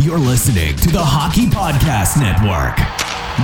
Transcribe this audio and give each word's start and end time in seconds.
You're 0.00 0.18
listening 0.18 0.74
to 0.76 0.90
the 0.90 1.04
Hockey 1.04 1.44
Podcast 1.44 2.16
Network. 2.16 2.78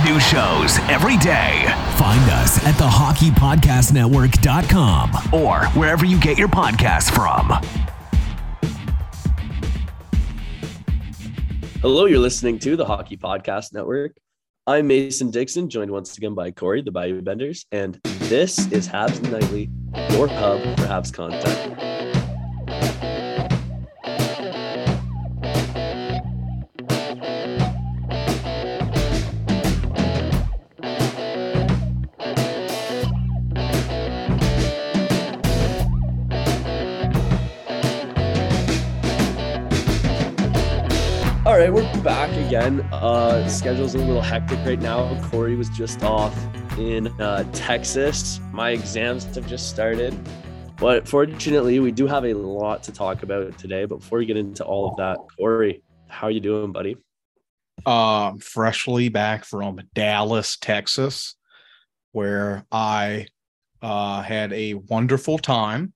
New 0.03 0.19
shows 0.19 0.79
every 0.89 1.17
day. 1.17 1.71
Find 1.97 2.31
us 2.31 2.57
at 2.65 2.73
thehockeypodcastnetwork.com 2.73 5.39
or 5.39 5.67
wherever 5.79 6.03
you 6.03 6.19
get 6.19 6.35
your 6.35 6.47
podcasts 6.47 7.13
from. 7.13 7.49
Hello, 11.81 12.05
you're 12.05 12.17
listening 12.17 12.57
to 12.57 12.75
the 12.75 12.85
Hockey 12.85 13.17
Podcast 13.17 13.71
Network. 13.71 14.17
I'm 14.65 14.87
Mason 14.87 15.29
Dixon, 15.29 15.69
joined 15.69 15.91
once 15.91 16.17
again 16.17 16.33
by 16.33 16.49
Corey, 16.49 16.81
the 16.81 16.89
Bayou 16.89 17.21
Benders, 17.21 17.67
and 17.71 17.99
this 18.03 18.71
is 18.71 18.87
Habs 18.87 19.21
Nightly, 19.29 19.69
your 20.09 20.27
hub 20.27 20.59
for 20.75 20.87
Habs 20.87 21.13
content. 21.13 21.77
Right, 41.57 41.73
we're 41.73 42.03
back 42.03 42.29
again. 42.45 42.81
Uh, 42.91 43.47
schedule's 43.47 43.95
a 43.95 43.97
little 43.97 44.21
hectic 44.21 44.59
right 44.63 44.79
now. 44.79 45.19
Corey 45.31 45.55
was 45.55 45.69
just 45.69 46.03
off 46.03 46.37
in 46.77 47.07
uh, 47.19 47.45
Texas. 47.51 48.39
My 48.51 48.69
exams 48.69 49.23
have 49.33 49.47
just 49.47 49.67
started. 49.67 50.15
But 50.79 51.07
fortunately, 51.07 51.79
we 51.79 51.91
do 51.91 52.05
have 52.05 52.25
a 52.25 52.33
lot 52.35 52.83
to 52.83 52.91
talk 52.91 53.23
about 53.23 53.57
today. 53.57 53.85
But 53.85 54.01
before 54.01 54.19
we 54.19 54.27
get 54.27 54.37
into 54.37 54.63
all 54.63 54.91
of 54.91 54.97
that, 54.97 55.17
Corey, 55.35 55.81
how 56.07 56.27
are 56.27 56.31
you 56.31 56.41
doing, 56.41 56.71
buddy? 56.71 56.95
Um, 57.87 58.37
freshly 58.37 59.09
back 59.09 59.43
from 59.43 59.81
Dallas, 59.95 60.57
Texas, 60.57 61.37
where 62.11 62.67
I 62.71 63.25
uh, 63.81 64.21
had 64.21 64.53
a 64.53 64.75
wonderful 64.75 65.39
time 65.39 65.93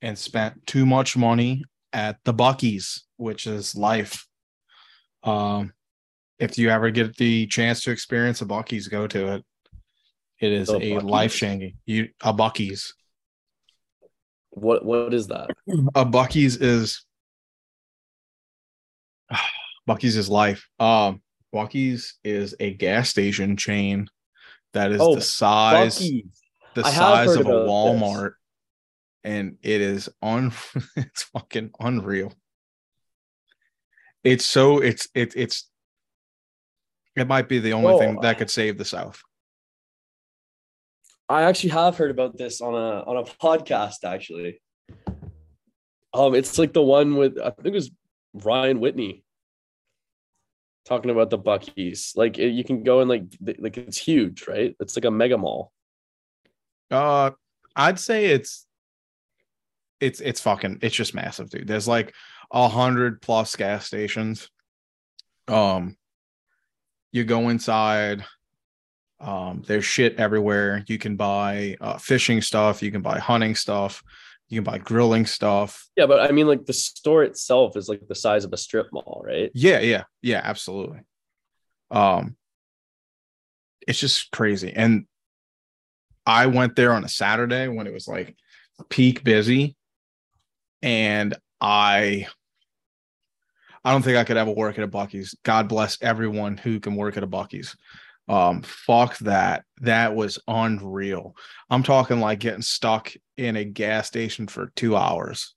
and 0.00 0.16
spent 0.16 0.66
too 0.66 0.86
much 0.86 1.14
money 1.14 1.62
at 1.92 2.20
the 2.24 2.32
Buc-ee's, 2.32 3.04
which 3.18 3.46
is 3.46 3.76
life. 3.76 4.26
Um, 5.22 5.72
if 6.38 6.58
you 6.58 6.70
ever 6.70 6.90
get 6.90 7.16
the 7.16 7.46
chance 7.46 7.82
to 7.84 7.90
experience 7.90 8.42
a 8.42 8.46
Buc-ee's, 8.46 8.88
go 8.88 9.06
to 9.06 9.34
it. 9.34 9.44
It 10.40 10.52
is 10.52 10.68
A 10.70 10.94
a 10.94 10.98
life 10.98 11.34
changing. 11.36 11.74
You 11.86 12.08
a 12.22 12.32
Buc-ee's. 12.34 12.94
What 14.50 14.84
What 14.84 15.14
is 15.14 15.28
that? 15.28 15.50
A 15.94 16.04
Buc-ee's 16.04 16.56
is 16.56 17.04
Buc-ee's 19.88 20.16
is 20.16 20.28
life. 20.28 20.68
Um, 20.78 21.22
Buc-ee's 21.54 22.18
is 22.24 22.54
a 22.60 22.74
gas 22.74 23.08
station 23.08 23.56
chain 23.56 24.08
that 24.74 24.92
is 24.92 25.00
Oh, 25.00 25.14
the 25.14 25.20
size 25.20 25.98
Buc-ee's. 26.00 26.40
the 26.74 26.84
I 26.84 26.90
size 26.90 27.36
of 27.36 27.46
a 27.46 27.50
about 27.50 27.62
this. 27.62 27.70
Walmart, 27.70 28.32
and 29.24 29.56
it 29.62 29.80
is 29.80 30.08
un 30.20 30.52
it's 30.96 31.22
fucking 31.24 31.70
unreal. 31.80 32.32
It's 34.24 34.44
so 34.44 34.78
it's 34.78 35.08
it 35.14 35.32
it's 35.36 35.68
it 37.16 37.26
might 37.26 37.48
be 37.48 37.58
the 37.58 37.72
only 37.72 37.94
Oh, 37.94 37.98
thing 37.98 38.20
that 38.20 38.38
could 38.38 38.50
save 38.50 38.78
the 38.78 38.84
South. 38.84 39.20
I 41.28 41.42
actually 41.42 41.70
have 41.70 41.96
heard 41.96 42.10
about 42.10 42.36
this 42.36 42.60
on 42.60 42.74
a 42.74 43.02
on 43.04 43.16
a 43.16 43.22
podcast. 43.42 44.04
Actually, 44.04 44.60
um, 46.14 46.34
it's 46.34 46.58
like 46.58 46.72
the 46.72 46.82
one 46.82 47.16
with 47.16 47.38
I 47.38 47.50
think 47.50 47.68
it 47.68 47.72
was 47.74 47.90
Ryan 48.34 48.80
Whitney 48.80 49.24
talking 50.84 51.10
about 51.10 51.30
the 51.30 51.38
Buckies. 51.38 52.16
Like 52.16 52.38
it, 52.38 52.48
you 52.50 52.64
can 52.64 52.82
go 52.84 53.00
and 53.00 53.08
like 53.08 53.24
like 53.58 53.76
it's 53.78 53.98
huge, 53.98 54.46
right? 54.46 54.76
It's 54.80 54.96
like 54.96 55.04
a 55.04 55.10
mega 55.10 55.38
mall. 55.38 55.72
Uh, 56.90 57.30
I'd 57.74 57.98
say 57.98 58.26
it's 58.26 58.66
it's 60.02 60.20
it's 60.20 60.40
fucking 60.40 60.80
it's 60.82 60.96
just 60.96 61.14
massive, 61.14 61.48
dude. 61.48 61.68
There's 61.68 61.86
like 61.86 62.12
a 62.50 62.68
hundred 62.68 63.22
plus 63.22 63.54
gas 63.54 63.86
stations. 63.86 64.48
Um, 65.46 65.96
you 67.12 67.24
go 67.24 67.48
inside. 67.48 68.24
Um, 69.20 69.62
there's 69.66 69.84
shit 69.84 70.16
everywhere. 70.16 70.84
You 70.88 70.98
can 70.98 71.14
buy 71.14 71.76
uh, 71.80 71.98
fishing 71.98 72.42
stuff. 72.42 72.82
You 72.82 72.90
can 72.90 73.02
buy 73.02 73.20
hunting 73.20 73.54
stuff. 73.54 74.02
You 74.48 74.60
can 74.60 74.64
buy 74.64 74.78
grilling 74.78 75.24
stuff. 75.24 75.88
Yeah, 75.96 76.06
but 76.06 76.20
I 76.20 76.32
mean, 76.32 76.48
like 76.48 76.66
the 76.66 76.72
store 76.72 77.22
itself 77.22 77.76
is 77.76 77.88
like 77.88 78.06
the 78.08 78.16
size 78.16 78.44
of 78.44 78.52
a 78.52 78.56
strip 78.56 78.88
mall, 78.92 79.22
right? 79.24 79.52
Yeah, 79.54 79.78
yeah, 79.78 80.02
yeah, 80.20 80.40
absolutely. 80.42 81.00
Um, 81.92 82.36
it's 83.86 84.00
just 84.00 84.32
crazy. 84.32 84.72
And 84.74 85.06
I 86.26 86.46
went 86.46 86.74
there 86.74 86.92
on 86.92 87.04
a 87.04 87.08
Saturday 87.08 87.68
when 87.68 87.86
it 87.86 87.92
was 87.92 88.08
like 88.08 88.34
peak 88.88 89.22
busy, 89.22 89.76
and 90.82 91.34
I, 91.60 92.26
I 93.84 93.92
don't 93.92 94.02
think 94.02 94.16
I 94.16 94.24
could 94.24 94.36
ever 94.36 94.50
work 94.52 94.78
at 94.78 94.84
a 94.84 94.88
Buc-ee's. 94.88 95.36
God 95.44 95.68
bless 95.68 95.98
everyone 96.02 96.56
who 96.56 96.80
can 96.80 96.96
work 96.96 97.16
at 97.16 97.22
a 97.22 97.28
Buc-ee's. 97.28 97.76
Um, 98.28 98.62
fuck 98.62 99.18
that. 99.18 99.64
That 99.80 100.14
was 100.14 100.38
unreal. 100.46 101.34
I'm 101.68 101.82
talking 101.82 102.20
like 102.20 102.38
getting 102.38 102.62
stuck 102.62 103.12
in 103.36 103.56
a 103.56 103.64
gas 103.64 104.06
station 104.06 104.46
for 104.46 104.72
two 104.76 104.96
hours. 104.96 105.54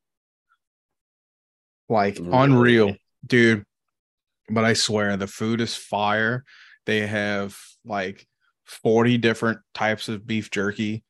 Like 1.88 2.18
Really? 2.18 2.31
unreal, 2.31 2.96
dude. 3.25 3.63
But 4.50 4.66
I 4.66 4.74
swear 4.74 5.16
the 5.18 5.28
food 5.28 5.62
is 5.62 5.75
fire. 5.75 6.44
They 6.86 7.06
have 7.06 7.57
like 7.84 8.28
40 8.66 9.18
different 9.19 9.59
types 9.74 10.09
of 10.09 10.25
beef 10.25 10.50
jerky. 10.52 11.03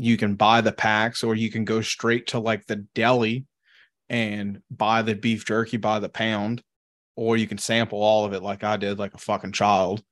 You 0.00 0.16
can 0.16 0.34
buy 0.34 0.62
the 0.62 0.72
packs 0.72 1.22
or 1.22 1.34
you 1.34 1.50
can 1.50 1.66
go 1.66 1.82
straight 1.82 2.28
to 2.28 2.38
like 2.38 2.66
the 2.66 2.76
deli 2.94 3.44
and 4.08 4.62
buy 4.70 5.02
the 5.02 5.14
beef 5.14 5.44
jerky 5.44 5.76
by 5.76 6.00
the 6.00 6.08
pound 6.08 6.62
or 7.16 7.36
you 7.36 7.46
can 7.46 7.58
sample 7.58 8.02
all 8.02 8.24
of 8.24 8.32
it 8.32 8.42
like 8.42 8.64
I 8.64 8.78
did 8.78 8.98
like 8.98 9.12
a 9.12 9.18
fucking 9.18 9.52
child. 9.52 10.02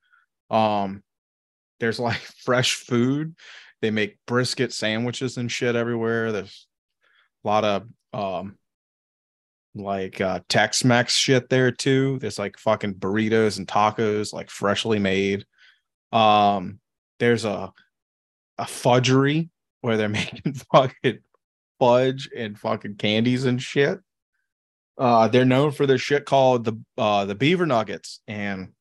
Um 0.50 1.02
there's 1.80 1.98
like 1.98 2.20
fresh 2.44 2.74
food. 2.74 3.34
They 3.80 3.90
make 3.90 4.18
brisket 4.26 4.74
sandwiches 4.74 5.38
and 5.38 5.50
shit 5.50 5.74
everywhere. 5.74 6.32
There's 6.32 6.66
a 7.44 7.48
lot 7.48 7.64
of 7.64 7.88
um 8.12 8.58
like 9.74 10.20
uh 10.20 10.40
Tex-Mex 10.50 11.14
shit 11.14 11.48
there 11.48 11.70
too. 11.70 12.18
There's 12.18 12.38
like 12.38 12.58
fucking 12.58 12.96
burritos 12.96 13.56
and 13.56 13.66
tacos 13.66 14.34
like 14.34 14.50
freshly 14.50 14.98
made. 14.98 15.46
Um 16.12 16.78
there's 17.20 17.46
a 17.46 17.72
a 18.58 18.66
fudgery 18.66 19.48
where 19.80 19.96
they're 19.96 20.08
making 20.08 20.54
fucking 20.72 21.18
fudge 21.78 22.28
and 22.36 22.58
fucking 22.58 22.96
candies 22.96 23.44
and 23.44 23.62
shit. 23.62 23.98
Uh 24.96 25.28
they're 25.28 25.44
known 25.44 25.70
for 25.70 25.86
their 25.86 25.98
shit 25.98 26.24
called 26.24 26.64
the 26.64 26.80
uh 26.96 27.24
the 27.24 27.34
beaver 27.34 27.66
nuggets 27.66 28.20
and 28.26 28.72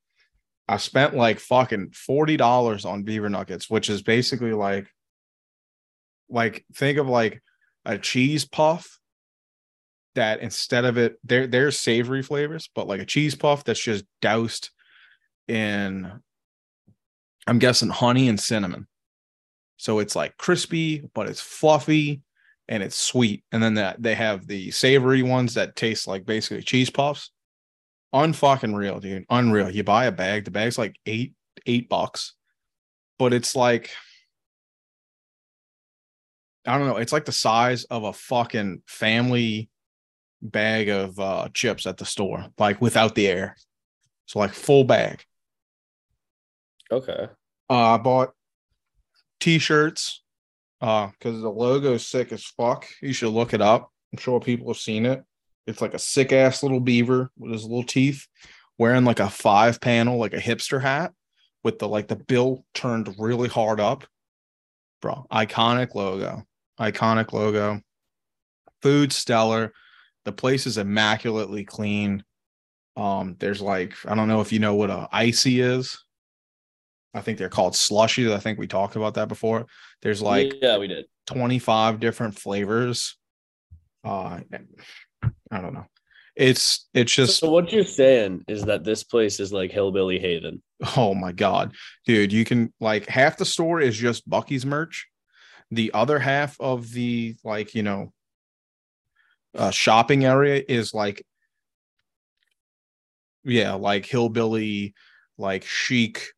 I 0.68 0.78
spent 0.78 1.16
like 1.16 1.40
fucking 1.40 1.92
$40 1.92 2.86
on 2.86 3.04
beaver 3.04 3.30
nuggets, 3.30 3.70
which 3.70 3.90
is 3.90 4.02
basically 4.02 4.54
like 4.54 4.88
like 6.30 6.66
think 6.74 6.98
of 6.98 7.08
like 7.08 7.42
a 7.86 7.98
cheese 7.98 8.44
puff 8.44 9.00
that 10.16 10.42
instead 10.42 10.84
of 10.84 10.98
it, 10.98 11.18
there 11.24 11.48
there's 11.48 11.80
savory 11.80 12.22
flavors, 12.22 12.70
but 12.76 12.88
like 12.88 13.00
a 13.00 13.06
cheese 13.06 13.36
puff 13.36 13.64
that's 13.64 13.82
just 13.82 14.04
doused 14.22 14.72
in, 15.48 16.12
I'm 17.46 17.60
guessing 17.60 17.90
honey 17.90 18.28
and 18.28 18.40
cinnamon. 18.40 18.88
So 19.78 20.00
it's 20.00 20.16
like 20.16 20.38
crispy, 20.38 21.04
but 21.14 21.28
it's 21.28 21.42
fluffy 21.42 22.22
and 22.68 22.84
it's 22.84 22.98
sweet. 22.98 23.44
And 23.52 23.62
then 23.62 23.76
that 23.76 24.02
they 24.02 24.16
have 24.16 24.48
the 24.48 24.72
savory 24.72 25.24
ones 25.24 25.54
that 25.54 25.76
taste 25.76 26.08
like 26.08 26.26
basically 26.26 26.64
cheese 26.64 26.90
puffs. 26.90 27.32
Unfucking 28.14 28.76
real, 28.76 29.00
dude. 29.00 29.26
Unreal. 29.30 29.70
You 29.70 29.84
buy 29.84 30.06
a 30.06 30.12
bag, 30.12 30.46
the 30.46 30.52
bag's 30.52 30.78
like 30.78 30.98
eight, 31.06 31.34
eight 31.66 31.90
bucks, 31.90 32.34
but 33.20 33.34
it's 33.34 33.56
like 33.56 33.92
I 36.66 36.78
don't 36.78 36.88
know, 36.88 36.98
it's 36.98 37.14
like 37.14 37.26
the 37.26 37.32
size 37.32 37.86
of 37.86 38.04
a 38.04 38.14
fucking 38.14 38.82
family 38.88 39.70
bag 40.42 40.90
of 40.90 41.20
uh 41.20 41.50
chips 41.54 41.86
at 41.86 41.98
the 41.98 42.06
store, 42.06 42.48
like 42.58 42.82
without 42.82 43.16
the 43.16 43.28
air. 43.28 43.56
So 44.26 44.40
like 44.40 44.54
full 44.54 44.84
bag. 44.84 45.24
Okay. 46.92 47.28
Uh 47.70 47.74
I 47.74 47.98
bought 47.98 48.34
t-shirts 49.40 50.24
uh 50.82 51.08
because 51.08 51.42
the 51.42 51.50
logo 51.50 51.94
is 51.94 52.06
sick 52.06 52.32
as 52.32 52.46
fuck. 52.46 52.88
You 53.02 53.14
should 53.14 53.34
look 53.34 53.54
it 53.54 53.62
up. 53.62 53.92
I'm 54.12 54.20
sure 54.20 54.40
people 54.40 54.68
have 54.68 54.78
seen 54.78 55.06
it. 55.06 55.24
It's 55.66 55.82
like 55.82 55.94
a 55.94 56.00
sick 56.00 56.32
ass 56.32 56.64
little 56.64 56.80
beaver 56.80 57.32
with 57.38 57.52
his 57.52 57.64
little 57.64 57.84
teeth 57.84 58.28
wearing 58.78 59.04
like 59.06 59.20
a 59.20 59.30
five 59.30 59.82
panel, 59.82 60.18
like 60.18 60.34
a 60.34 60.38
hipster 60.38 60.82
hat 60.82 61.14
with 61.64 61.80
the 61.80 61.88
like 61.88 62.08
the 62.08 62.16
bill 62.16 62.64
turned 62.74 63.14
really 63.18 63.50
hard 63.50 63.80
up. 63.80 64.06
Bro, 65.02 65.28
iconic 65.32 65.96
logo. 65.96 66.44
Iconic 66.80 67.34
logo. 67.34 67.82
Food 68.82 69.12
stellar. 69.12 69.74
The 70.26 70.32
place 70.32 70.68
is 70.68 70.78
immaculately 70.78 71.64
clean. 71.64 72.24
Um, 72.96 73.36
there's 73.40 73.62
like, 73.62 73.94
I 74.06 74.16
don't 74.16 74.28
know 74.28 74.42
if 74.42 74.52
you 74.52 74.60
know 74.60 74.76
what 74.76 74.90
a 74.90 75.08
icy 75.12 75.62
is. 75.62 76.04
I 77.14 77.22
think 77.22 77.38
they're 77.38 77.50
called 77.50 77.74
slushies. 77.74 78.32
I 78.32 78.40
think 78.40 78.60
we 78.60 78.68
talked 78.68 78.96
about 78.96 79.16
that 79.16 79.28
before. 79.28 79.66
There's 80.02 80.22
like 80.22 80.54
yeah, 80.62 80.78
we 80.78 80.88
did. 80.88 81.06
25 81.28 82.00
different 82.00 82.38
flavors. 82.38 83.18
Uh 84.04 84.40
I 85.52 85.62
don't 85.62 85.74
know. 85.74 85.86
It's 86.36 86.88
it's 86.94 87.14
just 87.14 87.40
So 87.40 87.50
what 87.50 87.72
you're 87.72 87.84
saying 87.84 88.44
is 88.48 88.64
that 88.66 88.84
this 88.84 89.04
place 89.04 89.40
is 89.40 89.52
like 89.52 89.72
hillbilly 89.72 90.20
haven. 90.20 90.62
oh 90.98 91.14
my 91.16 91.32
god. 91.32 91.74
Dude, 92.06 92.32
you 92.32 92.46
can 92.46 92.72
like 92.80 93.08
half 93.08 93.38
the 93.38 93.46
store 93.46 93.82
is 93.82 93.98
just 93.98 94.30
Buc-ee's 94.30 94.66
merch. 94.66 95.08
The 95.72 95.92
other 95.94 96.20
half 96.20 96.56
of 96.62 96.92
the 96.92 97.36
like, 97.44 97.74
you 97.74 97.84
know, 97.84 98.14
uh 99.56 99.72
shopping 99.72 100.26
area 100.26 100.64
is 100.68 100.94
like 100.94 101.26
yeah, 103.44 103.74
like 103.74 104.06
hillbilly 104.06 104.94
like 105.38 105.64
chic 105.64 106.34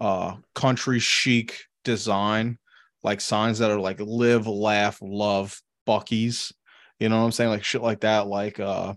uh 0.00 0.34
country 0.54 0.98
chic 0.98 1.60
design 1.84 2.58
like 3.02 3.20
signs 3.20 3.58
that 3.58 3.70
are 3.70 3.80
like 3.80 4.00
live 4.00 4.46
laugh 4.46 4.98
love 5.02 5.60
buckies 5.86 6.52
you 7.00 7.08
know 7.08 7.18
what 7.18 7.24
i'm 7.24 7.32
saying? 7.32 7.50
Like 7.50 7.64
shit 7.64 7.82
like 7.82 8.00
that. 8.00 8.28
Like 8.28 8.60
uh 8.60 8.94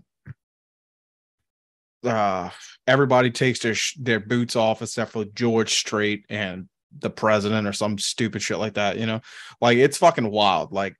uh 2.04 2.50
everybody 2.86 3.30
takes 3.30 3.60
their 3.60 3.74
sh- 3.74 3.96
their 3.98 4.20
boots 4.20 4.56
off 4.56 4.82
except 4.82 5.12
for 5.12 5.24
george 5.24 5.72
strait 5.72 6.26
and 6.28 6.68
the 6.98 7.08
president 7.08 7.66
or 7.66 7.72
some 7.72 7.96
stupid 7.96 8.42
shit 8.42 8.58
like 8.58 8.74
that 8.74 8.98
you 8.98 9.06
know? 9.06 9.20
Like 9.60 9.78
it's 9.78 9.96
fucking 9.96 10.30
wild. 10.30 10.70
Like 10.70 10.96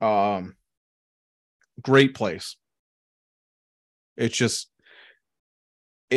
um 0.00 0.56
great 1.82 2.14
place. 2.14 2.56
It's 4.16 4.36
just 4.36 4.70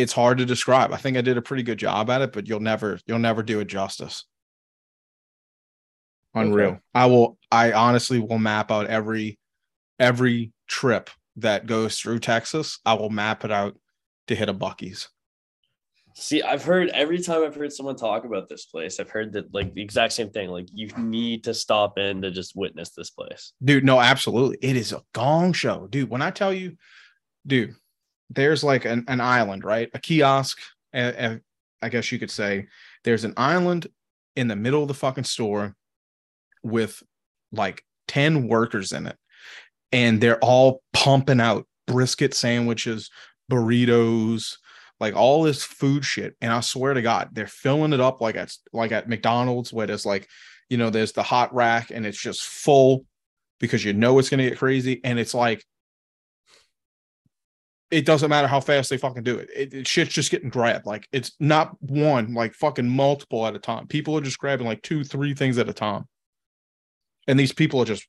it's 0.02 0.14
hard 0.14 0.38
to 0.38 0.46
describe. 0.46 0.92
I 0.94 0.98
think 0.98 1.18
I 1.18 1.22
did 1.22 1.38
a 1.38 1.42
pretty 1.42 1.64
good 1.64 1.80
job 1.80 2.10
at 2.10 2.22
it, 2.22 2.34
but 2.34 2.48
you'll 2.48 2.60
never 2.60 3.00
you'll 3.06 3.20
never 3.20 3.44
do 3.44 3.60
it 3.60 3.66
justice. 3.66 4.26
Unreal. 6.34 6.70
Okay. 6.70 6.80
I 6.94 7.06
will 7.08 7.38
I 7.52 7.74
honestly 7.74 8.20
will 8.20 8.40
map 8.40 8.72
out 8.72 8.88
every 8.88 9.40
every 10.00 10.54
trip 10.68 11.10
that 11.38 11.68
goes 11.68 12.00
through 12.00 12.20
Texas. 12.20 12.80
I 12.86 12.94
will 12.96 13.10
map 13.10 13.46
it 13.46 13.52
out 13.52 13.78
to 14.28 14.36
hit 14.36 14.50
a 14.50 14.54
Buc-ee's. 14.54 15.10
See, 16.20 16.42
I've 16.42 16.64
heard 16.64 16.90
every 16.90 17.20
time 17.22 17.44
I've 17.44 17.54
heard 17.54 17.72
someone 17.72 17.96
talk 17.96 18.26
about 18.26 18.50
this 18.50 18.66
place, 18.66 19.00
I've 19.00 19.10
heard 19.10 19.34
that 19.34 19.54
like 19.54 19.76
the 19.76 19.84
exact 19.84 20.14
same 20.14 20.32
thing. 20.32 20.50
Like 20.50 20.68
you 20.74 20.90
need 20.98 21.44
to 21.44 21.54
stop 21.54 22.00
in 22.00 22.24
to 22.24 22.32
just 22.32 22.56
witness 22.56 22.90
this 22.90 23.12
place. 23.12 23.54
Dude, 23.64 23.86
no, 23.86 24.00
absolutely. 24.00 24.58
It 24.62 24.76
is 24.76 24.94
a 24.94 25.04
gong 25.14 25.54
show. 25.54 25.86
Dude, 25.88 26.10
when 26.10 26.24
I 26.24 26.32
tell 26.32 26.52
you, 26.52 26.76
dude, 27.46 27.76
there's 28.30 28.64
like 28.64 28.86
an, 28.86 29.06
an 29.08 29.22
island, 29.22 29.64
right? 29.64 29.90
A 29.94 30.00
kiosk, 30.00 30.58
a- 30.94 31.26
a- 31.26 31.42
I 31.82 31.90
guess 31.90 32.12
you 32.12 32.20
could 32.20 32.32
say. 32.32 32.68
There's 33.04 33.24
an 33.24 33.34
island 33.38 33.88
in 34.36 34.48
the 34.48 34.56
middle 34.56 34.82
of 34.82 34.88
the 34.88 34.94
fucking 34.94 35.24
store 35.24 35.76
with 36.64 37.02
like 37.52 37.84
10 38.08 38.48
workers 38.48 38.92
in 38.92 39.08
it. 39.08 39.18
And 39.92 40.20
they're 40.20 40.40
all 40.40 40.82
pumping 40.92 41.40
out 41.40 41.66
brisket 41.86 42.34
sandwiches, 42.34 43.10
burritos, 43.50 44.58
like 45.00 45.16
all 45.16 45.44
this 45.44 45.64
food 45.64 46.04
shit. 46.04 46.36
And 46.42 46.52
I 46.52 46.60
swear 46.60 46.94
to 46.94 47.02
God, 47.02 47.30
they're 47.32 47.48
filling 47.48 47.94
it 47.94 48.00
up 48.00 48.20
like 48.20 48.36
at 48.36 48.54
like 48.74 48.92
at 48.92 49.08
McDonald's, 49.08 49.72
where 49.72 49.88
there's 49.88 50.06
like, 50.06 50.28
you 50.70 50.78
know, 50.78 50.90
there's 50.90 51.14
the 51.14 51.24
hot 51.24 51.54
rack 51.54 51.92
and 51.92 52.06
it's 52.06 52.20
just 52.20 52.44
full 52.44 53.06
because 53.60 53.86
you 53.86 53.94
know 53.94 54.20
it's 54.20 54.30
gonna 54.30 54.50
get 54.50 54.58
crazy. 54.58 55.00
And 55.04 55.18
it's 55.20 55.34
like 55.34 55.64
it 57.90 58.06
doesn't 58.06 58.30
matter 58.30 58.48
how 58.48 58.60
fast 58.60 58.90
they 58.90 58.98
fucking 58.98 59.24
do 59.24 59.38
it. 59.38 59.50
It, 59.56 59.74
it. 59.74 59.88
Shit's 59.88 60.14
just 60.14 60.32
getting 60.32 60.50
grabbed. 60.50 60.86
Like 60.86 61.08
it's 61.12 61.32
not 61.40 61.76
one, 61.82 62.34
like 62.34 62.54
fucking 62.54 62.88
multiple 62.88 63.46
at 63.48 63.56
a 63.56 63.60
time. 63.60 63.88
People 63.88 64.18
are 64.18 64.22
just 64.22 64.40
grabbing 64.40 64.68
like 64.68 64.82
two, 64.82 65.04
three 65.04 65.34
things 65.34 65.58
at 65.58 65.70
a 65.70 65.74
time. 65.74 66.06
And 67.28 67.40
these 67.40 67.54
people 67.54 67.82
are 67.82 67.86
just 67.86 68.08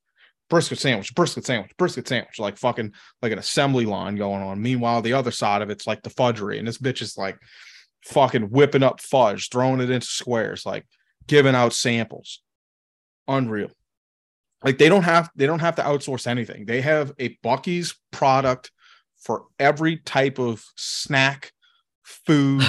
brisket 0.51 0.79
sandwich, 0.79 1.15
brisket 1.15 1.47
sandwich, 1.47 1.77
brisket 1.77 2.09
sandwich, 2.09 2.39
like 2.39 2.57
fucking 2.57 2.93
like 3.23 3.33
an 3.33 3.39
assembly 3.39 3.85
line 3.85 4.17
going 4.17 4.43
on. 4.43 4.61
Meanwhile, 4.61 5.03
the 5.03 5.13
other 5.13 5.31
side 5.31 5.63
of 5.63 5.71
it's 5.71 5.87
like 5.87 6.03
the 6.03 6.11
fudgery, 6.11 6.59
and 6.59 6.67
this 6.67 6.79
bitch 6.79 7.03
is 7.03 7.17
like 7.17 7.39
fucking 8.05 8.51
whipping 8.51 8.83
up 8.83 9.01
fudge, 9.01 9.49
throwing 9.49 9.81
it 9.81 9.91
into 9.91 10.07
squares, 10.07 10.67
like 10.67 10.87
giving 11.27 11.55
out 11.55 11.73
samples. 11.73 12.43
Unreal. 13.29 13.71
Like 14.65 14.79
they 14.79 14.89
don't 14.89 15.05
have 15.05 15.31
they 15.37 15.47
don't 15.47 15.61
have 15.61 15.77
to 15.77 15.83
outsource 15.83 16.27
anything. 16.27 16.65
They 16.65 16.81
have 16.81 17.13
a 17.19 17.37
Buc-ee's 17.45 17.95
product 18.11 18.73
for 19.19 19.45
every 19.59 19.99
type 19.99 20.39
of 20.39 20.65
snack, 20.77 21.53
food. 22.03 22.63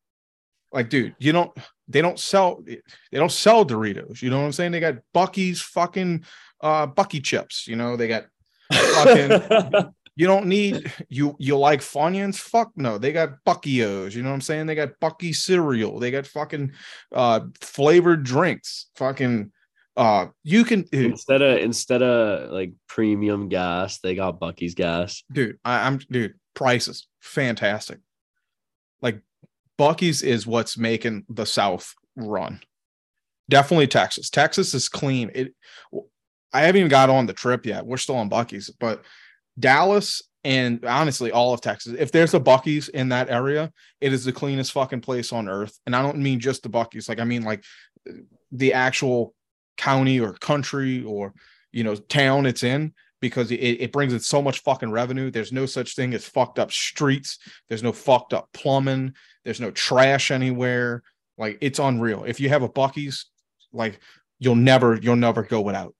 like, 0.72 0.88
dude, 0.88 1.14
you 1.18 1.32
don't 1.32 1.50
they 1.88 2.00
don't 2.00 2.18
sell 2.18 2.62
they 2.64 3.18
don't 3.18 3.32
sell 3.32 3.64
Doritos. 3.64 4.22
You 4.22 4.30
know 4.30 4.38
what 4.38 4.46
I'm 4.46 4.52
saying? 4.52 4.72
They 4.72 4.80
got 4.80 4.98
Buc-ee's 5.14 5.60
fucking 5.60 6.24
uh 6.60 6.86
Bucky 6.86 7.20
chips, 7.20 7.66
you 7.66 7.76
know, 7.76 7.96
they 7.96 8.08
got 8.08 8.26
fucking 8.72 9.90
you 10.16 10.26
don't 10.26 10.46
need 10.46 10.92
you 11.08 11.34
you 11.38 11.56
like 11.56 11.80
Funyuns? 11.80 12.36
Fuck 12.36 12.72
no. 12.76 12.98
They 12.98 13.10
got 13.10 13.42
Buckyos. 13.46 14.14
You 14.14 14.22
know 14.22 14.28
what 14.28 14.34
I'm 14.34 14.40
saying? 14.42 14.66
They 14.66 14.74
got 14.74 15.00
Bucky 15.00 15.32
cereal. 15.32 15.98
They 15.98 16.10
got 16.10 16.26
fucking 16.26 16.72
uh 17.12 17.40
flavored 17.60 18.22
drinks. 18.22 18.88
Fucking 18.96 19.50
uh 19.96 20.26
you 20.44 20.64
can 20.64 20.82
dude, 20.82 21.10
instead 21.10 21.42
of 21.42 21.58
instead 21.58 22.02
of 22.02 22.50
like 22.50 22.72
premium 22.88 23.48
gas, 23.48 23.98
they 23.98 24.14
got 24.14 24.40
Buc-ee's 24.40 24.74
gas. 24.74 25.22
dude 25.32 25.58
I, 25.64 25.86
I'm 25.86 25.98
dude 26.10 26.34
prices 26.54 27.06
fantastic. 27.20 27.98
Like 29.02 29.20
Buc-ee's 29.78 30.22
is 30.22 30.46
what's 30.46 30.76
making 30.78 31.24
the 31.28 31.46
South 31.46 31.94
run. 32.16 32.60
Definitely 33.48 33.88
Texas. 33.88 34.30
Texas 34.30 34.74
is 34.74 34.88
clean. 34.88 35.30
It 35.34 35.54
I 36.52 36.62
haven't 36.62 36.80
even 36.80 36.88
got 36.88 37.10
on 37.10 37.26
the 37.26 37.32
trip 37.32 37.66
yet. 37.66 37.86
We're 37.86 37.96
still 37.96 38.16
on 38.16 38.30
Buc-ee's, 38.30 38.70
but 38.78 39.02
Dallas 39.58 40.22
and 40.42 40.84
honestly 40.84 41.30
all 41.32 41.52
of 41.52 41.60
Texas. 41.60 41.94
If 41.98 42.12
there's 42.12 42.34
a 42.34 42.40
Buc-ee's 42.40 42.88
in 42.88 43.10
that 43.10 43.30
area, 43.30 43.72
it 44.00 44.12
is 44.12 44.24
the 44.24 44.32
cleanest 44.32 44.72
fucking 44.72 45.00
place 45.00 45.32
on 45.32 45.48
earth. 45.48 45.78
And 45.86 45.94
I 45.94 46.02
don't 46.02 46.18
mean 46.18 46.40
just 46.40 46.62
the 46.62 46.70
Buc-ee's, 46.70 47.08
like 47.08 47.20
I 47.20 47.24
mean 47.24 47.42
like 47.42 47.62
the 48.52 48.72
actual 48.72 49.34
county 49.80 50.20
or 50.20 50.34
country 50.34 51.02
or 51.04 51.32
you 51.72 51.82
know 51.82 51.94
town 51.94 52.44
it's 52.44 52.62
in 52.62 52.92
because 53.20 53.50
it, 53.50 53.56
it 53.56 53.92
brings 53.92 54.12
in 54.12 54.20
so 54.20 54.42
much 54.42 54.62
fucking 54.62 54.90
revenue. 54.90 55.30
There's 55.30 55.52
no 55.52 55.66
such 55.66 55.94
thing 55.94 56.12
as 56.14 56.26
fucked 56.26 56.58
up 56.58 56.70
streets. 56.70 57.38
There's 57.68 57.82
no 57.82 57.92
fucked 57.92 58.34
up 58.34 58.48
plumbing. 58.52 59.14
There's 59.44 59.60
no 59.60 59.70
trash 59.70 60.30
anywhere. 60.30 61.02
Like 61.38 61.58
it's 61.62 61.78
unreal. 61.78 62.24
If 62.24 62.40
you 62.40 62.50
have 62.50 62.62
a 62.62 62.68
Buc-ee's, 62.68 63.26
like 63.72 64.00
you'll 64.38 64.54
never 64.54 64.96
you'll 64.96 65.16
never 65.16 65.42
go 65.42 65.62
without. 65.62 65.94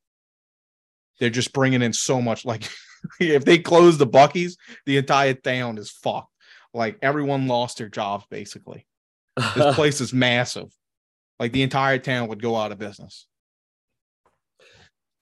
They're 1.19 1.31
just 1.31 1.53
bringing 1.53 1.83
in 1.83 1.95
so 1.95 2.21
much. 2.21 2.45
Like 2.45 2.69
if 3.21 3.45
they 3.47 3.59
close 3.59 3.97
the 3.97 4.07
Buc-ee's, 4.07 4.59
the 4.85 4.99
entire 4.99 5.35
town 5.35 5.79
is 5.79 5.91
fucked. 5.91 6.33
Like 6.75 6.99
everyone 7.01 7.49
lost 7.49 7.79
their 7.79 7.89
jobs 7.89 8.27
basically. 8.31 8.87
This 9.55 9.75
place 9.75 10.03
is 10.03 10.13
massive. 10.13 10.69
Like 11.39 11.53
the 11.53 11.63
entire 11.63 11.99
town 11.99 12.29
would 12.29 12.43
go 12.43 12.57
out 12.57 12.73
of 12.73 12.79
business. 12.79 13.27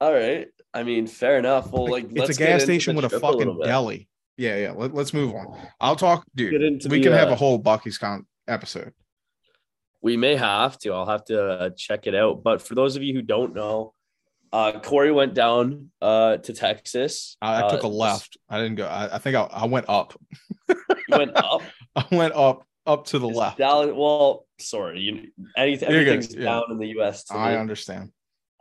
All 0.01 0.13
right. 0.13 0.47
I 0.73 0.83
mean, 0.83 1.07
fair 1.07 1.37
enough. 1.37 1.71
Well, 1.71 1.87
like 1.89 2.07
it's 2.11 2.37
a 2.37 2.39
gas 2.39 2.63
station 2.63 2.95
with 2.95 3.05
a 3.05 3.19
fucking 3.19 3.57
bit. 3.57 3.65
deli. 3.65 4.07
Yeah, 4.37 4.55
yeah. 4.55 4.71
Let, 4.71 4.95
us 4.95 5.13
move 5.13 5.35
on. 5.35 5.57
I'll 5.81 5.95
talk, 5.95 6.25
dude. 6.35 6.53
We 6.89 6.99
the, 6.99 7.03
can 7.03 7.11
have 7.11 7.29
uh, 7.29 7.33
a 7.33 7.35
whole 7.35 7.61
Buc-ee's 7.61 7.97
con 7.97 8.25
episode. 8.47 8.93
We 10.01 10.15
may 10.15 10.35
have 10.35 10.77
to. 10.79 10.93
I'll 10.93 11.07
have 11.07 11.25
to 11.25 11.43
uh, 11.43 11.69
check 11.75 12.07
it 12.07 12.15
out. 12.15 12.43
But 12.43 12.61
for 12.61 12.75
those 12.75 12.95
of 12.95 13.03
you 13.03 13.13
who 13.13 13.21
don't 13.21 13.53
know, 13.53 13.93
uh, 14.53 14.79
Corey 14.79 15.11
went 15.11 15.33
down 15.33 15.91
uh, 16.01 16.37
to 16.37 16.53
Texas. 16.53 17.35
I, 17.41 17.63
I 17.63 17.69
took 17.69 17.83
a 17.83 17.87
Uh, 17.87 17.89
left. 17.89 18.37
I 18.47 18.61
didn't 18.61 18.75
go. 18.75 18.87
I, 18.87 19.15
I 19.15 19.17
think 19.17 19.35
I, 19.35 19.41
I 19.51 19.65
went 19.65 19.87
up. 19.89 20.17
You 20.69 20.75
went 21.09 21.35
up. 21.35 21.61
I 21.95 22.05
went 22.11 22.33
up 22.33 22.65
up 22.85 23.05
to 23.07 23.19
the 23.19 23.27
Is 23.27 23.35
left. 23.35 23.57
Dallas, 23.57 23.91
well, 23.93 24.47
sorry. 24.59 25.01
You, 25.01 25.31
anything, 25.57 25.89
everything's 25.89 26.33
yeah. 26.33 26.45
down 26.45 26.63
in 26.71 26.77
the 26.77 26.87
U.S. 26.87 27.25
I 27.29 27.57
understand. 27.57 28.11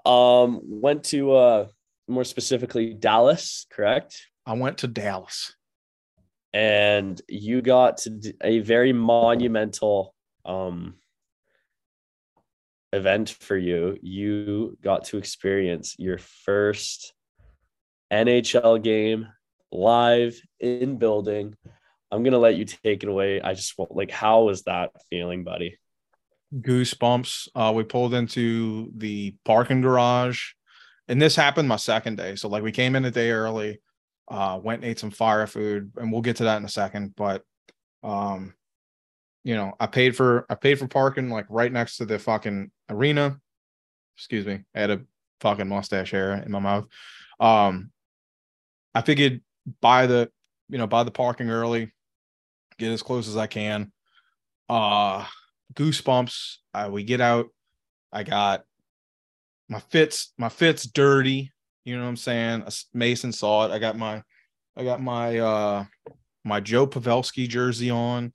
Um, 0.08 0.60
went 0.64 1.04
to 1.04 1.32
uh, 1.32 1.66
more 2.08 2.24
specifically 2.24 2.94
Dallas, 2.94 3.66
correct? 3.70 4.26
I 4.46 4.54
went 4.54 4.78
to 4.78 4.88
Dallas. 4.88 5.54
and 6.54 7.20
you 7.28 7.60
got 7.60 7.98
to 7.98 8.32
a 8.42 8.60
very 8.60 8.92
monumental 8.94 10.14
um 10.46 10.94
event 12.94 13.28
for 13.28 13.56
you 13.56 13.98
you 14.00 14.76
got 14.82 15.04
to 15.04 15.18
experience 15.18 15.94
your 15.98 16.16
first 16.16 17.12
nhl 18.10 18.82
game 18.82 19.28
live 19.70 20.40
in 20.58 20.96
building 20.96 21.54
i'm 22.10 22.22
gonna 22.22 22.38
let 22.38 22.56
you 22.56 22.64
take 22.64 23.02
it 23.02 23.10
away 23.10 23.42
i 23.42 23.52
just 23.52 23.76
want 23.76 23.94
like 23.94 24.10
how 24.10 24.44
was 24.44 24.62
that 24.62 24.90
feeling 25.10 25.44
buddy 25.44 25.76
Goosebumps. 26.55 27.49
Uh, 27.55 27.73
we 27.75 27.85
pulled 27.85 28.14
into 28.14 28.90
the 28.97 29.35
parking 29.45 29.81
garage, 29.81 30.52
and 31.09 31.21
this 31.21 31.37
happened 31.37 31.69
my 31.69 31.76
second 31.76 32.17
day. 32.17 32.37
So 32.37 32.49
like 32.49 32.62
we 32.62 32.73
came 32.73 32.97
in 32.97 33.05
a 33.05 33.11
day 33.11 33.31
early, 33.31 33.81
uh, 34.28 34.59
went 34.62 34.83
and 34.83 34.90
ate 34.90 34.99
some 34.99 35.11
fire 35.11 35.47
food, 35.47 35.93
and 35.97 36.12
we'll 36.12 36.23
get 36.23 36.37
to 36.37 36.45
that 36.45 36.57
in 36.57 36.64
a 36.64 36.69
second. 36.69 37.14
But 37.17 37.43
um, 38.02 38.55
you 39.45 39.55
know, 39.55 39.73
I 39.78 39.87
paid 39.87 40.17
for 40.17 40.47
I 40.49 40.55
paid 40.55 40.78
for 40.78 40.88
parking 40.88 41.31
like 41.31 41.47
right 41.49 41.73
next 41.73 41.99
to 41.99 42.07
the 42.07 42.19
fucking 42.19 42.71
arena. 42.88 43.38
Excuse 44.17 44.47
me, 44.47 44.61
I 44.75 44.81
had 44.81 44.90
a 44.90 45.00
fucking 45.40 45.69
mustache 45.69 46.11
hair 46.11 46.35
in 46.35 46.50
my 46.50 46.59
mouth. 46.59 46.87
Um, 47.40 47.90
I 48.95 49.02
figured 49.02 49.43
buy 49.81 50.07
the 50.07 50.31
you 50.69 50.78
know 50.78 50.87
buy 50.87 51.02
the 51.05 51.11
parking 51.11 51.50
early, 51.50 51.93
get 52.78 52.90
as 52.90 53.02
close 53.02 53.28
as 53.28 53.37
I 53.37 53.47
can. 53.47 53.93
Uh 54.69 55.25
goosebumps. 55.75 56.56
Uh, 56.75 56.88
we 56.90 57.04
get 57.04 57.20
out. 57.20 57.46
I 58.12 58.22
got 58.22 58.64
my 59.68 59.80
fits, 59.80 60.32
my 60.38 60.48
fits 60.48 60.84
dirty. 60.84 61.52
You 61.84 61.96
know 61.96 62.02
what 62.02 62.08
I'm 62.08 62.16
saying? 62.16 62.64
Mason 62.92 63.32
saw 63.32 63.66
it. 63.66 63.70
I 63.70 63.78
got 63.78 63.96
my, 63.96 64.22
I 64.76 64.84
got 64.84 65.02
my, 65.02 65.38
uh, 65.38 65.84
my 66.44 66.60
Joe 66.60 66.87
Pavelski 66.87 67.48
jersey 67.48 67.90
on. 67.90 68.32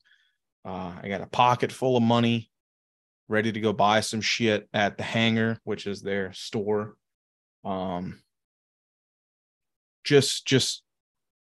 Uh, 0.66 0.94
I 1.02 1.08
got 1.08 1.22
a 1.22 1.28
pocket 1.28 1.72
full 1.72 1.98
of 1.98 2.04
money, 2.04 2.50
ready 3.28 3.52
to 3.52 3.60
go 3.60 3.74
buy 3.74 4.00
some 4.00 4.22
shit 4.22 4.68
at 4.74 4.98
the 4.98 5.04
hangar, 5.04 5.60
which 5.64 5.88
is 5.88 6.02
their 6.02 6.34
store. 6.34 6.96
Um, 7.66 8.22
just, 10.04 10.46
just 10.46 10.84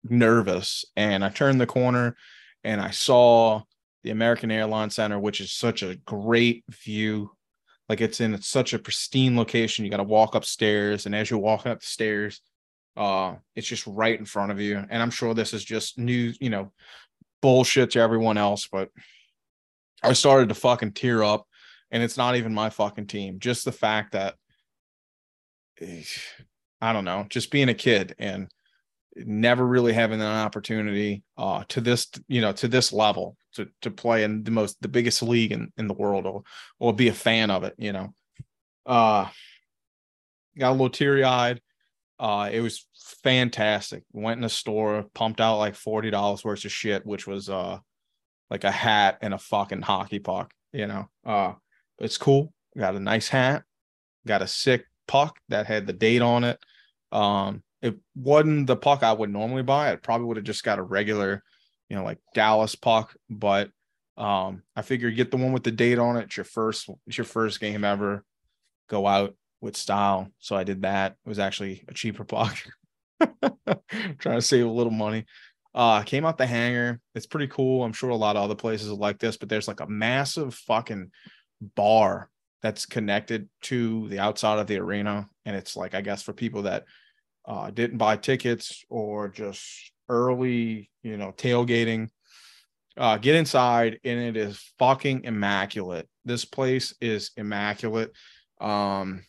nervous. 0.05 0.85
And 0.97 1.25
I 1.25 1.29
turned 1.29 1.61
the 1.61 1.67
corner 1.67 2.17
and 2.65 2.81
I 2.81 2.91
saw 2.91 3.63
the 4.07 4.13
American 4.13 4.53
Airlines 4.53 4.95
Center, 4.95 5.19
which 5.19 5.41
is 5.41 5.53
such 5.53 5.83
a 5.83 5.97
great 6.07 6.63
view. 6.71 7.33
Like 7.89 8.01
it's 8.01 8.21
in 8.21 8.41
such 8.41 8.73
a 8.73 8.79
pristine 8.79 9.37
location. 9.37 9.85
You 9.85 9.91
got 9.91 9.97
to 9.97 10.05
walk 10.05 10.37
upstairs, 10.37 11.07
and 11.07 11.15
as 11.15 11.29
you're 11.29 11.41
walking 11.41 11.73
up 11.73 11.81
the 11.81 11.87
stairs, 11.87 12.41
uh, 12.97 13.35
it's 13.57 13.67
just 13.67 13.85
right 13.85 14.17
in 14.17 14.25
front 14.25 14.53
of 14.53 14.61
you. 14.61 14.81
And 14.89 15.03
I'm 15.03 15.11
sure 15.11 15.35
this 15.35 15.53
is 15.53 15.65
just 15.65 15.99
new, 15.99 16.33
you 16.41 16.51
know, 16.51 16.73
bullshit 17.43 17.91
to 17.91 17.99
everyone 17.99 18.39
else, 18.39 18.69
but 18.71 18.91
I 20.05 20.13
started 20.13 20.51
to 20.51 20.55
fucking 20.55 20.93
tear 20.93 21.25
up, 21.25 21.45
and 21.91 22.01
it's 22.01 22.17
not 22.17 22.37
even 22.37 22.55
my 22.55 22.71
fucking 22.71 23.09
team. 23.09 23.41
Just 23.41 23.65
the 23.65 23.73
fact 23.73 24.13
that 24.13 24.37
I 26.81 26.93
don't 26.93 27.05
know, 27.05 27.27
just 27.29 27.51
being 27.51 27.71
a 27.71 27.75
kid 27.75 28.15
and 28.21 28.49
never 29.17 29.67
really 29.67 29.93
having 29.93 30.21
an 30.21 30.27
opportunity 30.27 31.25
uh 31.39 31.65
to 31.69 31.81
this 31.81 32.07
you 32.29 32.43
know 32.43 32.53
to 32.53 32.69
this 32.69 32.93
level 32.93 33.35
to 33.57 33.69
to 33.83 33.91
play 33.91 34.25
in 34.25 34.45
the 34.45 34.51
most 34.51 34.81
the 34.81 34.89
biggest 34.89 35.23
league 35.23 35.53
in, 35.53 35.73
in 35.77 35.89
the 35.89 35.95
world 35.95 36.27
or 36.27 36.43
or 36.79 36.93
be 36.93 37.09
a 37.09 37.13
fan 37.13 37.51
of 37.51 37.65
it 37.65 37.75
you 37.79 37.93
know. 37.93 38.15
Uh 38.85 39.29
got 40.59 40.71
a 40.71 40.73
little 40.73 40.91
teary-eyed. 40.91 41.61
Uh 42.19 42.49
it 42.53 42.61
was 42.61 42.87
fantastic. 43.23 44.05
Went 44.13 44.39
in 44.39 44.43
the 44.43 44.49
store 44.49 45.07
pumped 45.15 45.41
out 45.41 45.59
like 45.59 45.75
$40 45.75 46.45
worth 46.45 46.65
of 46.65 46.73
shit 46.73 47.05
which 47.05 47.27
was 47.27 47.49
uh 47.49 47.79
like 48.51 48.65
a 48.65 48.71
hat 48.71 49.19
and 49.23 49.35
a 49.35 49.39
fucking 49.39 49.83
hockey 49.83 50.19
puck 50.19 50.53
you 50.73 50.87
know. 50.87 51.09
Uh 51.25 51.55
it's 51.99 52.19
cool. 52.19 52.53
Got 52.77 52.97
a 52.97 53.01
nice 53.01 53.29
hat. 53.29 53.65
Got 54.27 54.43
a 54.43 54.47
sick 54.47 54.85
puck 55.09 55.39
that 55.49 55.67
had 55.67 55.87
the 55.87 55.93
date 55.93 56.23
on 56.23 56.45
it. 56.45 56.59
Um 57.13 57.63
it 57.83 57.97
wasn't 58.15 58.67
the 58.67 58.77
puck 58.77 59.03
I 59.03 59.13
would 59.13 59.31
normally 59.31 59.63
buy. 59.63 59.93
I 59.93 59.97
probably 59.97 60.27
would 60.27 60.39
have 60.39 60.47
just 60.47 60.65
got 60.65 60.79
a 60.79 60.83
regular, 60.83 61.43
you 61.89 61.97
know, 61.97 62.05
like 62.05 62.19
Dallas 62.35 62.75
puck. 62.75 63.15
But 63.29 63.71
um, 64.17 64.63
I 64.75 64.83
figured 64.83 65.17
get 65.17 65.31
the 65.31 65.37
one 65.37 65.53
with 65.53 65.65
the 65.65 65.71
date 65.71 65.99
on 65.99 66.17
it. 66.17 66.25
It's 66.25 66.37
your 66.37 66.45
first, 66.45 66.89
it's 67.07 67.19
your 67.19 67.25
first 67.25 67.61
game 67.61 67.85
ever. 67.85 68.25
Go 68.89 69.07
out 69.07 69.35
with 69.61 69.77
style. 69.77 70.29
So 70.39 70.57
I 70.57 70.65
did 70.65 70.83
that. 70.83 71.13
It 71.25 71.29
was 71.29 71.39
actually 71.39 71.85
a 71.89 71.95
cheaper 71.95 72.25
puck. 72.25 72.57
Trying 74.19 74.39
to 74.39 74.43
save 74.43 74.67
a 74.67 74.71
little 74.71 74.93
money. 74.93 75.25
Uh 75.75 76.03
came 76.03 76.25
out 76.25 76.39
the 76.39 76.47
hangar. 76.47 77.01
It's 77.15 77.27
pretty 77.27 77.49
cool. 77.49 77.85
I'm 77.85 77.93
sure 77.93 78.11
a 78.11 78.17
lot 78.17 78.37
of 78.37 78.45
other 78.45 78.55
places 78.55 78.89
are 78.89 78.95
like 78.95 79.19
this, 79.19 79.37
but 79.37 79.49
there's 79.49 79.69
like 79.69 79.81
a 79.81 79.87
massive 79.87 80.55
fucking 80.55 81.11
bar 81.75 82.31
that's 82.63 82.87
connected 82.87 83.49
to 83.63 84.09
the 84.09 84.19
outside 84.19 84.59
of 84.59 84.67
the 84.67 84.79
arena. 84.79 85.29
And 85.45 85.55
it's 85.55 85.77
like, 85.77 85.95
I 85.95 86.01
guess 86.01 86.23
for 86.23 86.33
people 86.33 86.63
that 86.63 86.85
uh, 87.45 87.71
didn't 87.71 87.99
buy 87.99 88.17
tickets 88.17 88.85
or 88.89 89.29
just 89.29 89.93
early, 90.09 90.91
you 91.03 91.17
know, 91.17 91.33
tailgating. 91.33 92.09
Uh, 92.97 93.19
get 93.19 93.35
inside 93.35 94.01
and 94.05 94.19
it 94.19 94.37
is 94.37 94.73
fucking 94.79 95.25
immaculate. 95.25 96.09
This 96.25 96.45
place 96.47 96.95
is 97.01 97.31
immaculate. 97.37 98.13
Um, 98.61 99.25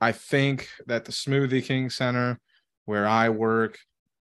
I 0.00 0.12
think 0.12 0.68
that 0.86 1.04
the 1.04 1.12
Smoothie 1.12 1.64
King 1.64 1.90
Center, 1.90 2.38
where 2.84 3.06
I 3.06 3.30
work, 3.30 3.78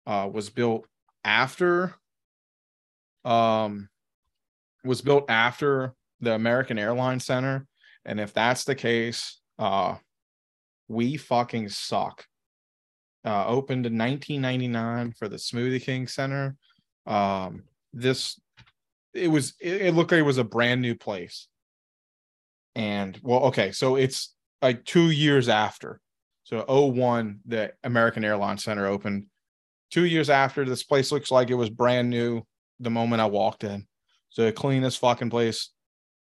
uh, 0.07 0.29
was 0.31 0.49
built 0.49 0.87
after, 1.23 1.95
um, 3.23 3.89
was 4.83 5.01
built 5.01 5.25
after 5.29 5.93
the 6.19 6.33
American 6.33 6.77
Airlines 6.77 7.25
Center, 7.25 7.67
and 8.05 8.19
if 8.19 8.33
that's 8.33 8.63
the 8.63 8.75
case, 8.75 9.39
uh, 9.57 9.95
we 10.87 11.17
fucking 11.17 11.69
suck 11.69 12.25
uh, 13.25 13.45
opened 13.47 13.85
in 13.85 13.97
1999 13.97 15.13
for 15.13 15.27
the 15.27 15.37
Smoothie 15.37 15.81
King 15.81 16.07
Center. 16.07 16.55
Um, 17.05 17.63
this 17.93 18.39
it 19.13 19.29
was 19.29 19.53
it, 19.59 19.81
it 19.81 19.93
looked 19.93 20.11
like 20.11 20.19
it 20.19 20.23
was 20.23 20.37
a 20.37 20.43
brand 20.43 20.81
new 20.81 20.95
place. 20.95 21.47
And 22.75 23.19
well, 23.23 23.43
okay, 23.45 23.71
so 23.71 23.95
it's 23.95 24.33
like 24.61 24.85
two 24.85 25.09
years 25.09 25.49
after. 25.49 25.99
So 26.43 26.63
01, 26.67 27.39
the 27.45 27.73
American 27.83 28.23
Airlines 28.23 28.63
Center 28.63 28.85
opened. 28.85 29.27
Two 29.91 30.05
years 30.05 30.29
after, 30.29 30.65
this 30.65 30.83
place 30.83 31.11
looks 31.11 31.31
like 31.31 31.49
it 31.49 31.55
was 31.55 31.69
brand 31.69 32.09
new 32.09 32.43
the 32.79 32.89
moment 32.89 33.21
I 33.21 33.25
walked 33.25 33.63
in. 33.63 33.87
So 34.29 34.43
the 34.43 34.51
cleanest 34.51 34.99
fucking 34.99 35.29
place 35.29 35.69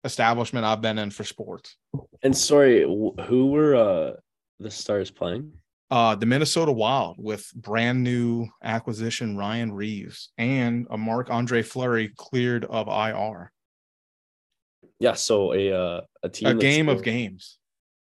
establishment 0.04 0.64
I've 0.64 0.80
been 0.80 0.98
in 0.98 1.10
for 1.10 1.24
sports. 1.24 1.76
and 2.22 2.36
sorry 2.36 2.82
who 2.82 3.50
were 3.50 3.74
uh 3.76 4.12
the 4.60 4.70
stars 4.70 5.10
playing 5.10 5.52
uh 5.90 6.14
the 6.14 6.26
Minnesota 6.26 6.72
Wild 6.72 7.16
with 7.18 7.50
brand 7.54 8.02
new 8.04 8.46
acquisition 8.62 9.36
Ryan 9.36 9.72
Reaves 9.72 10.30
and 10.38 10.86
a 10.90 10.98
Marc-Andre 10.98 11.62
Fleury 11.62 12.12
cleared 12.16 12.64
of 12.64 12.88
IR. 12.88 13.50
yeah 15.00 15.14
so 15.14 15.54
a 15.54 15.72
uh 15.72 16.00
a 16.22 16.28
team 16.28 16.48
A 16.48 16.54
game 16.54 16.88
of 16.88 17.02
games. 17.02 17.58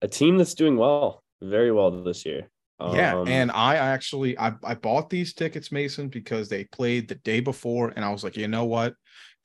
a 0.01 0.07
team 0.07 0.37
that's 0.37 0.53
doing 0.53 0.77
well 0.77 1.23
very 1.41 1.71
well 1.71 1.91
this 2.03 2.25
year 2.25 2.49
yeah, 2.79 3.15
Um, 3.19 3.27
and 3.29 3.51
I 3.51 3.75
actually 3.77 4.37
I 4.37 4.51
I 4.63 4.75
bought 4.75 5.09
these 5.09 5.33
tickets 5.33 5.71
Mason 5.71 6.09
because 6.09 6.49
they 6.49 6.65
played 6.65 7.07
the 7.07 7.15
day 7.15 7.39
before 7.39 7.93
and 7.95 8.03
I 8.03 8.11
was 8.11 8.21
like, 8.21 8.35
"You 8.35 8.49
know 8.49 8.65
what? 8.65 8.95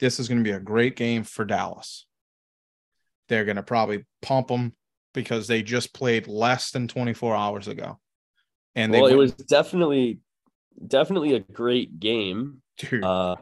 This 0.00 0.18
is 0.18 0.26
going 0.26 0.38
to 0.42 0.44
be 0.50 0.56
a 0.56 0.58
great 0.58 0.96
game 0.96 1.22
for 1.22 1.44
Dallas." 1.44 2.06
They're 3.28 3.44
going 3.44 3.54
to 3.56 3.62
probably 3.62 4.04
pump 4.20 4.48
them 4.48 4.74
because 5.14 5.46
they 5.46 5.62
just 5.62 5.94
played 5.94 6.26
less 6.26 6.72
than 6.72 6.88
24 6.88 7.36
hours 7.36 7.68
ago. 7.68 8.00
And 8.74 8.92
they 8.94 9.00
well 9.00 9.10
it 9.10 9.16
was 9.16 9.32
definitely 9.32 10.20
definitely 10.86 11.34
a 11.34 11.40
great 11.40 12.00
game 12.00 12.62
dude, 12.78 13.04
uh 13.04 13.36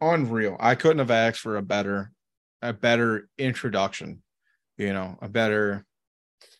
unreal. 0.00 0.56
I 0.58 0.74
couldn't 0.74 0.98
have 0.98 1.10
asked 1.10 1.40
for 1.40 1.56
a 1.56 1.62
better, 1.62 2.12
a 2.60 2.72
better 2.72 3.28
introduction, 3.38 4.22
you 4.76 4.92
know, 4.92 5.16
a 5.22 5.28
better 5.28 5.84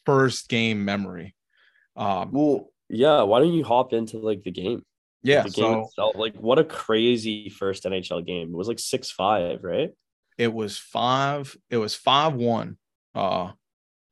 first 0.06 0.48
game 0.48 0.84
memory. 0.84 1.34
Um, 1.96 2.30
well 2.32 2.70
Yeah, 2.88 3.22
why 3.22 3.40
don't 3.40 3.52
you 3.52 3.64
hop 3.64 3.92
into 3.92 4.18
like 4.18 4.42
the 4.42 4.50
game? 4.50 4.84
Yeah. 5.22 5.42
the 5.42 5.50
game 5.50 5.64
So 5.64 5.80
itself. 5.82 6.16
Like, 6.16 6.36
what 6.36 6.58
a 6.58 6.64
crazy 6.64 7.48
first 7.48 7.84
NHL 7.84 8.24
game! 8.26 8.48
It 8.48 8.56
was 8.56 8.68
like 8.68 8.78
six 8.78 9.10
five, 9.10 9.62
right? 9.62 9.90
it 10.38 10.52
was 10.52 10.78
five, 10.78 11.54
it 11.70 11.76
was 11.76 11.94
five 11.94 12.34
one. 12.34 12.78
Uh 13.14 13.52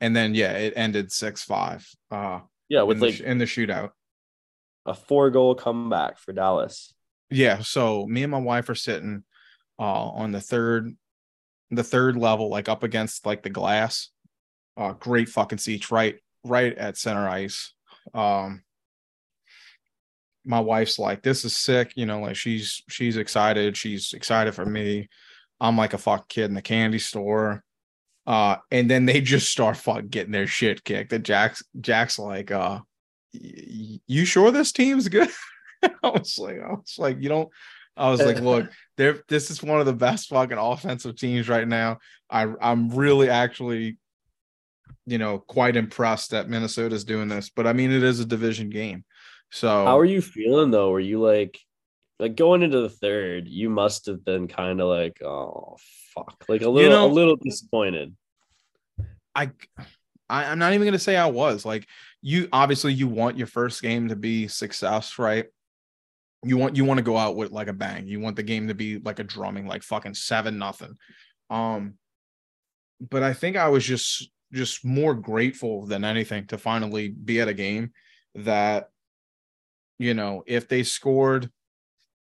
and 0.00 0.14
then 0.14 0.34
yeah, 0.34 0.52
it 0.52 0.74
ended 0.76 1.10
six 1.12 1.42
five. 1.42 1.88
Uh 2.10 2.40
Yeah, 2.70 2.82
in 2.82 2.86
with 2.86 3.00
the, 3.00 3.06
like 3.06 3.14
sh- 3.16 3.20
in 3.20 3.36
the 3.36 3.44
shootout. 3.44 3.90
a 4.86 4.94
four 4.94 5.28
goal 5.30 5.54
comeback 5.54 6.18
for 6.18 6.32
Dallas. 6.32 6.94
Yeah. 7.28 7.58
So 7.60 8.06
me 8.06 8.22
and 8.22 8.30
my 8.32 8.38
wife 8.38 8.68
are 8.70 8.74
sitting 8.74 9.24
uh 9.78 9.82
on 10.10 10.32
the 10.32 10.40
third 10.40 10.96
the 11.70 11.84
third 11.84 12.16
level, 12.16 12.48
like 12.48 12.68
up 12.70 12.82
against 12.82 13.26
like 13.26 13.42
the 13.42 13.50
glass. 13.50 14.08
Uh 14.76 14.92
great 14.94 15.28
fucking 15.28 15.58
seats 15.58 15.90
right 15.90 16.16
right 16.44 16.76
at 16.78 16.96
center 16.96 17.28
ice. 17.28 17.74
Um 18.14 18.62
my 20.44 20.60
wife's 20.60 20.98
like, 20.98 21.22
this 21.22 21.44
is 21.44 21.54
sick, 21.54 21.92
you 21.96 22.06
know, 22.06 22.20
like 22.20 22.36
she's 22.36 22.82
she's 22.88 23.18
excited, 23.18 23.76
she's 23.76 24.14
excited 24.14 24.54
for 24.54 24.64
me. 24.64 25.08
I'm 25.60 25.76
like 25.76 25.92
a 25.92 25.98
fuck 25.98 26.28
kid 26.28 26.44
in 26.46 26.54
the 26.54 26.62
candy 26.62 26.98
store. 26.98 27.62
Uh, 28.30 28.58
and 28.70 28.88
then 28.88 29.06
they 29.06 29.20
just 29.20 29.50
start 29.50 29.76
fucking 29.76 30.06
getting 30.06 30.30
their 30.30 30.46
shit 30.46 30.84
kicked. 30.84 31.12
And 31.12 31.24
Jack's 31.24 31.64
Jack's 31.80 32.16
like, 32.16 32.52
uh, 32.52 32.78
you 33.32 34.24
sure 34.24 34.52
this 34.52 34.70
team's 34.70 35.08
good? 35.08 35.30
I 35.82 36.10
was 36.10 36.38
like, 36.38 36.60
I 36.60 36.74
was 36.74 36.94
like, 36.96 37.20
you 37.20 37.28
don't. 37.28 37.48
I 37.96 38.08
was 38.08 38.22
like, 38.22 38.38
look, 38.38 38.70
there. 38.96 39.24
This 39.26 39.50
is 39.50 39.64
one 39.64 39.80
of 39.80 39.86
the 39.86 39.92
best 39.94 40.28
fucking 40.28 40.58
offensive 40.58 41.16
teams 41.16 41.48
right 41.48 41.66
now. 41.66 41.98
I 42.30 42.46
I'm 42.62 42.90
really 42.90 43.28
actually, 43.28 43.98
you 45.06 45.18
know, 45.18 45.40
quite 45.40 45.74
impressed 45.74 46.30
that 46.30 46.48
Minnesota's 46.48 47.02
doing 47.02 47.26
this. 47.26 47.50
But 47.50 47.66
I 47.66 47.72
mean, 47.72 47.90
it 47.90 48.04
is 48.04 48.20
a 48.20 48.24
division 48.24 48.70
game, 48.70 49.04
so 49.50 49.86
How 49.86 49.98
are 49.98 50.04
you 50.04 50.22
feeling 50.22 50.70
though? 50.70 50.90
Were 50.90 51.00
you 51.00 51.20
like, 51.20 51.58
like 52.20 52.36
going 52.36 52.62
into 52.62 52.80
the 52.80 52.90
third? 52.90 53.48
You 53.48 53.70
must 53.70 54.06
have 54.06 54.24
been 54.24 54.46
kind 54.46 54.80
of 54.80 54.86
like, 54.86 55.20
oh 55.20 55.78
fuck, 56.14 56.44
like 56.48 56.62
a 56.62 56.68
little, 56.68 56.90
know- 56.92 57.06
a 57.06 57.12
little 57.12 57.34
disappointed. 57.34 58.14
I, 59.40 59.50
I 60.28 60.44
I'm 60.44 60.58
not 60.58 60.72
even 60.72 60.86
gonna 60.86 60.98
say 60.98 61.16
I 61.16 61.26
was 61.26 61.64
like 61.64 61.86
you. 62.22 62.48
Obviously, 62.52 62.92
you 62.92 63.08
want 63.08 63.38
your 63.38 63.46
first 63.46 63.82
game 63.82 64.08
to 64.08 64.16
be 64.16 64.48
success, 64.48 65.18
right? 65.18 65.46
You 66.44 66.56
want 66.56 66.76
you 66.76 66.84
want 66.84 66.98
to 66.98 67.04
go 67.04 67.16
out 67.16 67.36
with 67.36 67.50
like 67.50 67.68
a 67.68 67.72
bang. 67.72 68.06
You 68.06 68.20
want 68.20 68.36
the 68.36 68.42
game 68.42 68.68
to 68.68 68.74
be 68.74 68.98
like 68.98 69.18
a 69.18 69.24
drumming, 69.24 69.66
like 69.66 69.82
fucking 69.82 70.14
seven 70.14 70.58
nothing. 70.58 70.96
Um, 71.48 71.94
but 73.00 73.22
I 73.22 73.32
think 73.32 73.56
I 73.56 73.68
was 73.68 73.84
just 73.84 74.30
just 74.52 74.84
more 74.84 75.14
grateful 75.14 75.86
than 75.86 76.04
anything 76.04 76.46
to 76.48 76.58
finally 76.58 77.08
be 77.08 77.40
at 77.40 77.48
a 77.48 77.54
game 77.54 77.92
that, 78.34 78.90
you 79.98 80.14
know, 80.14 80.42
if 80.46 80.68
they 80.68 80.82
scored, 80.82 81.50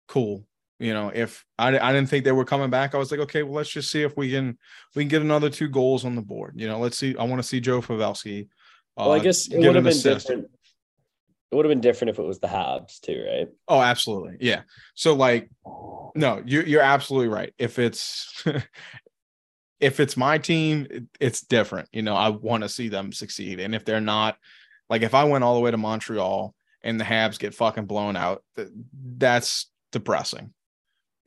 cool. 0.08 0.46
You 0.80 0.94
know, 0.94 1.12
if 1.14 1.46
I, 1.58 1.78
I 1.78 1.92
didn't 1.92 2.08
think 2.08 2.24
they 2.24 2.32
were 2.32 2.46
coming 2.46 2.70
back, 2.70 2.96
I 2.96 2.98
was 2.98 3.12
like, 3.12 3.20
okay, 3.22 3.44
well, 3.44 3.56
let's 3.56 3.70
just 3.70 3.92
see 3.92 4.02
if 4.02 4.16
we 4.16 4.32
can 4.32 4.58
we 4.96 5.04
can 5.04 5.10
get 5.10 5.22
another 5.22 5.50
two 5.50 5.68
goals 5.68 6.06
on 6.06 6.16
the 6.16 6.22
board. 6.22 6.54
You 6.56 6.68
know, 6.68 6.80
let's 6.80 6.98
see. 6.98 7.16
I 7.18 7.24
want 7.24 7.42
to 7.42 7.48
see 7.48 7.60
Joe 7.60 7.82
Pavelski. 7.82 8.48
Well, 8.96 9.12
I 9.12 9.18
uh, 9.18 9.20
guess 9.20 9.48
it 9.48 9.58
would 9.58 9.76
have 9.76 9.84
been 9.84 9.88
assist. 9.88 10.28
different. 10.28 10.50
It 11.52 11.56
would 11.56 11.66
have 11.66 11.72
been 11.72 11.82
different 11.82 12.12
if 12.12 12.20
it 12.20 12.24
was 12.24 12.40
the 12.40 12.48
Habs 12.48 13.02
too, 13.02 13.26
right? 13.28 13.48
Oh, 13.68 13.82
absolutely. 13.82 14.38
Yeah. 14.40 14.62
So 14.94 15.16
like, 15.16 15.50
no, 16.16 16.42
you're 16.46 16.66
you're 16.66 16.82
absolutely 16.82 17.28
right. 17.28 17.54
If 17.58 17.78
it's 17.78 18.44
if 19.80 20.00
it's 20.00 20.16
my 20.16 20.38
team, 20.38 21.10
it's 21.20 21.42
different. 21.42 21.90
You 21.92 22.04
know, 22.04 22.16
I 22.16 22.30
want 22.30 22.64
to 22.64 22.70
see 22.70 22.88
them 22.88 23.12
succeed. 23.12 23.60
And 23.60 23.76
if 23.76 23.84
they're 23.84 24.00
not, 24.00 24.38
like 24.90 25.02
if 25.02 25.14
I 25.14 25.26
went 25.26 25.44
all 25.44 25.56
the 25.56 25.62
way 25.62 25.72
to 25.72 25.78
Montreal 25.78 26.54
and 26.84 27.00
the 27.00 27.06
Habs 27.06 27.40
get 27.40 27.54
fucking 27.54 27.86
blown 27.86 28.16
out, 28.16 28.44
th- 28.56 28.70
that's 29.18 29.70
depressing. 29.92 30.54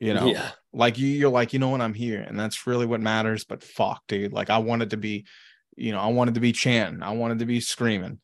You 0.03 0.13
know, 0.13 0.27
Yeah. 0.31 0.51
like 0.73 0.97
you, 0.97 1.07
you're 1.07 1.29
like, 1.29 1.53
you 1.53 1.59
know 1.59 1.69
what, 1.69 1.79
I'm 1.79 1.93
here, 1.93 2.19
and 2.19 2.37
that's 2.37 2.67
really 2.67 2.85
what 2.85 2.99
matters. 2.99 3.45
But 3.45 3.63
fuck, 3.63 4.03
dude, 4.09 4.33
like 4.33 4.49
I 4.49 4.57
wanted 4.57 4.89
to 4.89 4.97
be, 4.97 5.25
you 5.77 5.93
know, 5.93 5.99
I 5.99 6.07
wanted 6.07 6.33
to 6.33 6.41
be 6.41 6.51
chanting, 6.51 7.01
I 7.01 7.11
wanted 7.11 7.39
to 7.39 7.45
be 7.45 7.61
screaming, 7.61 8.19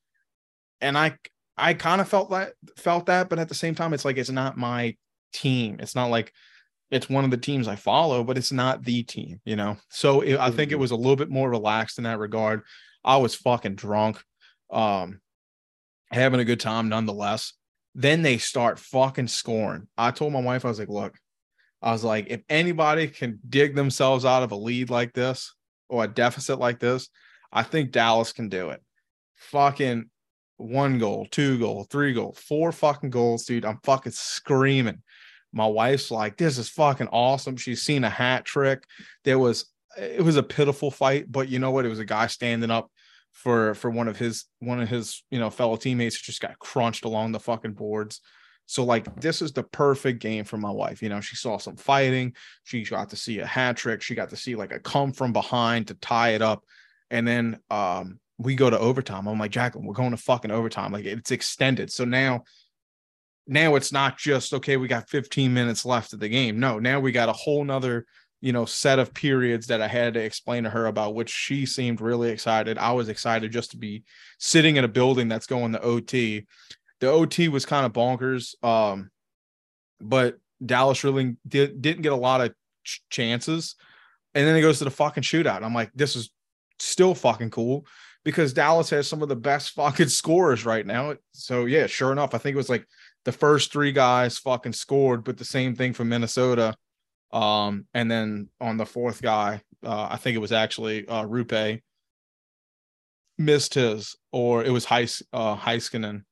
and 0.81 0.97
I, 0.97 1.17
I 1.55 1.73
kind 1.75 2.01
of 2.01 2.09
felt 2.09 2.31
that, 2.31 2.51
felt 2.75 3.05
that, 3.05 3.29
but 3.29 3.39
at 3.39 3.47
the 3.47 3.55
same 3.55 3.75
time, 3.75 3.93
it's 3.93 4.03
like 4.03 4.17
it's 4.17 4.29
not 4.29 4.57
my 4.57 4.97
team. 5.31 5.77
It's 5.79 5.95
not 5.95 6.09
like 6.09 6.33
it's 6.91 7.09
one 7.09 7.23
of 7.23 7.31
the 7.31 7.37
teams 7.37 7.65
I 7.65 7.77
follow, 7.77 8.25
but 8.25 8.37
it's 8.37 8.51
not 8.51 8.83
the 8.83 9.03
team, 9.03 9.39
you 9.45 9.55
know. 9.55 9.77
So 9.89 10.19
it, 10.19 10.37
I 10.37 10.51
think 10.51 10.73
it 10.73 10.75
Mhm. 10.75 10.79
was 10.79 10.91
a 10.91 10.97
little 10.97 11.15
bit 11.15 11.29
more 11.29 11.49
relaxed 11.49 11.97
in 11.97 12.03
that 12.03 12.19
regard. 12.19 12.63
I 13.05 13.15
was 13.15 13.35
fucking 13.35 13.75
drunk, 13.75 14.21
um, 14.69 15.21
having 16.11 16.41
a 16.41 16.45
good 16.45 16.59
time 16.59 16.89
nonetheless. 16.89 17.53
Then 17.95 18.21
they 18.21 18.37
start 18.37 18.79
fucking 18.79 19.29
scoring. 19.29 19.87
I 19.97 20.11
told 20.11 20.33
my 20.33 20.41
wife, 20.41 20.65
I 20.65 20.67
was 20.67 20.79
like, 20.79 20.89
look, 20.89 21.15
I 21.81 21.91
was 21.91 22.03
like, 22.03 22.27
if 22.29 22.41
anybody 22.49 23.07
can 23.07 23.39
dig 23.47 23.75
themselves 23.75 24.25
out 24.25 24.43
of 24.43 24.51
a 24.51 24.55
lead 24.55 24.89
like 24.89 25.13
this 25.13 25.53
or 25.87 26.03
a 26.03 26.07
deficit 26.07 26.59
like 26.59 26.79
this, 26.79 27.09
I 27.51 27.63
think 27.63 27.91
Dallas 27.91 28.33
can 28.33 28.49
do 28.49 28.69
it. 28.69 28.81
Fucking 29.35 30.09
one 30.57 30.99
goal, 30.99 31.25
two 31.31 31.57
goal, 31.57 31.85
three 31.89 32.13
goal, 32.13 32.35
four 32.37 32.71
fucking 32.71 33.09
goals, 33.09 33.45
dude. 33.45 33.65
I'm 33.65 33.79
fucking 33.83 34.11
screaming. 34.11 35.01
My 35.53 35.65
wife's 35.65 36.11
like, 36.11 36.37
this 36.37 36.57
is 36.57 36.69
fucking 36.69 37.07
awesome. 37.07 37.55
She's 37.55 37.81
seen 37.81 38.03
a 38.03 38.09
hat 38.09 38.45
trick. 38.45 38.83
There 39.23 39.39
was 39.39 39.65
it 39.97 40.21
was 40.23 40.37
a 40.37 40.43
pitiful 40.43 40.91
fight, 40.91 41.31
but 41.31 41.49
you 41.49 41.59
know 41.59 41.71
what? 41.71 41.85
It 41.85 41.89
was 41.89 41.99
a 41.99 42.05
guy 42.05 42.27
standing 42.27 42.71
up 42.71 42.91
for 43.31 43.73
for 43.73 43.89
one 43.89 44.07
of 44.07 44.17
his 44.17 44.45
one 44.59 44.81
of 44.81 44.89
his 44.89 45.23
you 45.31 45.39
know 45.39 45.49
fellow 45.49 45.77
teammates 45.77 46.17
who 46.17 46.23
just 46.23 46.41
got 46.41 46.59
crunched 46.59 47.05
along 47.05 47.31
the 47.31 47.39
fucking 47.39 47.73
boards. 47.73 48.21
So 48.69 48.85
like 48.85 49.19
this 49.19 49.41
is 49.41 49.51
the 49.51 49.63
perfect 49.63 50.21
game 50.21 50.43
for 50.43 50.57
my 50.57 50.69
wife. 50.69 51.01
You 51.01 51.09
know, 51.09 51.21
she 51.21 51.35
saw 51.35 51.57
some 51.57 51.75
fighting. 51.75 52.35
She 52.65 52.83
got 52.83 53.09
to 53.09 53.15
see 53.15 53.39
a 53.39 53.45
hat 53.45 53.77
trick. 53.77 54.03
She 54.03 54.13
got 54.13 54.29
to 54.29 54.35
see 54.35 54.55
like 54.55 54.71
a 54.71 54.79
come 54.79 55.11
from 55.11 55.33
behind 55.33 55.87
to 55.87 55.95
tie 55.95 56.29
it 56.29 56.43
up. 56.43 56.63
And 57.09 57.27
then 57.27 57.57
um 57.71 58.19
we 58.37 58.53
go 58.53 58.69
to 58.69 58.77
overtime. 58.77 59.27
I'm 59.27 59.39
like, 59.39 59.49
Jacqueline, 59.49 59.87
we're 59.87 59.95
going 59.95 60.11
to 60.11 60.17
fucking 60.17 60.51
overtime. 60.51 60.91
Like 60.91 61.05
it's 61.05 61.31
extended. 61.31 61.91
So 61.91 62.05
now 62.05 62.43
now 63.47 63.73
it's 63.73 63.91
not 63.91 64.19
just 64.19 64.53
okay, 64.53 64.77
we 64.77 64.87
got 64.87 65.09
15 65.09 65.51
minutes 65.51 65.83
left 65.83 66.13
of 66.13 66.19
the 66.19 66.29
game. 66.29 66.59
No, 66.59 66.77
now 66.77 66.99
we 66.99 67.11
got 67.11 67.27
a 67.27 67.33
whole 67.33 67.63
nother 67.63 68.05
you 68.39 68.53
know 68.53 68.65
set 68.65 68.99
of 68.99 69.15
periods 69.15 69.65
that 69.67 69.81
I 69.81 69.87
had 69.87 70.13
to 70.13 70.23
explain 70.23 70.63
to 70.65 70.69
her 70.69 70.85
about 70.85 71.15
which 71.15 71.31
she 71.31 71.65
seemed 71.65 72.01
really 72.01 72.29
excited. 72.29 72.77
I 72.77 72.91
was 72.91 73.09
excited 73.09 73.51
just 73.51 73.71
to 73.71 73.77
be 73.77 74.03
sitting 74.37 74.75
in 74.75 74.83
a 74.83 74.87
building 74.87 75.27
that's 75.27 75.47
going 75.47 75.71
to 75.71 75.81
OT. 75.81 76.45
The 76.99 77.09
OT 77.09 77.47
was 77.47 77.65
kind 77.65 77.85
of 77.85 77.93
bonkers. 77.93 78.61
Um, 78.63 79.09
but 80.01 80.37
Dallas 80.65 81.03
really 81.03 81.37
did, 81.47 81.81
didn't 81.81 82.01
get 82.01 82.11
a 82.11 82.17
lot 82.17 82.41
of 82.41 82.53
ch- 82.83 83.01
chances. 83.09 83.75
And 84.33 84.47
then 84.47 84.55
it 84.55 84.61
goes 84.61 84.79
to 84.79 84.83
the 84.83 84.91
fucking 84.91 85.23
shootout. 85.23 85.63
I'm 85.63 85.73
like, 85.73 85.91
this 85.93 86.15
is 86.15 86.29
still 86.79 87.15
fucking 87.15 87.49
cool 87.49 87.85
because 88.23 88.53
Dallas 88.53 88.89
has 88.89 89.07
some 89.07 89.21
of 89.21 89.29
the 89.29 89.35
best 89.35 89.71
fucking 89.75 90.09
scorers 90.09 90.65
right 90.65 90.85
now. 90.85 91.15
So 91.33 91.65
yeah, 91.65 91.87
sure 91.87 92.11
enough, 92.11 92.33
I 92.33 92.37
think 92.37 92.53
it 92.53 92.57
was 92.57 92.69
like 92.69 92.85
the 93.25 93.31
first 93.31 93.71
three 93.71 93.91
guys 93.91 94.37
fucking 94.37 94.73
scored, 94.73 95.23
but 95.23 95.37
the 95.37 95.45
same 95.45 95.75
thing 95.75 95.93
from 95.93 96.09
Minnesota. 96.09 96.75
Um, 97.31 97.85
and 97.93 98.09
then 98.09 98.49
on 98.59 98.77
the 98.77 98.85
fourth 98.85 99.21
guy, 99.21 99.61
uh, 99.85 100.07
I 100.09 100.17
think 100.17 100.35
it 100.35 100.39
was 100.39 100.51
actually 100.51 101.07
uh 101.07 101.23
Roope 101.23 101.81
missed 103.37 103.75
his, 103.75 104.15
or 104.31 104.63
it 104.63 104.71
was 104.71 104.85
Heis 104.85 105.21
uh 105.31 105.55
Heiskanen. 105.55 106.23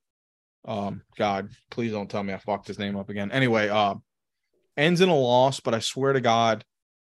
Um, 0.68 1.02
God, 1.18 1.50
please 1.72 1.92
don't 1.94 2.10
tell 2.10 2.22
me 2.24 2.34
I 2.34 2.38
fucked 2.38 2.68
his 2.68 2.78
name 2.80 2.98
up 2.98 3.10
again. 3.10 3.32
Anyway, 3.32 3.70
uh 3.70 3.96
ends 4.76 5.02
in 5.02 5.10
a 5.10 5.16
loss, 5.16 5.60
but 5.60 5.74
I 5.74 5.80
swear 5.80 6.14
to 6.14 6.22
God, 6.22 6.64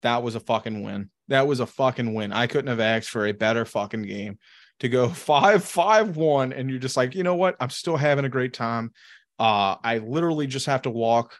that 0.02 0.24
was 0.24 0.34
a 0.36 0.40
fucking 0.40 0.82
win. 0.84 1.12
That 1.28 1.46
was 1.48 1.60
a 1.60 1.68
fucking 1.68 2.14
win. 2.14 2.34
I 2.34 2.48
couldn't 2.48 2.70
have 2.70 2.80
asked 2.80 3.10
for 3.10 3.28
a 3.28 3.34
better 3.34 3.66
fucking 3.66 4.02
game 4.04 4.40
to 4.80 4.90
go 4.90 5.10
five, 5.10 5.64
five, 5.64 6.18
one, 6.18 6.54
and 6.54 6.70
you're 6.70 6.80
just 6.80 6.98
like, 6.98 7.14
you 7.14 7.24
know 7.24 7.36
what? 7.36 7.56
I'm 7.60 7.70
still 7.70 7.98
having 7.98 8.26
a 8.26 8.30
great 8.30 8.54
time. 8.54 8.94
Uh, 9.38 9.76
I 9.84 10.00
literally 10.00 10.48
just 10.48 10.66
have 10.66 10.84
to 10.84 10.90
walk. 10.90 11.38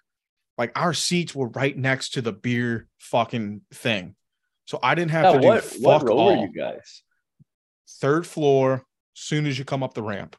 Like 0.58 0.78
our 0.78 0.94
seats 0.94 1.34
were 1.34 1.48
right 1.50 1.76
next 1.76 2.10
to 2.14 2.22
the 2.22 2.34
beer 2.34 2.88
fucking 3.00 3.62
thing, 3.74 4.16
so 4.66 4.78
I 4.84 4.94
didn't 4.96 5.12
have 5.12 5.26
Yeah, 5.26 5.32
to 5.34 5.40
do 5.40 5.48
what 5.48 5.64
fuck 5.64 5.82
what 5.82 6.04
row 6.04 6.18
all. 6.18 6.42
you 6.42 6.52
guys? 6.54 7.02
Third 8.00 8.28
floor, 8.28 8.84
soon 9.14 9.48
as 9.48 9.58
you 9.58 9.66
come 9.66 9.82
up 9.82 9.94
the 9.96 10.04
ramp, 10.04 10.36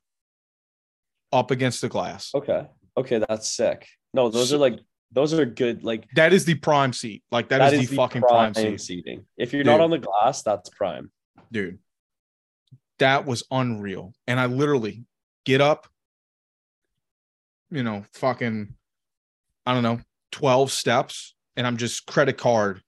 up 1.33 1.51
against 1.51 1.81
the 1.81 1.89
glass. 1.89 2.31
Okay, 2.35 2.67
okay, 2.97 3.23
that's 3.29 3.49
sick. 3.49 3.89
No, 4.15 4.29
those 4.29 4.51
So- 4.51 4.57
are 4.57 4.59
like 4.59 4.79
those 5.15 5.35
are 5.35 5.45
good. 5.45 5.85
Like 5.85 6.09
That 6.15 6.33
is 6.33 6.47
the 6.47 6.55
prime 6.55 6.93
seat. 6.95 7.23
Like 7.31 7.51
that 7.51 7.75
is, 7.75 7.91
the, 7.91 7.97
fucking 7.97 8.23
prime, 8.23 8.55
seat. 8.55 8.81
seating. 8.81 9.27
If 9.37 9.53
you're 9.53 9.63
not 9.63 9.81
on 9.81 9.91
the 9.91 9.99
glass, 9.99 10.43
that's 10.43 10.71
prime. 10.71 11.11
dude. 11.51 11.79
That 12.99 13.27
was 13.27 13.45
unreal. 13.51 14.15
And 14.27 14.41
I 14.41 14.47
literally 14.47 15.05
get 15.45 15.61
up, 15.61 15.87
you 17.71 17.83
know, 17.83 18.05
fucking, 18.15 18.75
I 19.67 19.75
don't 19.75 19.83
know, 19.83 20.01
12 20.31 20.71
steps, 20.73 21.35
and 21.57 21.67
I'm 21.67 21.77
just 21.77 22.07
credit 22.07 22.39
card, 22.39 22.81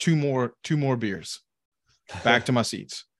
two 0.00 0.16
more, 0.16 0.54
two 0.64 0.76
more 0.76 0.96
beers 0.96 1.40
back 2.24 2.46
to 2.46 2.52
my 2.52 2.62
seats. 2.62 3.04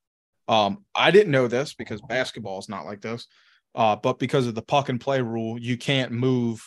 Um, 0.47 0.85
I 0.95 1.11
didn't 1.11 1.31
know 1.33 1.49
this 1.49 1.73
because 1.73 2.03
basketball 2.03 2.59
is 2.59 2.69
not 2.69 2.85
like 2.85 3.01
this. 3.01 3.27
Uh, 3.75 3.97
but 3.97 4.19
because 4.19 4.47
of 4.47 4.55
the 4.55 4.63
puck 4.63 4.89
and 4.89 5.01
play 5.01 5.21
rule, 5.21 5.59
you 5.59 5.77
can't 5.77 6.13
move 6.13 6.63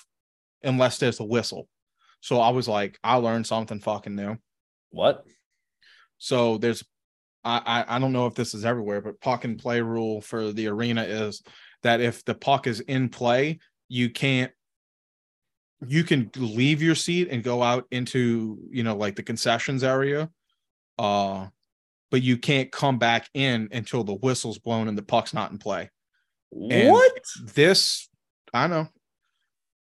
unless 0.63 0.97
there's 0.97 1.19
a 1.19 1.25
whistle. 1.25 1.67
So 2.21 2.39
I 2.39 2.49
was 2.49 2.67
like, 2.67 2.99
I 3.03 3.15
learned 3.15 3.47
something 3.47 3.79
fucking 3.79 4.15
new. 4.15 4.37
What? 4.89 5.25
So 6.17 6.57
there's, 6.57 6.83
I, 7.43 7.61
I 7.87 7.95
I 7.95 7.99
don't 7.99 8.11
know 8.11 8.25
if 8.25 8.35
this 8.35 8.53
is 8.53 8.65
everywhere, 8.65 9.01
but 9.01 9.21
puck 9.21 9.45
and 9.45 9.57
play 9.57 9.81
rule 9.81 10.21
for 10.21 10.51
the 10.51 10.67
arena 10.67 11.03
is 11.03 11.43
that 11.83 12.01
if 12.01 12.25
the 12.25 12.33
puck 12.33 12.67
is 12.67 12.79
in 12.81 13.09
play, 13.09 13.59
you 13.87 14.09
can't. 14.09 14.51
You 15.87 16.03
can 16.03 16.31
leave 16.35 16.81
your 16.81 16.95
seat 16.95 17.27
and 17.29 17.43
go 17.43 17.61
out 17.61 17.85
into 17.91 18.57
you 18.71 18.81
know 18.81 18.95
like 18.95 19.15
the 19.15 19.21
concessions 19.21 19.83
area, 19.83 20.29
uh, 20.97 21.45
but 22.09 22.23
you 22.23 22.37
can't 22.37 22.71
come 22.71 22.97
back 22.97 23.29
in 23.35 23.69
until 23.71 24.03
the 24.03 24.15
whistle's 24.15 24.57
blown 24.57 24.87
and 24.87 24.97
the 24.97 25.03
puck's 25.03 25.35
not 25.35 25.51
in 25.51 25.59
play. 25.59 25.91
And 26.51 26.91
what? 26.91 27.11
This 27.53 28.09
I 28.53 28.67
know, 28.67 28.87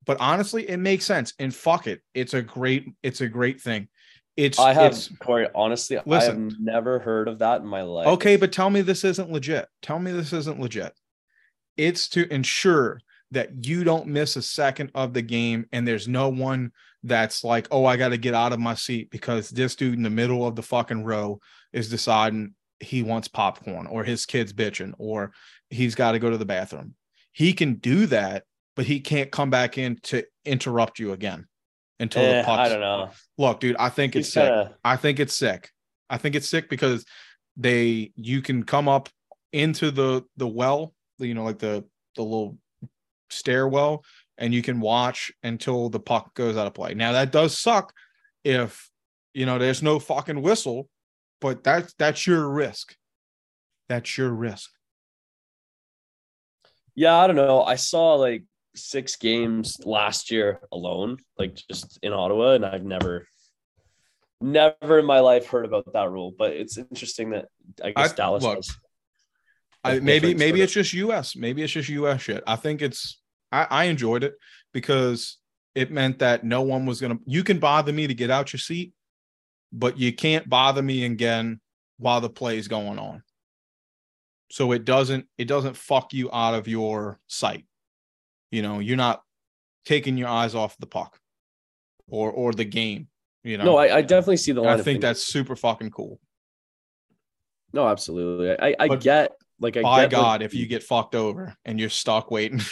but 0.05 0.19
honestly, 0.21 0.69
it 0.69 0.79
makes 0.79 1.05
sense. 1.05 1.35
And 1.39 1.55
fuck 1.55 1.87
it, 1.87 2.03
it's 2.15 2.35
a 2.35 2.43
great, 2.43 2.87
it's 3.03 3.21
a 3.21 3.29
great 3.29 3.61
thing. 3.61 3.89
It's 4.37 4.59
I 4.59 4.75
have 4.75 4.93
it's, 4.93 5.09
Corey. 5.19 5.49
Honestly, 5.55 5.99
I 5.99 6.23
have 6.23 6.61
never 6.61 6.99
heard 6.99 7.27
of 7.27 7.39
that 7.39 7.63
in 7.63 7.67
my 7.67 7.83
life. 7.83 8.07
Okay, 8.07 8.37
but 8.37 8.53
tell 8.53 8.69
me 8.69 8.83
this 8.83 9.03
isn't 9.03 9.31
legit. 9.31 9.67
Tell 9.81 9.99
me 9.99 10.13
this 10.13 10.33
isn't 10.33 10.61
legit. 10.61 10.93
It's 11.77 12.09
to 12.11 12.31
ensure 12.33 13.01
that 13.31 13.67
you 13.67 13.83
don't 13.83 14.09
miss 14.09 14.37
a 14.37 14.43
second 14.43 14.91
of 14.95 15.15
the 15.15 15.23
game 15.23 15.67
and 15.73 15.89
there's 15.89 16.07
no 16.07 16.29
one 16.29 16.71
that's 17.03 17.45
like, 17.45 17.67
oh, 17.71 17.87
I 17.87 17.97
got 17.97 18.11
to 18.11 18.19
get 18.19 18.35
out 18.35 18.53
of 18.53 18.61
my 18.61 18.75
seat 18.75 19.11
because 19.11 19.49
this 19.49 19.75
dude 19.75 19.95
in 19.95 20.03
the 20.03 20.11
middle 20.11 20.47
of 20.47 20.55
the 20.55 20.63
fucking 20.63 21.05
row 21.05 21.41
is 21.73 21.89
deciding 21.89 22.55
he 22.81 23.03
wants 23.03 23.29
popcorn 23.29 23.87
or 23.87 24.05
his 24.05 24.27
kid's 24.27 24.53
bitching 24.53 24.93
or 24.99 25.33
he's 25.71 25.95
got 25.95 26.13
to 26.13 26.19
go 26.19 26.31
to 26.31 26.37
the 26.39 26.45
bathroom. 26.45 26.95
He 27.33 27.53
can 27.53 27.75
do 27.75 28.07
that, 28.07 28.45
but 28.75 28.87
he 28.87 29.01
can't 29.01 29.31
come 29.31 29.51
back 29.51 29.79
in 29.79 29.99
to 30.05 30.25
interrupt 30.45 30.99
you 30.99 31.13
again 31.13 31.47
until 31.99 32.23
Eh, 32.23 32.41
the 32.43 32.45
puck. 32.45 32.59
I 32.61 32.69
don't 32.69 32.81
know. 32.81 33.11
Look, 33.39 33.61
dude, 33.61 33.77
I 33.79 33.89
think 33.89 34.15
it's 34.17 34.29
He's 34.29 34.35
sick. 34.35 34.43
kinda- 34.49 34.75
I 34.85 34.97
think 34.97 35.21
it's 35.21 35.35
sick. 35.35 35.71
I 36.11 36.19
think 36.19 36.35
it's 36.35 36.49
sick 36.49 36.69
because 36.69 37.05
they 37.57 38.13
you 38.17 38.43
can 38.43 38.63
come 38.65 38.89
up 38.89 39.09
into 39.53 39.91
the 39.91 40.23
the 40.37 40.47
well, 40.47 40.95
you 41.19 41.35
know, 41.35 41.45
like 41.45 41.59
the 41.59 41.85
the 42.17 42.23
little 42.23 42.59
stairwell, 43.31 44.05
and 44.39 44.53
you 44.55 44.63
can 44.63 44.81
watch 44.81 45.33
until 45.43 45.89
the 45.89 46.01
puck 46.01 46.35
goes 46.35 46.57
out 46.57 46.67
of 46.67 46.75
play. 46.75 46.95
Now 46.95 47.13
that 47.13 47.33
does 47.33 47.59
suck 47.59 47.93
if 48.45 48.91
you 49.35 49.47
know 49.47 49.59
there's 49.59 49.83
no 49.83 49.99
fucking 49.99 50.43
whistle, 50.43 50.89
but 51.41 51.65
that's 51.65 51.95
that's 51.95 52.27
your 52.27 52.49
risk. 52.49 52.95
That's 53.89 54.17
your 54.19 54.33
risk. 54.33 54.71
Yeah, 56.95 57.17
I 57.17 57.27
don't 57.27 57.37
know. 57.37 57.63
I 57.63 57.77
saw 57.77 58.15
like 58.15 58.45
six 58.75 59.17
games 59.17 59.79
last 59.85 60.31
year 60.31 60.61
alone, 60.73 61.19
like 61.39 61.55
just 61.71 61.99
in 62.03 62.13
Ottawa, 62.13 62.53
and 62.55 62.65
I've 62.65 62.85
never, 62.85 63.27
never 64.41 64.99
in 64.99 65.05
my 65.05 65.21
life 65.21 65.47
heard 65.47 65.67
about 65.67 65.93
that 65.93 66.11
rule. 66.11 66.35
But 66.37 66.53
it's 66.53 66.79
interesting 66.79 67.31
that 67.31 67.47
I 67.83 67.91
guess 67.93 68.13
I- 68.13 68.17
Dallas 68.17 68.43
look. 68.43 68.65
I, 69.85 70.01
maybe 70.01 70.35
maybe 70.35 70.63
it's 70.63 70.73
just 70.73 70.93
US. 70.95 71.37
Maybe 71.37 71.63
it's 71.63 71.73
just 71.73 71.89
US 71.91 72.21
shit. 72.21 72.43
I 72.45 72.57
think 72.57 72.83
it's 72.83 73.21
I, 73.53 73.67
I 73.71 73.85
enjoyed 73.85 74.25
it 74.25 74.35
because 74.73 75.39
it 75.77 75.93
meant 75.93 76.19
that 76.19 76.43
no 76.43 76.63
one 76.63 76.87
was 76.87 77.01
gonna 77.01 77.19
you 77.25 77.45
can 77.45 77.61
bother 77.61 77.93
me 77.93 78.09
to 78.09 78.15
get 78.15 78.29
out 78.31 78.53
your 78.53 78.59
seat, 78.59 78.93
but 79.73 79.99
you 79.99 80.13
can't 80.13 80.49
bother 80.49 80.83
me 80.83 81.05
again 81.05 81.61
while 81.99 82.21
the 82.21 82.31
play 82.31 82.59
is 82.59 82.69
going 82.69 82.99
on. 82.99 83.23
So 84.51 84.73
it 84.73 84.85
doesn't 84.85 85.27
it 85.39 85.47
doesn't 85.47 85.77
fuck 85.77 86.13
you 86.13 86.31
out 86.33 86.55
of 86.55 86.69
your 86.69 87.19
sight. 87.27 87.65
You 88.51 88.63
know, 88.63 88.79
you're 88.79 88.97
not 88.97 89.23
taking 89.85 90.17
your 90.17 90.29
eyes 90.29 90.55
off 90.55 90.77
the 90.79 90.87
puck 90.87 91.19
or 92.09 92.31
or 92.31 92.53
the 92.53 92.65
game. 92.65 93.09
You 93.43 93.59
know, 93.59 93.65
No, 93.65 93.77
I, 93.77 93.97
I 93.97 94.03
definitely 94.03 94.39
see 94.39 94.53
the 94.53 94.63
line. 94.63 94.79
I 94.79 94.83
think 94.83 95.01
that's 95.01 95.23
super 95.23 95.57
fucking 95.57 95.91
cool. 95.91 96.21
no, 97.73 97.87
absolutely. 97.89 98.57
I 98.59 98.75
I 98.79 98.89
But 98.89 99.01
get 99.01 99.33
like 99.61 99.77
I 99.77 99.83
By 99.83 99.97
get, 99.97 100.03
like, 100.03 100.11
God, 100.11 100.43
if 100.43 100.55
you 100.55 100.67
get 100.67 100.83
fucked 100.83 101.15
over 101.15 101.55
and 101.65 101.81
you're 101.81 101.91
stuck 101.91 102.31
waiting. 102.31 102.61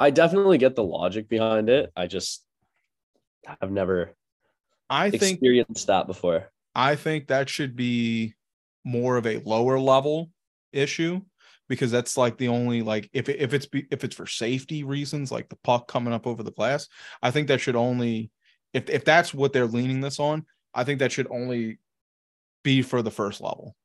I 0.00 0.10
definitely 0.10 0.56
get 0.56 0.76
the 0.76 0.84
logic 0.84 1.28
behind 1.28 1.68
it. 1.68 1.92
I 1.94 2.06
just 2.06 2.42
have 3.60 3.70
never 3.70 4.14
I 4.90 5.10
think 5.10 5.34
experienced 5.38 5.86
that 5.86 6.06
before. 6.06 6.50
I 6.74 6.96
think 6.96 7.28
that 7.28 7.48
should 7.48 7.76
be 7.76 8.34
more 8.84 9.16
of 9.16 9.26
a 9.26 9.38
lower 9.44 9.78
level 9.78 10.30
issue 10.72 11.20
because 11.68 11.92
that's 11.92 12.16
like 12.16 12.36
the 12.36 12.48
only 12.48 12.82
like 12.82 13.08
if 13.12 13.28
it, 13.28 13.40
if 13.40 13.54
it's 13.54 13.68
if 13.72 14.02
it's 14.02 14.16
for 14.16 14.26
safety 14.26 14.82
reasons 14.82 15.30
like 15.30 15.48
the 15.48 15.58
puck 15.62 15.86
coming 15.86 16.12
up 16.12 16.26
over 16.26 16.42
the 16.42 16.50
glass, 16.50 16.88
I 17.22 17.30
think 17.30 17.48
that 17.48 17.60
should 17.60 17.76
only 17.76 18.32
if 18.74 18.90
if 18.90 19.04
that's 19.04 19.32
what 19.32 19.52
they're 19.52 19.66
leaning 19.66 20.00
this 20.00 20.18
on, 20.18 20.44
I 20.74 20.84
think 20.84 20.98
that 20.98 21.12
should 21.12 21.28
only 21.30 21.78
be 22.64 22.82
for 22.82 23.02
the 23.02 23.10
first 23.10 23.40
level. 23.40 23.76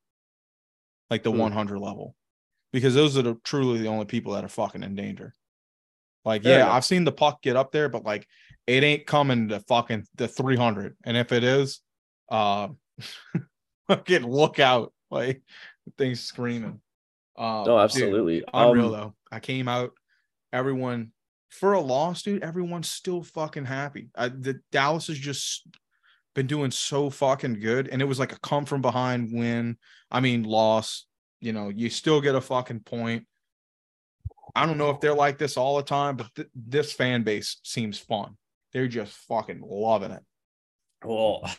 Like 1.12 1.22
the 1.22 1.32
Hmm. 1.32 1.38
100 1.40 1.80
level. 1.80 2.16
Because 2.74 2.96
those 2.96 3.18
are 3.18 3.22
the, 3.22 3.36
truly 3.44 3.80
the 3.80 3.88
only 3.88 4.06
people 4.06 4.34
that 4.34 4.44
are 4.44 4.50
fucking 4.50 4.84
in 4.84 4.96
danger. 4.96 5.34
Like 6.26 6.44
Fair 6.44 6.60
yeah. 6.60 6.72
I've 6.72 6.84
seen 6.84 7.04
the 7.04 7.12
puck 7.12 7.44
get 7.44 7.56
up 7.56 7.72
there 7.72 7.88
but 7.90 8.04
like 8.04 8.28
it 8.68 8.84
ain't 8.84 9.06
coming 9.06 9.50
to 9.50 9.60
fucking 9.62 10.06
the 10.16 10.28
300 10.28 10.96
and 11.04 11.18
if 11.18 11.32
it 11.32 11.44
is 11.44 11.82
uh 12.30 12.68
fucking 13.88 14.26
look 14.26 14.60
out 14.60 14.94
like 15.12 15.42
thing's 15.98 16.22
screaming. 16.22 16.80
Uh 17.38 17.64
No, 17.66 17.76
dude, 17.76 17.84
absolutely. 17.84 18.44
unreal 18.54 18.88
Um, 18.88 18.92
though. 18.92 19.16
I 19.32 19.40
came 19.40 19.68
out 19.68 19.92
everyone 20.52 21.12
for 21.50 21.74
a 21.74 21.80
loss 21.80 22.24
dude 22.24 22.44
everyone's 22.44 22.90
still 22.90 23.24
fucking 23.24 23.66
happy. 23.66 24.10
I, 24.16 24.30
the 24.30 24.60
dallas 24.72 25.08
has 25.08 25.18
just 25.18 25.68
been 26.34 26.48
doing 26.48 26.72
so 26.72 27.10
fucking 27.10 27.60
good. 27.60 27.88
And 27.88 28.02
it 28.02 28.06
was 28.06 28.20
like 28.20 28.34
a 28.34 28.40
come 28.40 28.66
from 28.66 28.82
behind 28.82 29.32
win. 29.32 29.78
I 30.10 30.20
mean 30.20 30.44
loss 30.44 31.06
you 31.40 31.54
know 31.54 31.70
you 31.70 31.90
still 31.90 32.22
get 32.22 32.36
a 32.36 32.42
fucking 32.42 32.82
point. 32.82 33.28
I 34.56 34.66
don't 34.66 34.78
know 34.78 34.90
if 34.90 35.02
they're 35.02 35.14
like 35.14 35.38
this 35.38 35.58
all 35.58 35.78
the 35.78 35.84
time 35.84 36.16
but 36.16 36.34
th- 36.36 36.48
this 36.56 36.94
fan 36.94 37.24
base 37.24 37.58
seems 37.64 38.00
fun 38.00 38.38
they're 38.76 38.88
just 38.90 39.14
fucking 39.30 39.62
loving 39.66 40.12
it 40.12 40.22
Well, 41.04 41.50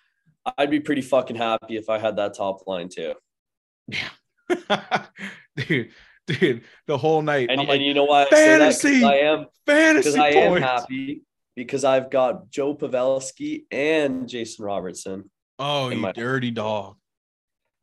I'd 0.58 0.70
be 0.70 0.80
pretty 0.80 1.00
fucking 1.02 1.36
happy 1.36 1.76
if 1.76 1.88
I 1.88 1.98
had 1.98 2.16
that 2.16 2.34
top 2.34 2.66
line 2.66 2.88
too. 2.88 3.14
Yeah. 3.88 4.08
dude, 5.56 5.90
dude, 6.26 6.62
the 6.88 6.98
whole 6.98 7.22
night. 7.22 7.50
And, 7.50 7.60
I'm 7.60 7.66
like, 7.68 7.80
you 7.80 7.94
know 7.94 8.04
why 8.04 8.22
I 8.24 8.30
say 8.30 8.58
that? 8.58 8.58
'Cause 8.58 8.82
fantasy 8.82 9.04
I 9.04 9.14
am 9.18 9.46
fantasy 9.64 10.08
because 10.10 10.16
I 10.20 10.28
am 10.30 10.60
happy 10.62 11.22
because 11.54 11.84
I've 11.84 12.10
got 12.10 12.50
Joe 12.50 12.74
Pavelski 12.74 13.64
and 13.70 14.28
Jason 14.28 14.64
Robertson. 14.64 15.30
Oh, 15.60 15.88
you 15.90 15.98
my- 15.98 16.12
dirty 16.12 16.50
dog. 16.50 16.96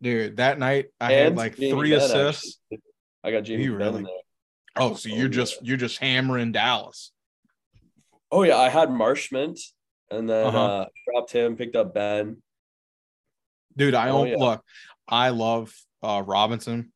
Dude, 0.01 0.35
that 0.37 0.59
night 0.59 0.87
I 0.99 1.13
had 1.13 1.37
like 1.37 1.55
Jamie 1.55 1.71
three 1.71 1.91
Benn, 1.91 2.01
assists. 2.01 2.59
actually. 2.73 2.83
I 3.23 3.31
got 3.31 3.41
Jamie 3.45 3.63
You 3.63 3.75
really? 3.77 4.03
there. 4.03 4.11
Oh, 4.75 4.95
so 4.95 5.09
Oh, 5.09 5.15
you're 5.15 5.25
yeah. 5.27 5.31
just 5.31 5.65
you're 5.65 5.77
just 5.77 5.97
hammering 5.99 6.51
Dallas. 6.51 7.12
Oh 8.33 8.41
yeah, 8.41 8.57
I 8.57 8.67
had 8.69 8.89
Marchment 8.89 9.59
and 10.09 10.27
then 10.27 10.47
Uh-huh. 10.47 10.57
uh 10.65 10.85
dropped 11.07 11.31
him, 11.31 11.55
picked 11.55 11.75
up 11.75 11.93
Benn. 11.93 12.41
Dude, 13.77 13.93
I 13.93 14.09
Oh, 14.09 14.17
don't 14.25 14.27
yeah. 14.29 14.37
look, 14.37 14.63
I 15.07 15.29
love 15.29 15.71
uh 16.01 16.23
Robertson. 16.25 16.91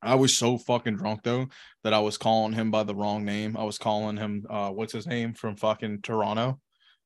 I 0.00 0.14
was 0.14 0.34
so 0.36 0.56
fucking 0.58 0.96
drunk 0.96 1.24
though 1.24 1.48
that 1.82 1.92
I 1.92 1.98
was 1.98 2.16
calling 2.18 2.52
him 2.52 2.70
by 2.70 2.84
the 2.84 2.94
wrong 2.94 3.24
name. 3.24 3.56
I 3.56 3.64
was 3.64 3.78
calling 3.78 4.16
him 4.16 4.46
uh 4.48 4.70
what's 4.70 4.92
his 4.92 5.06
name 5.08 5.34
from 5.34 5.56
fucking 5.56 6.02
Toronto 6.02 6.60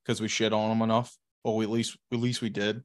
because 0.05 0.21
we 0.21 0.29
shit 0.29 0.53
on 0.53 0.71
him 0.71 0.83
enough. 0.83 1.17
Well, 1.43 1.57
we 1.57 1.65
at 1.65 1.71
least 1.71 1.97
at 2.13 2.19
least 2.21 2.43
we 2.43 2.51
did. 2.51 2.83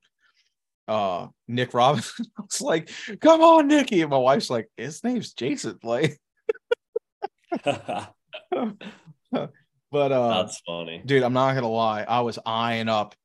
Uh 0.88 1.28
Nick 1.50 1.74
Robertson. 1.74 2.26
I 2.38 2.42
was 2.42 2.62
like, 2.62 2.90
come 3.20 3.42
on, 3.42 3.68
Nicky. 3.68 4.02
And 4.02 4.12
my 4.12 4.18
wife's 4.18 4.50
like, 4.50 4.70
his 4.78 5.04
name's 5.04 5.34
Jason. 5.34 5.78
Like, 5.84 6.18
but 9.92 10.12
uh 10.12 10.42
That's 10.44 10.62
funny. 10.66 11.02
dude, 11.06 11.24
I'm 11.24 11.34
not 11.34 11.54
gonna 11.56 11.68
lie. 11.70 12.04
I 12.04 12.22
was 12.22 12.40
eyeing 12.46 12.90
up. 12.90 13.16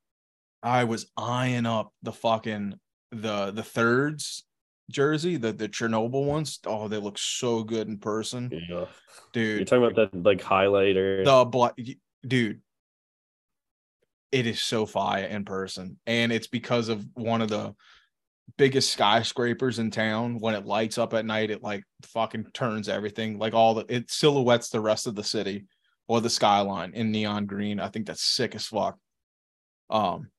I 0.63 0.85
was 0.85 1.07
eyeing 1.17 1.67
up 1.67 1.93
the 2.03 2.13
fucking 2.13 2.75
the 3.13 3.51
the 3.51 3.63
thirds 3.63 4.45
jersey, 4.91 5.37
the 5.37 5.53
the 5.53 5.69
Chernobyl 5.69 6.25
ones. 6.25 6.59
Oh, 6.67 6.89
they 6.89 6.99
look 6.99 7.19
so 7.19 7.63
good 7.63 7.89
in 7.89 7.99
person, 7.99 8.51
Yeah. 8.69 8.87
Dude. 9.33 9.59
You're 9.59 9.65
talking 9.65 9.85
about 9.85 10.13
that 10.13 10.25
like 10.25 10.43
highlighter. 10.43 11.25
The 11.25 11.45
black, 11.45 11.75
dude. 12.27 12.61
It 14.33 14.47
is 14.49 14.61
so 14.61 14.85
fire 14.85 15.25
in 15.25 15.45
person, 15.45 15.99
and 16.07 16.33
it's 16.33 16.49
because 16.49 16.89
of 16.89 17.07
one 17.15 17.41
of 17.41 17.49
the 17.49 17.73
biggest 18.59 18.93
skyscrapers 18.93 19.79
in 19.79 19.93
town. 19.93 20.41
When 20.41 20.55
it 20.55 20.67
lights 20.67 20.99
up 20.99 21.15
at 21.15 21.25
night, 21.25 21.51
it 21.51 21.63
like 21.63 21.85
fucking 22.03 22.47
turns 22.53 22.89
everything 22.89 23.39
like 23.39 23.55
all 23.55 23.75
the 23.75 23.87
it 23.89 24.11
silhouettes 24.11 24.71
the 24.71 24.81
rest 24.81 25.07
of 25.07 25.15
the 25.15 25.23
city 25.23 25.67
or 26.07 26.21
the 26.21 26.31
skyline 26.31 26.93
in 26.95 27.11
neon 27.11 27.47
green. 27.47 27.81
I 27.81 27.89
think 27.89 28.07
that's 28.07 28.23
sick 28.23 28.55
as 28.55 28.67
fuck. 28.67 28.99
Um, 29.91 30.31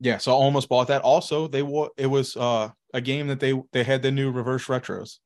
yeah, 0.00 0.18
so 0.18 0.32
I 0.32 0.34
almost 0.34 0.68
bought 0.68 0.88
that. 0.88 1.02
Also, 1.02 1.46
they 1.46 1.62
were 1.62 1.90
it 1.96 2.06
was 2.06 2.36
uh 2.36 2.70
a 2.94 3.00
game 3.00 3.28
that 3.28 3.40
they 3.40 3.60
they 3.72 3.84
had 3.84 4.02
the 4.02 4.10
new 4.10 4.30
reverse 4.30 4.66
retros. 4.66 5.18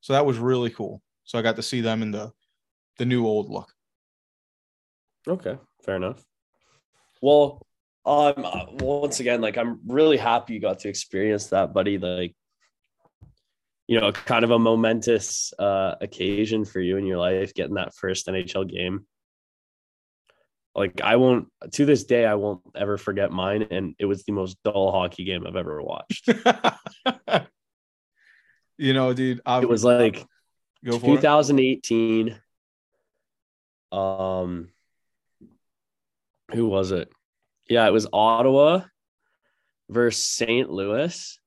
So 0.00 0.12
that 0.12 0.26
was 0.26 0.38
really 0.38 0.70
cool. 0.70 1.02
So 1.24 1.38
I 1.38 1.42
got 1.42 1.56
to 1.56 1.62
see 1.62 1.80
them 1.80 2.02
in 2.02 2.10
the 2.10 2.32
the 2.98 3.04
new 3.04 3.26
old 3.26 3.50
look. 3.50 3.72
Okay, 5.26 5.58
fair 5.82 5.96
enough. 5.96 6.24
Well, 7.22 7.66
um, 8.06 8.34
uh, 8.36 8.66
once 8.72 9.20
again, 9.20 9.40
like 9.40 9.56
I'm 9.56 9.80
really 9.86 10.18
happy 10.18 10.54
you 10.54 10.60
got 10.60 10.80
to 10.80 10.88
experience 10.88 11.46
that, 11.48 11.72
buddy. 11.72 11.96
Like, 11.96 12.34
you 13.86 14.00
know, 14.00 14.12
kind 14.12 14.44
of 14.44 14.50
a 14.50 14.58
momentous 14.58 15.52
uh, 15.58 15.94
occasion 16.00 16.64
for 16.64 16.80
you 16.80 16.96
in 16.96 17.06
your 17.06 17.18
life, 17.18 17.52
getting 17.54 17.74
that 17.74 17.94
first 17.94 18.26
NHL 18.26 18.68
game. 18.68 19.06
Like, 20.74 21.00
I 21.02 21.16
won't 21.16 21.48
to 21.72 21.84
this 21.84 22.04
day, 22.04 22.26
I 22.26 22.34
won't 22.34 22.62
ever 22.74 22.96
forget 22.98 23.30
mine, 23.30 23.68
and 23.70 23.94
it 23.98 24.06
was 24.06 24.24
the 24.24 24.32
most 24.32 24.56
dull 24.64 24.90
hockey 24.90 25.24
game 25.24 25.46
I've 25.46 25.56
ever 25.56 25.80
watched. 25.82 26.28
you 28.78 28.92
know, 28.92 29.12
dude, 29.12 29.40
I 29.46 29.60
it 29.60 29.68
was 29.68 29.84
like 29.84 30.24
go 30.84 30.98
for 30.98 31.06
it. 31.06 31.16
2018. 31.16 32.36
Um, 33.92 34.70
who 36.52 36.66
was 36.66 36.90
it? 36.90 37.08
Yeah, 37.68 37.86
it 37.86 37.92
was 37.92 38.08
Ottawa 38.12 38.82
versus 39.88 40.24
St. 40.24 40.68
Louis. 40.68 41.38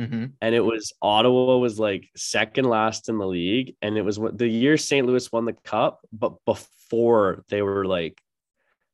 Mhm. 0.00 0.32
And 0.40 0.54
it 0.54 0.60
was 0.60 0.92
Ottawa 1.02 1.56
was 1.58 1.78
like 1.80 2.08
second 2.16 2.64
last 2.66 3.08
in 3.08 3.18
the 3.18 3.26
league. 3.26 3.74
And 3.82 3.96
it 3.98 4.02
was 4.02 4.16
the 4.34 4.46
year 4.48 4.76
St. 4.76 5.06
Louis 5.06 5.30
won 5.32 5.44
the 5.44 5.52
cup, 5.54 6.00
but 6.12 6.34
before 6.44 7.44
they 7.48 7.62
were 7.62 7.84
like, 7.84 8.20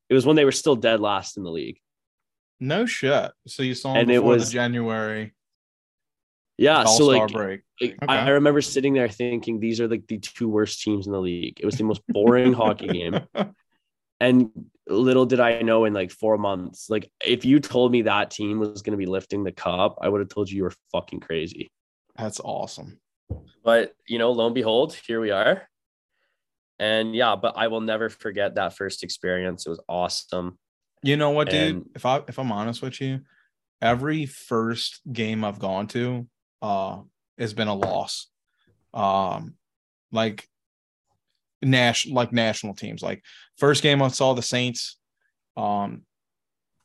it 0.09 0.15
was 0.15 0.25
when 0.27 0.37
they 0.37 0.45
were 0.45 0.53
still 0.53 0.77
dead 0.77 1.01
last 1.01 1.37
in 1.37 1.43
the 1.45 1.51
league. 1.51 1.79
No 2.61 2.87
shit. 2.87 3.33
So 3.47 3.63
you 3.63 3.75
saw 3.75 3.95
And 3.95 4.11
it 4.11 4.23
was- 4.23 4.51
January 4.53 5.35
Yeah. 6.57 6.85
So 6.85 7.07
like, 7.07 7.33
break. 7.33 7.61
like, 7.81 7.91
Okay. 8.03 8.07
I, 8.09 8.27
I 8.27 8.31
remember 8.31 8.63
sitting 8.63 8.95
there 8.95 9.09
thinking 9.09 9.59
these 9.61 9.81
are 9.81 9.89
like 9.89 10.07
the 10.07 10.19
two 10.19 10.49
worst 10.49 10.81
teams 10.83 11.07
in 11.07 11.13
the 11.13 11.21
league. 11.21 11.59
It 11.61 11.67
was 11.67 11.77
the 11.77 11.85
most 11.85 12.01
boring 12.09 12.53
hockey 12.53 12.89
game. 12.89 13.21
And 14.21 14.51
little 14.87 15.27
did 15.27 15.41
I 15.41 15.63
know 15.63 15.85
in 15.85 15.93
like 15.95 16.11
four 16.11 16.37
months, 16.37 16.91
like 16.91 17.11
if 17.25 17.45
you 17.45 17.61
told 17.61 17.93
me 17.93 18.03
that 18.03 18.31
team 18.31 18.59
was 18.59 18.83
going 18.83 18.93
to 18.93 18.99
be 18.99 19.07
lifting 19.07 19.45
the 19.45 19.53
cup, 19.53 19.99
I 20.01 20.09
would 20.09 20.21
have 20.21 20.29
told 20.29 20.51
you 20.51 20.59
you 20.59 20.63
were 20.65 20.75
fucking 20.93 21.21
crazy. 21.21 21.71
That's 22.17 22.41
awesome. 22.41 23.01
But 23.65 23.95
you 24.07 24.19
know, 24.19 24.33
lo 24.33 24.47
and 24.47 24.55
behold, 24.55 24.95
here 25.07 25.21
we 25.21 25.31
are. 25.31 25.69
And 26.79 27.15
yeah, 27.15 27.37
but 27.37 27.55
I 27.57 27.69
will 27.69 27.81
never 27.81 28.09
forget 28.09 28.57
that 28.57 28.77
first 28.77 29.03
experience. 29.05 29.67
It 29.67 29.71
was 29.71 29.81
awesome. 29.89 30.59
You 31.03 31.17
know 31.17 31.31
what, 31.31 31.49
dude? 31.51 31.77
And- 31.77 31.91
if 31.95 32.05
I 32.05 32.23
if 32.29 32.39
I'm 32.39 32.53
honest 32.53 32.83
with 32.83 33.01
you, 33.01 33.21
every 33.81 34.27
first 34.27 35.01
game 35.11 35.45
I've 35.45 35.59
gone 35.59 35.87
to 35.89 36.27
uh 36.63 37.01
has 37.39 37.55
been 37.55 37.69
a 37.69 37.75
loss. 37.75 38.27
Um 38.93 39.55
like 40.13 40.49
national 41.65 42.15
like 42.15 42.33
national 42.33 42.75
teams. 42.75 43.03
Like 43.03 43.23
first 43.57 43.83
game 43.83 44.03
I 44.03 44.09
saw 44.09 44.35
the 44.35 44.43
Saints 44.43 44.99
um 45.57 46.03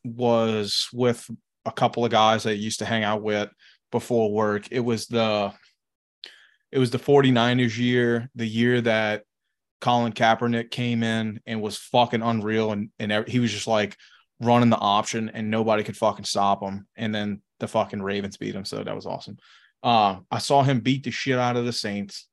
was 0.04 0.88
with 0.94 1.30
a 1.66 1.72
couple 1.72 2.06
of 2.06 2.12
guys 2.12 2.44
that 2.44 2.52
I 2.52 2.54
used 2.54 2.80
to 2.80 2.86
hang 2.86 3.04
out 3.04 3.22
with 3.22 3.50
before 3.92 4.32
work. 4.32 4.68
It 4.72 4.80
was 4.80 5.08
the 5.08 5.54
it 6.72 6.80
was 6.80 6.92
the 6.92 7.00
49ers 7.00 7.78
year, 7.78 8.30
the 8.36 8.46
year 8.46 8.82
that 8.82 9.24
Colin 9.82 10.14
Kaepernick 10.14 10.72
came 10.72 11.04
in 11.04 11.40
and 11.46 11.62
was 11.62 11.78
fucking 11.78 12.22
unreal 12.22 12.72
and 12.72 12.90
and 13.00 13.28
he 13.28 13.40
was 13.40 13.52
just 13.52 13.68
like 13.68 13.96
running 14.42 14.70
the 14.70 14.78
option 14.78 15.30
and 15.30 15.50
nobody 15.50 15.84
could 15.84 15.98
fucking 15.98 16.26
stop 16.26 16.62
him 16.62 16.88
and 16.96 17.14
then 17.14 17.42
the 17.60 17.68
fucking 17.68 18.02
Ravens 18.02 18.38
beat 18.38 18.56
him 18.56 18.66
so 18.66 18.84
that 18.84 18.96
was 18.96 19.06
awesome. 19.06 19.38
Uh 19.84 20.20
I 20.32 20.40
saw 20.40 20.64
him 20.64 20.82
beat 20.82 21.04
the 21.04 21.12
shit 21.12 21.38
out 21.38 21.58
of 21.58 21.66
the 21.66 21.74
Saints. 21.74 22.28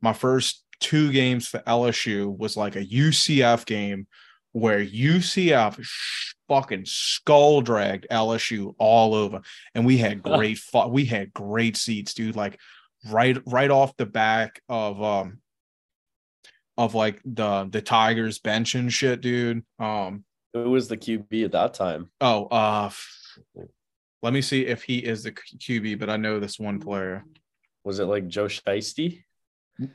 My 0.00 0.12
first 0.12 0.63
two 0.84 1.10
games 1.10 1.48
for 1.48 1.60
LSU 1.60 2.36
was 2.36 2.58
like 2.58 2.76
a 2.76 2.84
UCF 2.84 3.64
game 3.64 4.06
where 4.52 4.84
UCF 4.84 5.82
sh- 5.82 6.34
fucking 6.46 6.84
skull 6.84 7.62
dragged 7.62 8.06
LSU 8.10 8.74
all 8.76 9.14
over 9.14 9.40
and 9.74 9.86
we 9.86 9.96
had 9.96 10.22
great 10.22 10.58
fu- 10.58 10.88
we 10.88 11.06
had 11.06 11.32
great 11.32 11.74
seats 11.78 12.12
dude 12.12 12.36
like 12.36 12.60
right 13.10 13.38
right 13.46 13.70
off 13.70 13.96
the 13.96 14.04
back 14.04 14.60
of 14.68 15.02
um 15.02 15.38
of 16.76 16.94
like 16.94 17.18
the 17.24 17.66
the 17.70 17.80
Tigers 17.80 18.38
bench 18.40 18.74
and 18.74 18.92
shit, 18.92 19.22
dude. 19.22 19.64
Um 19.78 20.24
Who 20.52 20.70
was 20.70 20.88
the 20.88 20.98
QB 20.98 21.46
at 21.46 21.52
that 21.52 21.72
time? 21.72 22.10
oh 22.20 22.44
uh 22.48 22.90
let 24.22 24.34
me 24.34 24.42
see 24.42 24.66
if 24.66 24.82
he 24.82 24.98
is 24.98 25.22
the 25.22 25.32
QB, 25.32 25.98
but 25.98 26.10
I 26.10 26.18
know 26.18 26.40
this 26.40 26.58
one 26.58 26.78
player. 26.78 27.24
Was 27.84 28.00
it 28.00 28.04
like 28.04 28.28
Joe 28.28 28.46
Shiesty? 28.48 29.24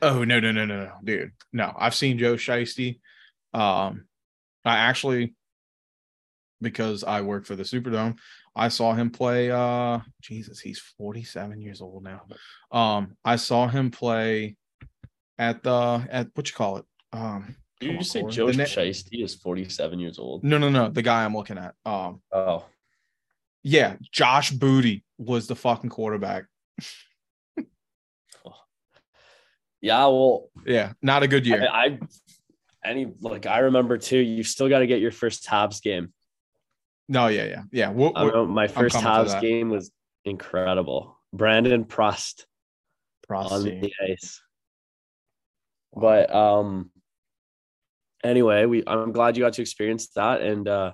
Oh 0.02 0.24
no, 0.24 0.40
no, 0.40 0.52
no, 0.52 0.64
no, 0.64 0.84
no, 0.84 0.92
dude. 1.02 1.32
No, 1.52 1.72
I've 1.78 1.94
seen 1.94 2.18
Joe 2.18 2.34
Shiesty. 2.34 3.00
Um 3.54 4.04
I 4.64 4.76
actually 4.76 5.34
because 6.60 7.02
I 7.04 7.22
work 7.22 7.46
for 7.46 7.56
the 7.56 7.62
Superdome, 7.62 8.18
I 8.54 8.68
saw 8.68 8.92
him 8.92 9.10
play 9.10 9.50
uh 9.50 10.00
Jesus, 10.20 10.60
he's 10.60 10.78
47 10.78 11.60
years 11.60 11.80
old 11.80 12.04
now. 12.04 12.22
Um 12.70 13.16
I 13.24 13.36
saw 13.36 13.66
him 13.68 13.90
play 13.90 14.56
at 15.38 15.62
the 15.62 16.06
at 16.10 16.28
what 16.34 16.48
you 16.48 16.54
call 16.54 16.76
it? 16.78 16.84
Um 17.12 17.56
Did 17.80 17.94
you 17.94 18.02
say 18.04 18.20
Corey. 18.20 18.32
Joe 18.32 18.46
Shiesty 18.48 19.24
is 19.24 19.34
47 19.36 19.98
years 19.98 20.18
old? 20.18 20.44
No, 20.44 20.58
no, 20.58 20.68
no. 20.68 20.90
The 20.90 21.00
guy 21.02 21.24
I'm 21.24 21.34
looking 21.34 21.56
at. 21.58 21.74
Um, 21.86 22.20
Oh, 22.30 22.66
yeah, 23.62 23.96
Josh 24.12 24.50
Booty 24.50 25.04
was 25.18 25.46
the 25.46 25.56
fucking 25.56 25.90
quarterback. 25.90 26.44
Yeah. 29.80 30.06
Well, 30.06 30.48
Yeah, 30.66 30.92
not 31.02 31.22
a 31.22 31.28
good 31.28 31.46
year. 31.46 31.68
I, 31.70 31.86
I 31.86 31.98
any 32.84 33.12
like 33.20 33.46
I 33.46 33.58
remember 33.60 33.98
too. 33.98 34.18
You 34.18 34.42
still 34.42 34.68
got 34.68 34.78
to 34.80 34.86
get 34.86 35.00
your 35.00 35.10
first 35.12 35.46
Habs 35.46 35.82
game. 35.82 36.12
no, 37.08 37.26
yeah, 37.28 37.44
yeah, 37.44 37.62
yeah. 37.72 37.90
We'll, 37.90 38.12
I 38.16 38.24
we'll- 38.24 38.46
my 38.46 38.68
first 38.68 38.96
Habs 38.96 39.40
game 39.40 39.68
was 39.70 39.90
incredible. 40.24 41.18
Brandon 41.32 41.84
Prust 41.84 42.46
on 43.52 43.64
the 43.80 43.92
ice. 44.08 44.40
But 45.94 46.34
um 46.34 46.90
anyway, 48.24 48.64
we 48.66 48.82
I'm 48.86 49.12
glad 49.12 49.36
you 49.36 49.42
got 49.44 49.54
to 49.54 49.62
experience 49.62 50.08
that 50.16 50.40
and 50.40 50.66
uh 50.68 50.92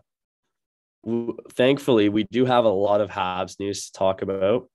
w- 1.04 1.36
thankfully 1.52 2.08
we 2.08 2.24
do 2.24 2.44
have 2.44 2.64
a 2.64 2.68
lot 2.70 3.00
of 3.00 3.10
Habs 3.10 3.58
news 3.60 3.86
to 3.86 3.92
talk 3.92 4.22
about. 4.22 4.68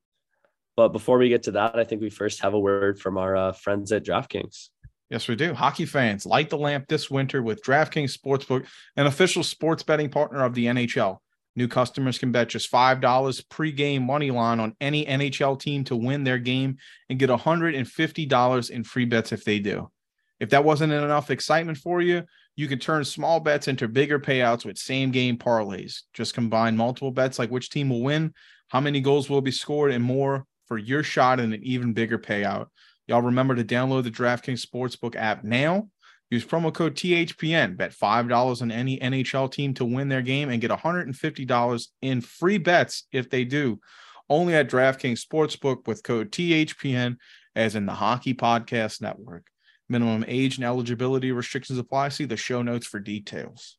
But 0.82 0.94
before 0.94 1.20
we 1.20 1.30
get 1.30 1.44
to 1.44 1.52
that, 1.52 1.78
I 1.78 1.84
think 1.84 2.02
we 2.02 2.10
first 2.10 2.42
have 2.42 2.56
a 2.56 2.60
word 2.60 3.00
from 3.00 3.16
our 3.16 3.36
uh, 3.36 3.52
friends 3.52 3.92
at 3.92 4.04
DraftKings. 4.04 4.70
Yes, 5.12 5.28
we 5.28 5.36
do. 5.36 5.54
Hockey 5.54 5.86
fans, 5.86 6.26
light 6.26 6.50
the 6.50 6.58
lamp 6.58 6.88
this 6.88 7.08
winter 7.08 7.44
with 7.44 7.64
DraftKings 7.64 8.18
Sportsbook, 8.18 8.66
an 8.98 9.06
official 9.06 9.44
sports 9.44 9.84
betting 9.84 10.10
partner 10.10 10.44
of 10.44 10.56
the 10.56 10.66
NHL. 10.66 11.20
New 11.56 11.68
customers 11.68 12.18
can 12.18 12.32
bet 12.32 12.50
just 12.50 12.72
$5 12.72 13.00
pregame 13.00 14.02
money 14.02 14.32
line 14.32 14.60
on 14.60 14.76
any 14.82 15.06
NHL 15.06 15.60
team 15.60 15.84
to 15.84 15.96
win 15.96 16.24
their 16.24 16.40
game 16.40 16.78
and 17.12 17.20
get 17.20 17.30
$150 17.30 18.70
in 18.72 18.84
free 18.84 19.06
bets 19.06 19.32
if 19.32 19.44
they 19.44 19.60
do. 19.60 19.92
If 20.40 20.50
that 20.50 20.64
wasn't 20.64 20.94
enough 20.94 21.30
excitement 21.30 21.78
for 21.78 22.02
you, 22.02 22.24
you 22.56 22.68
can 22.68 22.80
turn 22.80 23.06
small 23.06 23.40
bets 23.40 23.68
into 23.68 23.88
bigger 23.88 24.20
payouts 24.20 24.66
with 24.66 24.80
same 24.80 25.12
game 25.12 25.38
parlays. 25.38 26.00
Just 26.16 26.34
combine 26.34 26.76
multiple 26.76 27.12
bets 27.12 27.38
like 27.38 27.52
which 27.52 27.70
team 27.70 27.90
will 27.90 28.02
win, 28.02 28.34
how 28.70 28.80
many 28.80 29.00
goals 29.00 29.30
will 29.30 29.42
be 29.42 29.52
scored, 29.52 29.92
and 29.92 30.04
more 30.04 30.48
for 30.72 30.78
your 30.78 31.04
shot 31.04 31.42
at 31.42 31.44
an 31.44 31.60
even 31.64 31.92
bigger 31.92 32.18
payout. 32.18 32.68
Y'all 33.06 33.22
remember 33.22 33.54
to 33.54 33.62
download 33.62 34.04
the 34.04 34.10
DraftKings 34.10 34.66
Sportsbook 34.66 35.18
app 35.18 35.44
now. 35.44 35.90
Use 36.30 36.46
promo 36.46 36.74
code 36.74 36.96
THPN. 36.96 37.76
Bet 37.76 37.92
$5 37.92 38.62
on 38.62 38.72
any 38.72 38.98
NHL 38.98 39.52
team 39.52 39.74
to 39.74 39.84
win 39.84 40.08
their 40.08 40.22
game 40.22 40.48
and 40.48 40.62
get 40.62 40.72
$150 40.72 41.88
in 42.02 42.22
free 42.22 42.58
bets 42.58 43.06
if 43.12 43.30
they 43.30 43.44
do. 43.44 43.82
Only 44.30 44.56
at 44.56 44.70
DraftKings 44.70 45.22
Sportsbook 45.22 45.88
with 45.88 46.04
code 46.04 46.32
THPN, 46.32 47.18
as 47.54 47.76
in 47.76 47.86
the 47.86 47.92
Hockey 47.92 48.34
Podcast 48.34 49.02
Network. 49.02 49.48
Minimum 49.90 50.24
age 50.26 50.56
and 50.56 50.64
eligibility 50.64 51.34
restrictions 51.34 51.80
apply. 51.80 52.08
See 52.08 52.24
the 52.24 52.38
show 52.38 52.62
notes 52.62 52.88
for 52.88 53.02
details. 53.02 53.76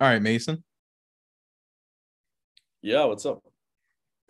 All 0.00 0.08
right, 0.08 0.22
Mason. 0.22 0.64
Yeah, 2.80 3.04
what's 3.04 3.26
up? 3.26 3.42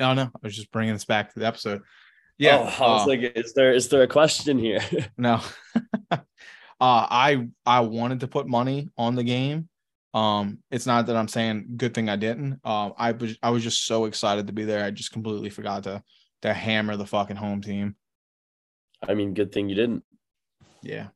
No, 0.03 0.15
no, 0.15 0.23
I 0.23 0.39
was 0.43 0.57
just 0.57 0.73
bringing 0.73 0.95
this 0.95 1.05
back 1.05 1.33
to 1.33 1.39
the 1.39 1.47
episode. 1.47 1.83
Yeah, 2.37 2.57
Oh, 2.57 2.85
I 2.85 2.93
was 2.95 3.03
uh, 3.03 3.07
like, 3.07 3.21
is 3.37 3.53
there 3.53 3.73
is 3.73 3.89
there 3.89 4.03
a 4.03 4.09
question 4.09 4.59
here? 4.59 4.81
No. 5.17 5.41
uh 6.11 6.19
I 6.81 7.47
I 7.65 7.81
wanted 7.81 8.19
to 8.21 8.27
put 8.27 8.49
money 8.49 8.89
on 8.99 9.15
the 9.15 9.23
game. 9.23 9.69
Um 10.13 10.59
it's 10.73 10.87
not 10.87 11.07
that 11.07 11.15
I'm 11.15 11.29
saying 11.29 11.75
good 11.77 11.95
thing 11.95 12.09
I 12.09 12.17
didn't. 12.17 12.59
Um 12.65 12.95
I 12.99 13.13
was 13.13 13.39
I 13.45 13.51
was 13.51 13.63
just 13.63 13.87
so 13.87 14.07
excited 14.07 14.49
to 14.49 14.53
be 14.53 14.65
there. 14.65 14.85
I 14.85 14.91
just 14.91 15.13
completely 15.13 15.51
forgot 15.51 15.85
to 15.85 16.03
to 16.43 16.53
hammer 16.53 16.97
the 16.97 17.07
fucking 17.07 17.37
home 17.37 17.63
team. 17.63 17.95
I 19.07 19.15
mean, 19.15 19.35
good 19.35 19.53
thing 19.53 19.69
you 19.69 19.77
didn't. 19.77 20.03
Yeah. 20.83 21.11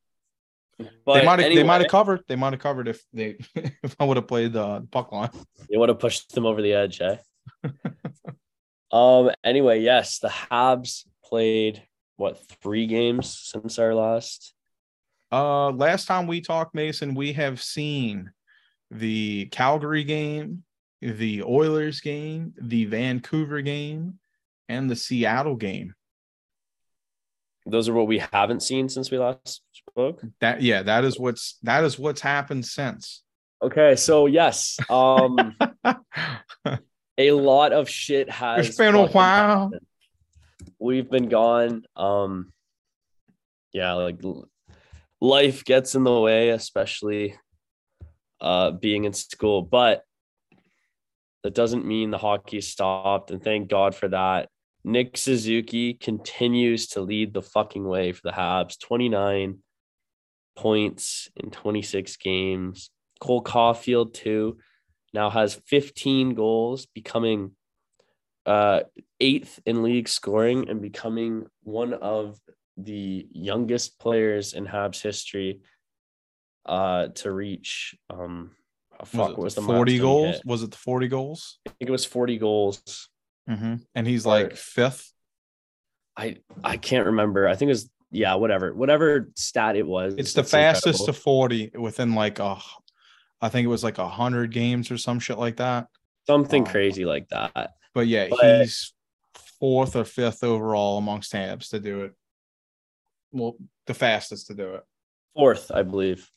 But 0.79 1.15
they 1.15 1.25
might 1.25 1.41
have 1.41 1.53
they 1.53 1.65
might 1.65 1.81
have 1.81 1.91
covered. 1.91 2.23
They 2.29 2.37
might 2.37 2.53
have 2.53 2.63
covered 2.63 2.87
if 2.87 3.03
they 3.13 3.37
if 3.83 3.97
I 3.99 4.05
would 4.05 4.17
have 4.17 4.29
played 4.29 4.53
the 4.53 4.87
puck 4.93 5.11
line. 5.11 5.31
You 5.69 5.81
would 5.81 5.89
have 5.89 5.99
pushed 5.99 6.33
them 6.37 6.47
over 6.47 6.63
the 6.63 6.75
edge, 6.75 7.01
eh? 7.01 7.17
Um. 8.93 9.31
Anyway, 9.45 9.81
yes, 9.81 10.19
the 10.19 10.29
Habs 10.29 11.05
played 11.25 11.83
what 12.17 12.39
three 12.63 12.87
games 12.87 13.39
since 13.53 13.79
our 13.79 13.95
last. 13.95 14.55
Uh, 15.33 15.71
last 15.71 16.07
time 16.07 16.27
we 16.27 16.41
talked, 16.41 16.75
Mason, 16.75 17.15
we 17.15 17.33
have 17.33 17.63
seen 17.63 18.31
the 18.91 19.47
Calgary 19.47 20.05
game, 20.05 20.63
the 21.01 21.43
Oilers 21.43 22.01
game, 22.01 22.55
the 22.61 22.85
Vancouver 22.85 23.61
game, 23.61 24.19
and 24.69 24.89
the 24.89 24.97
Seattle 24.97 25.57
game. 25.57 25.95
Those 27.67 27.89
are 27.89 27.95
what 27.95 28.07
we 28.07 28.23
haven't 28.33 28.63
seen 28.63 28.89
since 28.89 29.11
we 29.11 29.19
last 29.19 29.63
spoke. 29.73 30.23
That 30.41 30.63
yeah, 30.63 30.83
that 30.83 31.05
is 31.05 31.19
what's 31.19 31.59
that 31.65 31.83
is 31.83 31.99
what's 31.99 32.21
happened 32.21 32.65
since. 32.65 33.25
Okay, 33.61 33.97
so 33.97 34.27
yes, 34.27 34.79
um, 34.89 35.57
a 37.19 37.33
lot 37.33 37.73
of 37.73 37.89
shit 37.89 38.31
has. 38.31 38.69
It's 38.69 38.77
been 38.77 38.95
a 38.95 39.07
while. 39.07 39.65
happened. 39.65 39.81
We've 40.79 41.11
been 41.11 41.29
gone. 41.29 41.85
Um, 41.97 42.53
yeah, 43.73 43.95
like 43.95 44.21
life 45.21 45.65
gets 45.65 45.95
in 45.95 46.05
the 46.05 46.21
way, 46.21 46.51
especially 46.51 47.37
uh 48.41 48.71
being 48.73 49.05
in 49.05 49.13
school, 49.15 49.63
but 49.63 50.03
that 51.43 51.55
doesn't 51.55 51.87
mean 51.87 52.11
the 52.11 52.19
hockey 52.19 52.61
stopped, 52.61 53.31
and 53.31 53.43
thank 53.43 53.69
God 53.69 53.95
for 53.95 54.09
that. 54.09 54.49
Nick 54.85 55.17
Suzuki 55.17 55.95
continues 55.95 56.87
to 56.89 57.01
lead 57.01 57.35
the 57.35 57.43
fucking 57.43 57.85
way 57.85 58.13
for 58.13 58.23
the 58.25 58.33
Habs. 58.33 58.79
29 58.79 59.59
points 60.57 61.29
in 61.37 61.51
26 61.51 62.17
games. 62.19 62.91
Cole 63.21 63.43
Caufield, 63.43 64.13
too, 64.15 64.59
now 65.17 65.31
has 65.31 65.55
15 65.67 66.35
goals, 66.35 66.87
becoming 66.95 67.53
uh, 68.45 68.81
eighth 69.19 69.59
in 69.67 69.83
league 69.83 70.09
scoring 70.09 70.69
and 70.69 70.81
becoming 70.81 71.47
one 71.63 71.95
of 71.95 72.39
the 72.77 73.27
youngest 73.33 73.99
players 73.99 74.53
in 74.53 74.67
Habs 74.67 75.01
history 75.01 75.61
uh, 76.67 77.09
to 77.15 77.33
reach. 77.33 77.97
Um, 78.11 78.51
oh, 79.01 79.05
fuck, 79.07 79.39
Was 79.39 79.45
was 79.45 79.55
the 79.57 79.63
40 79.63 79.99
goals? 79.99 80.37
hit? 80.37 80.43
Was 80.45 80.63
it 80.63 80.71
the 80.71 80.77
40 80.77 81.09
goals? 81.09 81.59
I 81.67 81.71
think 81.71 81.89
it 81.89 81.93
was 81.93 82.05
40 82.05 82.37
goals. 82.39 83.09
Mm-hmm. 83.49 83.75
And 83.95 84.07
he's 84.07 84.27
Or- 84.27 84.31
like 84.31 84.55
fifth. 84.57 85.13
I 86.19 86.37
I 86.65 86.77
can't 86.79 87.07
remember. 87.07 87.47
I 87.49 87.57
think 87.57 87.69
it 87.69 87.73
was 87.77 87.91
yeah, 88.11 88.35
whatever, 88.35 88.73
whatever 88.75 89.31
stat 89.35 89.77
it 89.77 89.87
was. 89.87 90.15
It's 90.17 90.33
the 90.33 90.45
fastest 90.45 91.01
incredible. 91.01 91.07
to 91.07 91.13
40 91.13 91.71
within 91.79 92.15
like 92.15 92.39
a 92.39 92.57
I 93.41 93.49
think 93.49 93.65
it 93.65 93.69
was 93.69 93.85
like 93.85 93.99
a 93.99 94.09
hundred 94.09 94.51
games 94.53 94.91
or 94.91 94.99
some 94.99 95.19
shit 95.21 95.39
like 95.39 95.57
that. 95.57 95.89
something 96.27 96.67
Oh. 96.67 96.71
crazy 96.71 97.05
like 97.05 97.29
that. 97.29 97.75
But 97.95 98.09
yeah, 98.09 98.27
But- 98.29 98.63
he's 98.63 98.93
fourth 99.61 99.95
or 99.95 100.05
fifth 100.05 100.43
overall 100.43 100.99
amongst 100.99 101.33
Habs 101.33 101.71
to 101.71 101.79
do 101.79 102.03
it. 102.03 102.15
Well, 103.31 103.57
the 103.87 103.95
fastest 103.95 104.49
to 104.49 104.55
do 104.55 104.75
it. 104.75 104.83
Fourth, 105.37 105.71
I 105.71 105.83
believe, 105.85 106.29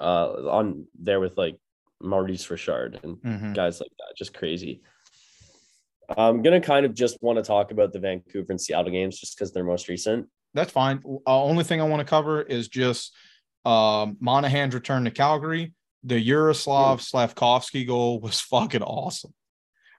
uh, 0.00 0.50
on 0.50 0.86
there 1.00 1.18
with 1.18 1.38
like 1.38 1.56
Maurice 2.02 2.50
Richard 2.50 3.00
and 3.02 3.16
Mhm. 3.22 3.54
guys 3.54 3.80
like 3.80 3.90
that. 4.00 4.14
Just 4.18 4.34
crazy. 4.34 4.82
I'm 6.16 6.42
gonna 6.42 6.60
kind 6.60 6.84
of 6.84 6.92
just 6.94 7.16
want 7.22 7.36
to 7.38 7.42
talk 7.42 7.70
about 7.72 7.92
the 7.94 7.98
Vancouver 7.98 8.46
and 8.52 8.60
Seattle 8.60 8.92
games 8.92 9.18
just 9.18 9.34
because 9.36 9.52
they're 9.52 9.64
most 9.64 9.88
recent. 9.88 10.28
That's 10.54 10.70
fine. 10.72 11.02
Uh, 11.26 11.42
only 11.42 11.64
thing 11.64 11.80
I 11.80 11.84
want 11.84 12.00
to 12.00 12.04
cover 12.04 12.42
is 12.42 12.68
just 12.68 13.14
um, 13.64 14.16
Monahan's 14.20 14.74
return 14.74 15.04
to 15.04 15.10
Calgary. 15.10 15.72
The 16.06 16.20
Yaroslav 16.20 17.00
Slafkovsky 17.00 17.86
goal 17.86 18.20
was 18.20 18.40
fucking 18.52 18.82
awesome. 18.82 19.34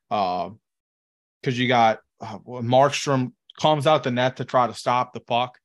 Because 0.10 1.60
you 1.60 1.68
got 1.68 2.00
uh, 2.22 2.40
Markstrom 2.40 3.34
comes 3.60 3.86
out 3.86 4.04
the 4.04 4.12
net 4.12 4.38
to 4.38 4.46
try 4.46 4.68
to 4.68 4.74
stop 4.74 5.14
the 5.14 5.20
puck, 5.20 5.58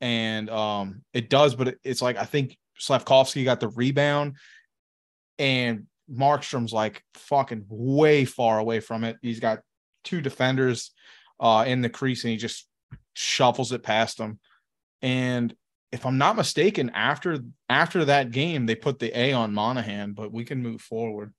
and 0.00 0.48
um, 0.50 1.02
it 1.12 1.30
does, 1.30 1.54
but 1.54 1.68
it, 1.68 1.78
it's 1.82 2.02
like 2.02 2.16
I 2.16 2.24
think 2.24 2.56
Slafkovsky 2.80 3.44
got 3.44 3.60
the 3.60 3.68
rebound, 3.68 4.36
and 5.38 5.86
Markstrom's 6.12 6.72
like 6.72 7.02
fucking 7.14 7.64
way 7.68 8.24
far 8.24 8.58
away 8.58 8.80
from 8.80 9.04
it. 9.04 9.16
He's 9.22 9.40
got 9.40 9.60
two 10.04 10.20
defenders 10.20 10.92
uh, 11.40 11.64
in 11.66 11.82
the 11.82 11.90
crease, 11.90 12.24
and 12.24 12.30
he 12.30 12.36
just 12.36 12.68
shuffles 13.14 13.72
it 13.72 13.82
past 13.82 14.18
them. 14.18 14.38
And 15.02 15.54
if 15.90 16.04
I'm 16.04 16.18
not 16.18 16.36
mistaken, 16.36 16.90
after 16.94 17.38
after 17.68 18.04
that 18.06 18.30
game, 18.30 18.66
they 18.66 18.74
put 18.74 18.98
the 18.98 19.16
A 19.18 19.32
on 19.32 19.54
Monahan, 19.54 20.12
but 20.12 20.32
we 20.32 20.44
can 20.44 20.62
move 20.62 20.80
forward. 20.80 21.32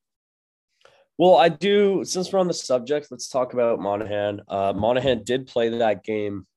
Well, 1.18 1.36
I 1.36 1.50
do. 1.50 2.04
Since 2.06 2.32
we're 2.32 2.40
on 2.40 2.48
the 2.48 2.54
subject, 2.54 3.08
let's 3.12 3.28
talk 3.28 3.54
about 3.54 3.80
Monahan. 3.80 4.42
Uh, 4.48 4.74
Monahan 4.74 5.24
did 5.24 5.48
play 5.48 5.70
that 5.70 6.04
game. 6.04 6.48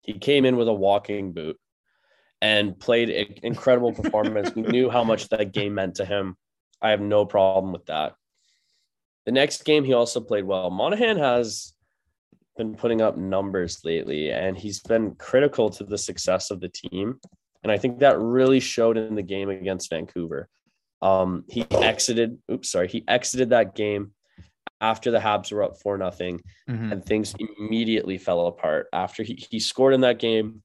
He 0.00 0.14
came 0.14 0.44
in 0.44 0.56
with 0.56 0.66
a 0.66 0.72
walking 0.72 1.32
boot 1.32 1.58
and 2.40 2.78
played 2.78 3.10
an 3.10 3.34
incredible 3.42 3.92
performance. 4.02 4.54
we 4.54 4.62
knew 4.62 4.88
how 4.88 5.04
much 5.04 5.28
that 5.28 5.52
game 5.52 5.74
meant 5.74 5.96
to 5.96 6.06
him. 6.06 6.36
I 6.80 6.90
have 6.90 7.00
no 7.00 7.26
problem 7.26 7.72
with 7.72 7.86
that. 7.86 8.14
The 9.26 9.32
next 9.32 9.64
game, 9.64 9.84
he 9.84 9.92
also 9.92 10.20
played 10.20 10.44
well. 10.44 10.70
Monahan 10.70 11.18
has 11.18 11.73
been 12.56 12.74
putting 12.74 13.00
up 13.00 13.16
numbers 13.16 13.80
lately, 13.84 14.30
and 14.30 14.56
he's 14.56 14.80
been 14.80 15.14
critical 15.16 15.68
to 15.70 15.84
the 15.84 15.98
success 15.98 16.50
of 16.50 16.60
the 16.60 16.68
team. 16.68 17.18
And 17.62 17.72
I 17.72 17.78
think 17.78 17.98
that 18.00 18.18
really 18.18 18.60
showed 18.60 18.96
in 18.96 19.14
the 19.14 19.22
game 19.22 19.48
against 19.48 19.90
Vancouver. 19.90 20.48
Um, 21.02 21.44
he 21.48 21.66
exited. 21.70 22.38
Oops, 22.50 22.68
sorry. 22.70 22.88
He 22.88 23.04
exited 23.08 23.50
that 23.50 23.74
game 23.74 24.12
after 24.80 25.10
the 25.10 25.18
Habs 25.18 25.50
were 25.52 25.62
up 25.62 25.80
four 25.80 25.96
nothing, 25.98 26.40
Mhm. 26.68 26.92
and 26.92 27.04
things 27.04 27.34
immediately 27.58 28.18
fell 28.18 28.46
apart. 28.46 28.88
After 28.92 29.22
he 29.22 29.34
he 29.34 29.58
scored 29.60 29.94
in 29.94 30.02
that 30.02 30.18
game, 30.18 30.62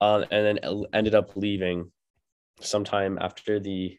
uh, 0.00 0.24
and 0.30 0.58
then 0.58 0.84
ended 0.92 1.14
up 1.14 1.36
leaving 1.36 1.92
sometime 2.60 3.18
after 3.20 3.58
the, 3.60 3.98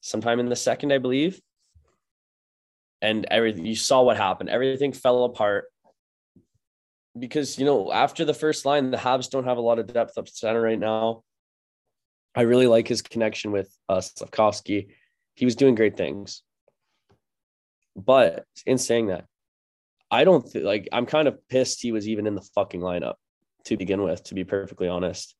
sometime 0.00 0.40
in 0.40 0.46
the 0.48 0.56
second, 0.56 0.92
I 0.92 0.98
believe. 0.98 1.40
And 3.06 3.26
everything 3.30 3.64
you 3.64 3.76
saw 3.76 4.02
what 4.02 4.16
happened. 4.16 4.48
Everything 4.50 4.92
fell 4.92 5.24
apart 5.24 5.66
because 7.16 7.58
you 7.58 7.64
know 7.64 7.92
after 7.92 8.24
the 8.24 8.34
first 8.34 8.66
line, 8.66 8.90
the 8.90 8.96
Habs 8.96 9.30
don't 9.30 9.44
have 9.44 9.58
a 9.58 9.66
lot 9.68 9.78
of 9.78 9.86
depth 9.86 10.18
up 10.18 10.28
center 10.28 10.60
right 10.60 10.78
now. 10.78 11.22
I 12.34 12.42
really 12.42 12.66
like 12.66 12.88
his 12.88 13.02
connection 13.02 13.52
with 13.52 13.70
uh, 13.88 13.98
Slafkovsky. 13.98 14.88
He 15.34 15.44
was 15.44 15.56
doing 15.56 15.74
great 15.74 15.96
things. 15.96 16.42
But 17.94 18.44
in 18.66 18.76
saying 18.76 19.06
that, 19.06 19.24
I 20.10 20.24
don't 20.24 20.44
th- 20.50 20.64
like, 20.64 20.88
I'm 20.92 21.06
kind 21.06 21.28
of 21.28 21.38
pissed 21.48 21.80
he 21.80 21.92
was 21.92 22.06
even 22.06 22.26
in 22.26 22.34
the 22.34 22.48
fucking 22.54 22.80
lineup 22.80 23.14
to 23.64 23.76
begin 23.76 24.02
with, 24.02 24.22
to 24.24 24.34
be 24.34 24.44
perfectly 24.44 24.88
honest. 24.88 25.34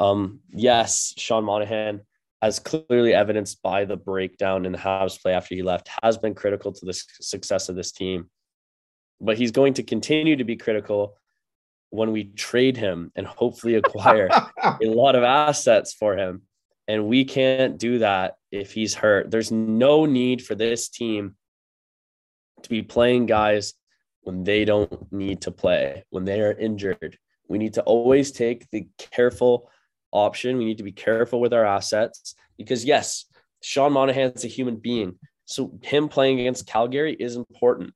Um, 0.00 0.40
yes, 0.50 1.14
Sean 1.16 1.44
Monahan, 1.44 2.00
as 2.42 2.58
clearly 2.58 3.14
evidenced 3.14 3.62
by 3.62 3.84
the 3.84 3.96
breakdown 3.96 4.66
in 4.66 4.72
the 4.72 4.78
Habs 4.78 5.20
play 5.22 5.32
after 5.32 5.54
he 5.54 5.62
left, 5.62 5.88
has 6.02 6.18
been 6.18 6.34
critical 6.34 6.72
to 6.72 6.84
the 6.84 6.92
success 6.92 7.68
of 7.68 7.76
this 7.76 7.92
team. 7.92 8.28
But 9.20 9.38
he's 9.38 9.52
going 9.52 9.74
to 9.74 9.84
continue 9.84 10.34
to 10.36 10.44
be 10.44 10.56
critical 10.56 11.16
when 11.90 12.10
we 12.10 12.24
trade 12.24 12.76
him 12.76 13.12
and 13.14 13.26
hopefully 13.26 13.76
acquire 13.76 14.28
a 14.62 14.76
lot 14.82 15.14
of 15.14 15.22
assets 15.22 15.94
for 15.94 16.16
him. 16.16 16.42
And 16.88 17.06
we 17.06 17.24
can't 17.24 17.78
do 17.78 18.00
that 18.00 18.34
if 18.50 18.72
he's 18.72 18.94
hurt. 18.94 19.30
There's 19.30 19.52
no 19.52 20.04
need 20.04 20.44
for 20.44 20.56
this 20.56 20.88
team 20.88 21.36
to 22.62 22.68
be 22.68 22.82
playing 22.82 23.26
guys 23.26 23.74
when 24.22 24.42
they 24.42 24.64
don't 24.64 25.12
need 25.12 25.42
to 25.42 25.52
play, 25.52 26.04
when 26.10 26.24
they 26.24 26.40
are 26.40 26.52
injured. 26.52 27.18
We 27.48 27.58
need 27.58 27.74
to 27.74 27.82
always 27.82 28.32
take 28.32 28.68
the 28.70 28.88
careful 28.98 29.70
option. 30.12 30.58
We 30.58 30.64
need 30.64 30.78
to 30.78 30.84
be 30.84 30.92
careful 30.92 31.40
with 31.40 31.52
our 31.52 31.64
assets 31.64 32.34
because, 32.56 32.84
yes, 32.84 33.24
Sean 33.62 33.92
Monahan's 33.92 34.44
a 34.44 34.48
human 34.48 34.76
being. 34.76 35.18
So 35.44 35.72
him 35.82 36.08
playing 36.08 36.40
against 36.40 36.66
Calgary 36.66 37.16
is 37.18 37.36
important. 37.36 37.94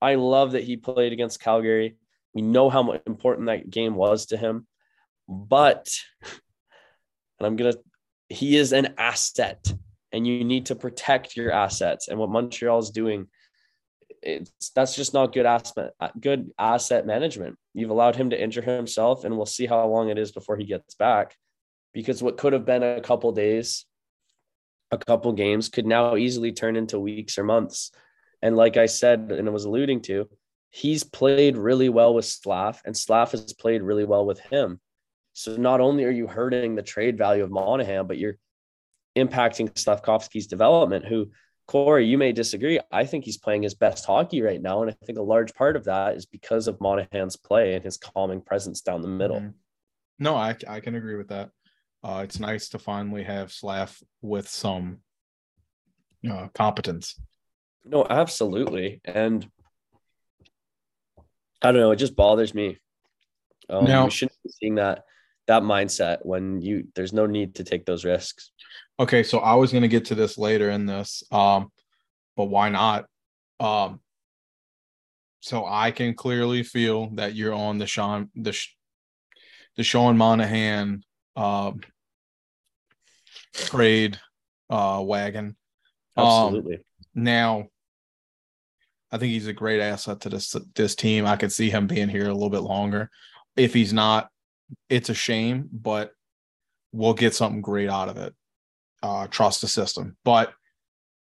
I 0.00 0.14
love 0.14 0.52
that 0.52 0.64
he 0.64 0.76
played 0.76 1.12
against 1.12 1.40
Calgary. 1.40 1.96
We 2.34 2.42
know 2.42 2.70
how 2.70 2.92
important 3.06 3.46
that 3.46 3.70
game 3.70 3.94
was 3.94 4.26
to 4.26 4.36
him. 4.36 4.66
But, 5.28 5.88
and 6.22 7.46
I'm 7.46 7.56
going 7.56 7.72
to, 7.72 7.78
he 8.28 8.56
is 8.56 8.72
an 8.72 8.94
asset 8.96 9.72
and 10.12 10.26
you 10.26 10.44
need 10.44 10.66
to 10.66 10.76
protect 10.76 11.36
your 11.36 11.52
assets. 11.52 12.08
And 12.08 12.18
what 12.18 12.30
Montreal 12.30 12.78
is 12.78 12.90
doing, 12.90 13.26
it's 14.22 14.70
that's 14.70 14.96
just 14.96 15.14
not 15.14 15.32
good 15.32 15.46
asset, 15.46 15.92
good 16.20 16.50
asset 16.58 17.06
management. 17.06 17.56
You've 17.74 17.90
allowed 17.90 18.16
him 18.16 18.30
to 18.30 18.42
injure 18.42 18.62
himself, 18.62 19.24
and 19.24 19.36
we'll 19.36 19.46
see 19.46 19.66
how 19.66 19.86
long 19.86 20.08
it 20.08 20.18
is 20.18 20.32
before 20.32 20.56
he 20.56 20.64
gets 20.64 20.94
back. 20.94 21.36
Because 21.92 22.22
what 22.22 22.36
could 22.36 22.52
have 22.52 22.64
been 22.64 22.82
a 22.82 23.00
couple 23.00 23.32
days, 23.32 23.86
a 24.90 24.98
couple 24.98 25.32
games, 25.32 25.68
could 25.68 25.86
now 25.86 26.16
easily 26.16 26.52
turn 26.52 26.76
into 26.76 26.98
weeks 26.98 27.38
or 27.38 27.44
months. 27.44 27.90
And 28.42 28.56
like 28.56 28.76
I 28.76 28.86
said, 28.86 29.32
and 29.32 29.48
I 29.48 29.50
was 29.50 29.64
alluding 29.64 30.02
to, 30.02 30.28
he's 30.70 31.02
played 31.02 31.56
really 31.56 31.88
well 31.88 32.14
with 32.14 32.24
Slav, 32.24 32.80
and 32.84 32.96
Slav 32.96 33.32
has 33.32 33.52
played 33.54 33.82
really 33.82 34.04
well 34.04 34.26
with 34.26 34.38
him. 34.38 34.80
So 35.32 35.56
not 35.56 35.80
only 35.80 36.04
are 36.04 36.10
you 36.10 36.26
hurting 36.26 36.74
the 36.74 36.82
trade 36.82 37.16
value 37.16 37.42
of 37.42 37.50
Monahan, 37.50 38.06
but 38.06 38.18
you're 38.18 38.36
impacting 39.16 39.72
Slafkovsky's 39.72 40.46
development, 40.46 41.04
who 41.04 41.30
Corey, 41.66 42.06
you 42.06 42.16
may 42.16 42.32
disagree. 42.32 42.80
I 42.90 43.04
think 43.04 43.24
he's 43.24 43.36
playing 43.36 43.62
his 43.62 43.74
best 43.74 44.06
hockey 44.06 44.40
right 44.40 44.60
now. 44.60 44.80
And 44.82 44.90
I 44.90 44.96
think 45.04 45.18
a 45.18 45.22
large 45.22 45.52
part 45.54 45.76
of 45.76 45.84
that 45.84 46.16
is 46.16 46.24
because 46.24 46.66
of 46.66 46.80
Monahan's 46.80 47.36
play 47.36 47.74
and 47.74 47.84
his 47.84 47.98
calming 47.98 48.40
presence 48.40 48.80
down 48.80 49.02
the 49.02 49.08
middle. 49.08 49.40
Mhm. 49.40 49.54
No, 50.18 50.34
I 50.34 50.56
I 50.66 50.80
can 50.80 50.94
agree 50.94 51.16
with 51.16 51.28
that. 51.28 51.50
Uh, 52.02 52.20
it's 52.24 52.38
nice 52.38 52.68
to 52.70 52.78
finally 52.78 53.24
have 53.24 53.52
Slav 53.52 53.98
with 54.22 54.48
some 54.48 54.98
uh, 56.28 56.48
competence. 56.54 57.20
No, 57.84 58.06
absolutely. 58.08 59.00
And 59.04 59.48
I 61.62 61.72
don't 61.72 61.80
know, 61.80 61.90
it 61.90 61.96
just 61.96 62.16
bothers 62.16 62.54
me. 62.54 62.78
Um, 63.68 63.84
Now- 63.84 64.04
we 64.04 64.10
shouldn't 64.10 64.38
be 64.42 64.50
seeing 64.50 64.76
that 64.76 65.04
that 65.46 65.62
mindset 65.62 66.18
when 66.26 66.60
you 66.60 66.88
there's 66.94 67.14
no 67.14 67.24
need 67.24 67.54
to 67.54 67.64
take 67.64 67.86
those 67.86 68.04
risks. 68.04 68.52
Okay, 69.00 69.22
so 69.22 69.38
I 69.38 69.54
was 69.54 69.72
gonna 69.72 69.88
get 69.88 70.04
to 70.06 70.14
this 70.14 70.36
later 70.36 70.70
in 70.70 70.84
this, 70.84 71.22
um, 71.32 71.72
but 72.36 72.44
why 72.46 72.68
not? 72.68 73.06
Um, 73.58 74.00
so 75.40 75.64
I 75.64 75.90
can 75.90 76.14
clearly 76.14 76.62
feel 76.62 77.08
that 77.14 77.34
you're 77.34 77.54
on 77.54 77.78
the 77.78 77.86
Sean 77.86 78.30
the 78.34 78.56
the 79.76 79.82
Sean 79.82 80.18
Monahan 80.18 81.02
um 81.38 81.80
trade 83.54 84.18
uh 84.70 85.02
wagon. 85.04 85.56
Um, 86.16 86.26
Absolutely. 86.26 86.78
now, 87.14 87.68
I 89.12 89.18
think 89.18 89.32
he's 89.32 89.46
a 89.46 89.52
great 89.52 89.80
asset 89.80 90.20
to 90.22 90.28
this 90.28 90.54
this 90.74 90.94
team. 90.94 91.26
I 91.26 91.36
could 91.36 91.52
see 91.52 91.70
him 91.70 91.86
being 91.86 92.08
here 92.08 92.28
a 92.28 92.34
little 92.34 92.50
bit 92.50 92.62
longer. 92.62 93.10
If 93.56 93.72
he's 93.72 93.92
not, 93.92 94.28
it's 94.88 95.08
a 95.08 95.14
shame, 95.14 95.68
but 95.72 96.12
we'll 96.92 97.14
get 97.14 97.34
something 97.34 97.62
great 97.62 97.88
out 97.88 98.08
of 98.08 98.16
it. 98.16 98.34
Uh, 99.02 99.28
trust 99.28 99.60
the 99.60 99.68
system. 99.68 100.16
But 100.24 100.52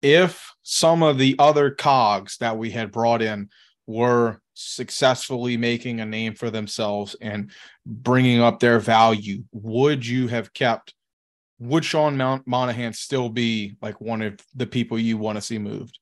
if 0.01 0.51
some 0.63 1.03
of 1.03 1.17
the 1.17 1.35
other 1.39 1.71
cogs 1.71 2.37
that 2.37 2.57
we 2.57 2.71
had 2.71 2.91
brought 2.91 3.21
in 3.21 3.49
were 3.85 4.41
successfully 4.57 5.57
making 5.57 5.99
a 5.99 6.05
name 6.05 6.33
for 6.33 6.49
themselves 6.49 7.15
and 7.21 7.51
bringing 7.85 8.41
up 8.41 8.59
their 8.59 8.79
value, 8.79 9.43
would 9.51 10.05
you 10.05 10.27
have 10.27 10.53
kept? 10.53 10.93
Would 11.59 11.85
Sean 11.85 12.17
Mount 12.17 12.45
Monahan 12.47 12.93
still 12.93 13.29
be 13.29 13.77
like 13.81 13.99
one 13.99 14.21
of 14.21 14.39
the 14.55 14.67
people 14.67 14.99
you 14.99 15.17
want 15.17 15.37
to 15.37 15.41
see 15.41 15.57
moved? 15.57 15.99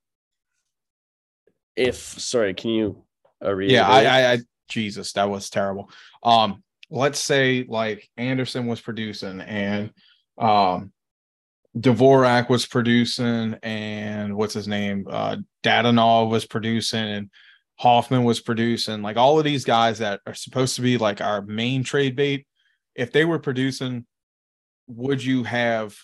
if 1.76 1.97
sorry, 1.97 2.53
can 2.53 2.72
you 2.72 3.03
uh, 3.43 3.56
Yeah, 3.58 3.88
I, 3.88 4.03
I, 4.03 4.32
I, 4.34 4.39
Jesus, 4.70 5.12
that 5.14 5.30
was 5.30 5.49
terrible. 5.49 5.89
Um, 6.24 6.64
let's 6.89 7.20
say 7.20 7.66
like 7.68 8.10
Anderson 8.18 8.68
was 8.68 8.80
producing 8.80 9.41
and 9.41 9.91
um 10.38 10.91
Dvorak 11.78 12.49
was 12.49 12.66
producing 12.66 13.56
and 13.64 14.36
what's 14.36 14.53
his 14.53 14.68
name? 14.68 15.08
Uh 15.10 15.38
Dadonov 15.64 16.30
was 16.30 16.45
producing 16.45 17.03
and 17.03 17.30
Hoffman 17.78 18.23
was 18.23 18.39
producing, 18.39 19.01
like 19.01 19.17
all 19.17 19.38
of 19.38 19.45
these 19.45 19.65
guys 19.65 19.99
that 19.99 20.21
are 20.26 20.34
supposed 20.34 20.76
to 20.76 20.82
be 20.82 20.97
like 20.97 21.21
our 21.21 21.41
main 21.41 21.84
trade 21.84 22.15
bait. 22.15 22.47
If 22.95 23.11
they 23.11 23.26
were 23.26 23.39
producing, 23.39 24.05
would 24.88 25.23
you 25.23 25.43
have 25.43 25.97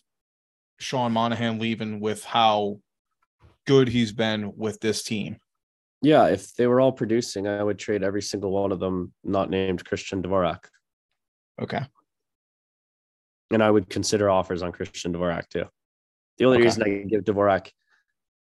Sean 0.80 1.13
Monahan 1.13 1.59
leaving 1.59 1.99
with 2.01 2.26
how 2.26 2.80
good 3.65 3.88
he's 3.88 4.11
been 4.11 4.53
with 4.57 4.82
this 4.82 5.03
team? 5.03 5.38
Yeah, 6.01 6.28
if 6.28 6.53
they 6.55 6.67
were 6.67 6.82
all 6.82 6.91
producing, 6.91 7.47
I 7.47 7.63
would 7.63 7.80
trade 7.80 8.03
every 8.03 8.24
single 8.24 8.51
one 8.51 8.72
of 8.72 8.80
them 8.80 9.13
not 9.24 9.49
named 9.49 9.86
Christian 9.86 10.22
Dvorak. 10.22 10.65
Okay. 11.61 11.82
And 13.51 13.63
I 13.63 13.69
would 13.69 13.89
consider 13.89 14.30
offers 14.30 14.63
on 14.63 14.72
Christian 14.72 15.13
Dvorak 15.13 15.47
too. 15.49 15.65
The 16.38 16.45
only 16.45 16.57
Okay. 16.57 16.65
reason 16.65 16.84
I 16.84 17.03
give 17.07 17.24
Dvorak 17.24 17.69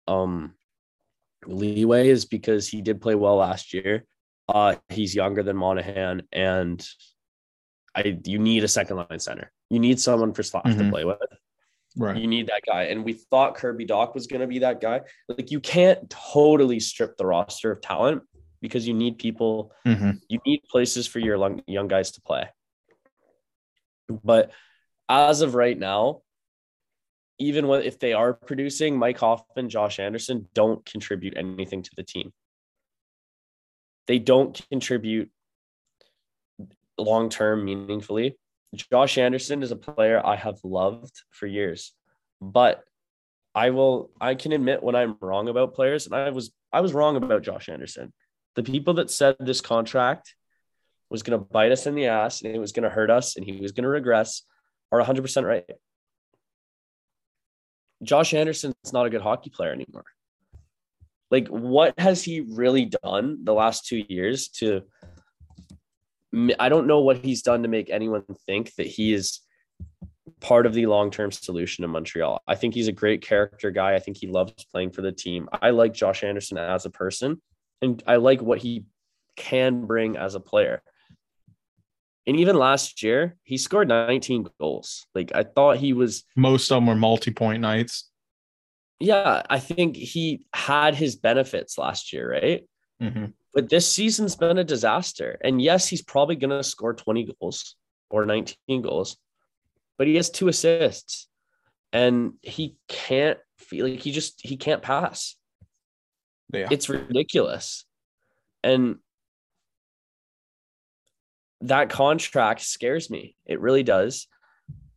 um 0.07 0.55
leeway 1.49 2.09
is 2.09 2.25
because 2.25 2.67
he 2.67 2.81
did 2.81 3.01
play 3.01 3.15
well 3.15 3.35
last 3.37 3.73
year. 3.73 4.05
Uh 4.47 4.75
he's 4.89 5.13
younger 5.15 5.43
than 5.43 5.55
Monahan 5.57 6.23
and 6.31 6.85
I 7.95 8.19
you 8.25 8.39
need 8.39 8.63
a 8.63 8.67
second 8.67 8.97
line 8.97 9.19
center. 9.19 9.51
You 9.69 9.79
need 9.79 9.99
someone 9.99 10.33
for 10.33 10.43
Slav 10.43 10.63
to 10.63 10.69
Mhm. 10.69 10.89
play 10.89 11.05
with. 11.05 11.17
Right. 11.97 12.17
You 12.17 12.27
need 12.27 12.47
that 12.47 12.61
guy. 12.65 12.83
And 12.83 13.03
we 13.03 13.13
thought 13.13 13.55
Kirby 13.55 13.85
Dach 13.85 14.13
was 14.13 14.27
going 14.27 14.41
to 14.41 14.47
be 14.47 14.59
that 14.59 14.79
guy. 14.79 15.01
Like 15.27 15.51
you 15.51 15.59
can't 15.59 16.09
totally 16.09 16.79
strip 16.79 17.17
the 17.17 17.25
roster 17.25 17.71
of 17.71 17.81
talent 17.81 18.23
because 18.61 18.87
you 18.87 18.93
need 18.93 19.17
people 19.17 19.73
hmm 19.85 20.11
you 20.27 20.39
need 20.45 20.61
places 20.69 21.07
for 21.07 21.19
your 21.19 21.37
young 21.67 21.87
guys 21.87 22.11
to 22.11 22.21
play. 22.21 22.47
But 24.23 24.51
as 25.07 25.41
of 25.41 25.55
right 25.55 25.77
now, 25.77 26.21
even 27.39 27.67
when, 27.67 27.81
if 27.83 27.99
they 27.99 28.13
are 28.13 28.33
producing, 28.33 28.97
Mike 28.97 29.17
Hoffman, 29.17 29.69
Josh 29.69 29.99
Anderson 29.99 30.47
don't 30.53 30.85
contribute 30.85 31.35
anything 31.37 31.81
to 31.83 31.91
the 31.95 32.03
team. 32.03 32.33
They 34.07 34.19
don't 34.19 34.59
contribute 34.69 35.31
long 36.97 37.29
term 37.29 37.63
meaningfully. 37.63 38.37
Josh 38.75 39.17
Anderson 39.17 39.63
is 39.63 39.71
a 39.71 39.75
player 39.75 40.21
I 40.23 40.35
have 40.35 40.59
loved 40.63 41.23
for 41.31 41.47
years, 41.47 41.93
but 42.41 42.83
I 43.55 43.71
will 43.71 44.11
I 44.19 44.35
can 44.35 44.51
admit 44.51 44.83
when 44.83 44.95
I'm 44.95 45.17
wrong 45.21 45.47
about 45.47 45.73
players, 45.73 46.05
and 46.05 46.15
I 46.15 46.29
was 46.29 46.51
I 46.71 46.81
was 46.81 46.93
wrong 46.93 47.15
about 47.15 47.43
Josh 47.43 47.69
Anderson. 47.69 48.13
The 48.55 48.63
people 48.63 48.95
that 48.95 49.09
said 49.09 49.37
this 49.39 49.61
contract 49.61 50.35
was 51.09 51.23
going 51.23 51.39
to 51.39 51.45
bite 51.45 51.71
us 51.71 51.87
in 51.87 51.95
the 51.95 52.05
ass 52.05 52.41
and 52.41 52.53
it 52.53 52.59
was 52.59 52.71
going 52.71 52.83
to 52.83 52.89
hurt 52.89 53.09
us 53.09 53.35
and 53.35 53.45
he 53.45 53.53
was 53.53 53.71
going 53.71 53.83
to 53.83 53.89
regress 53.89 54.43
are 54.91 55.01
100% 55.01 55.43
right. 55.43 55.65
Josh 58.03 58.33
Anderson's 58.33 58.75
not 58.93 59.05
a 59.05 59.09
good 59.09 59.21
hockey 59.21 59.49
player 59.49 59.71
anymore. 59.71 60.05
Like, 61.31 61.47
what 61.47 61.99
has 61.99 62.23
he 62.23 62.41
really 62.41 62.85
done 62.85 63.39
the 63.43 63.53
last 63.53 63.85
two 63.85 64.03
years 64.07 64.47
to? 64.59 64.83
I 66.59 66.69
don't 66.69 66.87
know 66.87 67.01
what 67.01 67.25
he's 67.25 67.41
done 67.41 67.63
to 67.63 67.69
make 67.69 67.89
anyone 67.89 68.23
think 68.45 68.73
that 68.75 68.87
he 68.87 69.13
is 69.13 69.39
part 70.41 70.65
of 70.65 70.73
the 70.73 70.85
long-term 70.85 71.31
solution 71.31 71.83
in 71.83 71.89
Montreal. 71.89 72.41
I 72.47 72.55
think 72.55 72.73
he's 72.73 72.87
a 72.87 72.93
great 72.93 73.21
character 73.21 73.71
guy. 73.71 73.95
I 73.95 73.99
think 73.99 74.17
he 74.17 74.27
loves 74.27 74.63
playing 74.71 74.91
for 74.91 75.01
the 75.01 75.11
team. 75.11 75.49
I 75.51 75.71
like 75.71 75.93
Josh 75.93 76.23
Anderson 76.23 76.57
as 76.57 76.85
a 76.85 76.89
person, 76.89 77.41
and 77.81 78.01
I 78.07 78.17
like 78.17 78.41
what 78.41 78.59
he 78.59 78.85
can 79.35 79.85
bring 79.85 80.17
as 80.17 80.35
a 80.35 80.39
player. 80.39 80.81
And 82.29 82.39
even 82.39 82.55
last 82.55 83.01
year, 83.01 83.37
he 83.43 83.57
scored 83.57 83.87
19 83.87 84.47
goals. 84.59 85.07
Like 85.15 85.31
I 85.33 85.41
thought 85.43 85.77
he 85.77 85.93
was 85.93 86.25
Most 86.35 86.71
of 86.71 86.75
them 86.75 86.85
were 86.85 86.93
multi-point 86.95 87.59
nights. 87.59 88.07
yeah, 88.99 89.41
I 89.49 89.57
think 89.59 89.95
he 89.95 90.45
had 90.53 90.93
his 90.93 91.15
benefits 91.15 91.77
last 91.79 92.13
year, 92.13 92.31
right? 92.31 92.67
hmm 93.01 93.25
But 93.51 93.69
this 93.69 93.91
season's 93.91 94.35
been 94.35 94.59
a 94.59 94.63
disaster. 94.63 95.39
And 95.41 95.59
yes, 95.59 95.87
he's 95.87 96.03
probably 96.03 96.35
going 96.35 96.51
to 96.51 96.63
score 96.63 96.93
20 96.93 97.33
goals 97.39 97.75
or 98.11 98.25
19 98.27 98.83
goals, 98.83 99.17
but 99.97 100.05
he 100.05 100.15
has 100.15 100.29
two 100.29 100.49
assists 100.49 101.27
and 101.91 102.33
he 102.43 102.75
can't 102.87 103.39
feel 103.57 103.87
like 103.87 104.01
he 104.01 104.11
just 104.11 104.39
he 104.45 104.55
can't 104.55 104.83
pass. 104.83 105.35
Yeah. 106.53 106.67
It's 106.69 106.89
ridiculous. 106.89 107.85
And 108.63 108.97
that 111.61 111.89
contract 111.89 112.61
scares 112.61 113.09
me. 113.09 113.35
It 113.45 113.59
really 113.59 113.83
does. 113.83 114.27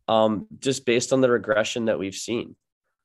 Um, 0.07 0.47
just 0.59 0.85
based 0.85 1.13
on 1.13 1.21
the 1.21 1.29
regression 1.29 1.85
that 1.85 1.99
we've 1.99 2.15
seen. 2.15 2.55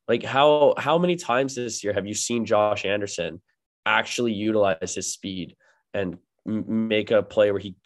Like 0.08 0.22
how 0.22 0.74
how 0.78 0.98
many 0.98 1.16
times 1.16 1.54
this 1.54 1.84
year 1.84 1.92
have 1.92 2.06
you 2.06 2.14
seen 2.14 2.46
Josh 2.46 2.84
Anderson 2.84 3.40
actually 3.84 4.32
utilize 4.32 4.94
his 4.94 5.12
speed 5.12 5.54
and 5.92 6.18
m- 6.46 6.88
make 6.88 7.10
a 7.10 7.22
play 7.22 7.50
where 7.50 7.60
he, 7.60 7.76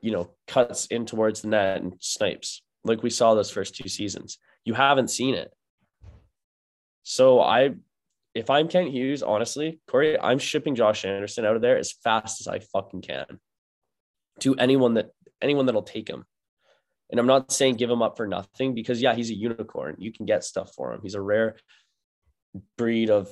you 0.00 0.10
know, 0.10 0.30
cuts 0.46 0.86
in 0.86 1.06
towards 1.06 1.42
the 1.42 1.48
net 1.48 1.80
and 1.80 1.94
snipes 2.00 2.62
like 2.84 3.02
we 3.02 3.10
saw 3.10 3.34
those 3.34 3.50
first 3.50 3.76
two 3.76 3.88
seasons? 3.88 4.38
You 4.64 4.74
haven't 4.74 5.08
seen 5.08 5.34
it. 5.34 5.52
So 7.04 7.40
I 7.40 7.74
if 8.34 8.50
I'm 8.50 8.68
Kent 8.68 8.90
Hughes, 8.90 9.22
honestly, 9.22 9.80
Corey, 9.88 10.18
I'm 10.18 10.38
shipping 10.38 10.74
Josh 10.74 11.04
Anderson 11.04 11.44
out 11.44 11.56
of 11.56 11.62
there 11.62 11.78
as 11.78 11.92
fast 11.92 12.40
as 12.40 12.48
I 12.48 12.58
fucking 12.58 13.02
can 13.02 13.40
to 14.40 14.54
anyone 14.56 14.94
that 14.94 15.10
anyone 15.42 15.66
that'll 15.66 15.82
take 15.82 16.08
him. 16.08 16.24
And 17.10 17.18
I'm 17.18 17.26
not 17.26 17.50
saying 17.50 17.76
give 17.76 17.90
him 17.90 18.02
up 18.02 18.16
for 18.16 18.26
nothing 18.26 18.74
because 18.74 19.00
yeah, 19.00 19.14
he's 19.14 19.30
a 19.30 19.34
unicorn. 19.34 19.96
You 19.98 20.12
can 20.12 20.26
get 20.26 20.44
stuff 20.44 20.72
for 20.74 20.92
him. 20.92 21.00
He's 21.02 21.14
a 21.14 21.20
rare 21.20 21.56
breed 22.76 23.10
of 23.10 23.28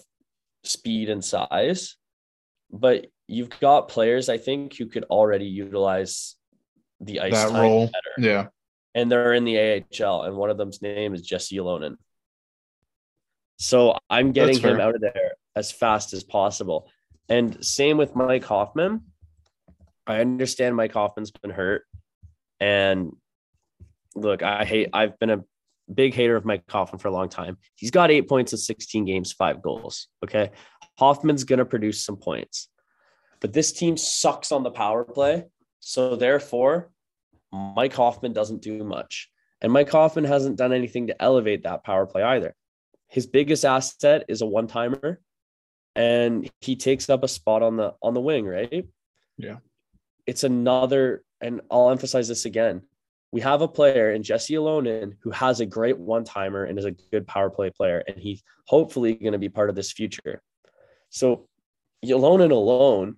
speed 0.65 1.11
and 1.11 1.25
size. 1.25 1.97
But 2.71 3.07
you've 3.29 3.51
got 3.61 3.89
players, 3.89 4.29
I 4.29 4.39
think, 4.39 4.77
who 4.77 4.87
could 4.87 5.05
already 5.05 5.47
utilize 5.47 6.37
the 7.01 7.21
ice 7.21 7.33
that 7.33 7.51
time 7.51 7.63
role. 7.63 7.87
better. 7.87 8.29
Yeah. 8.29 8.47
And 8.95 9.13
they're 9.13 9.35
in 9.35 9.45
the 9.45 9.85
AHL, 10.03 10.23
and 10.23 10.37
one 10.37 10.49
of 10.49 10.57
them's 10.57 10.81
name 10.81 11.15
is 11.15 11.21
Jesse 11.21 11.57
Ylonen. 11.57 11.97
So 13.59 13.99
I'm 14.09 14.33
getting 14.33 14.59
him 14.59 14.81
out 14.81 14.95
of 14.95 15.03
there 15.03 15.35
as 15.55 15.71
fast 15.71 16.13
as 16.13 16.25
possible. 16.25 16.91
And 17.29 17.65
same 17.65 17.99
with 17.99 18.17
Mike 18.17 18.45
Hoffman. 18.45 19.03
I 20.07 20.21
understand 20.21 20.77
Mike 20.77 20.93
Hoffman's 20.93 21.31
been 21.31 21.51
hurt. 21.51 21.85
And 22.61 23.13
look, 24.15 24.43
I 24.43 24.65
hate 24.65 24.91
I've 24.93 25.19
been 25.19 25.31
a 25.31 25.45
big 25.93 26.15
hater 26.15 26.37
of 26.37 26.45
Mike 26.45 26.65
Hoffman 26.69 26.99
for 26.99 27.09
a 27.09 27.13
long 27.13 27.29
time. 27.29 27.59
He's 27.75 27.91
got 27.91 28.11
eight 28.11 28.29
points 28.29 28.53
in 28.53 28.59
16 28.59 29.05
games, 29.05 29.33
five 29.33 29.63
goals. 29.63 30.09
Okay. 30.25 30.51
Hoffman's 30.99 31.45
going 31.45 31.59
to 31.59 31.65
produce 31.65 32.05
some 32.05 32.17
points, 32.17 32.69
but 33.41 33.53
this 33.53 33.73
team 33.73 33.97
sucks 33.97 34.51
on 34.51 34.63
the 34.63 34.71
power 34.71 35.05
play. 35.05 35.45
So 35.81 36.17
therefore, 36.17 36.91
Mike 37.53 37.93
Hoffman 37.95 38.33
doesn't 38.33 38.63
do 38.63 38.83
much. 38.83 39.31
And 39.61 39.73
Mike 39.73 39.91
Hoffman 39.91 40.25
hasn't 40.25 40.57
done 40.57 40.73
anything 40.73 41.09
to 41.09 41.23
elevate 41.23 41.63
that 41.65 41.85
power 41.85 42.07
play 42.07 42.23
either. 42.23 42.55
His 43.09 43.27
biggest 43.27 43.65
asset 43.65 44.25
is 44.29 44.43
a 44.43 44.47
one 44.47 44.67
timer 44.67 45.21
and 45.95 46.49
he 46.61 46.77
takes 46.77 47.09
up 47.09 47.25
a 47.25 47.29
spot 47.29 47.63
on 47.63 47.77
the 47.77 47.95
on 48.03 48.15
the 48.15 48.21
wing, 48.21 48.47
right? 48.47 48.87
Yeah. 49.39 49.57
It's 50.27 50.45
another, 50.45 51.23
and 51.41 51.61
I'll 51.71 51.91
emphasize 51.91 52.29
this 52.29 52.45
again. 52.45 52.83
We 53.33 53.41
have 53.41 53.61
a 53.61 53.69
player 53.69 54.13
in 54.13 54.23
Jesse 54.23 54.55
Ylönen 54.55 55.17
who 55.21 55.31
has 55.31 55.61
a 55.61 55.67
great 55.67 55.99
one 55.99 56.25
timer 56.25 56.65
and 56.65 56.79
is 56.79 56.85
a 56.85 56.93
good 56.93 57.27
power 57.27 57.51
play 57.51 57.71
player, 57.71 58.03
and 58.07 58.19
he's 58.19 58.43
hopefully 58.67 59.15
going 59.15 59.33
to 59.33 59.39
be 59.39 59.49
part 59.49 59.69
of 59.69 59.77
this 59.77 59.93
future. 59.93 60.43
So 61.11 61.49
Ylönen 62.05 62.51
alone, 62.51 63.17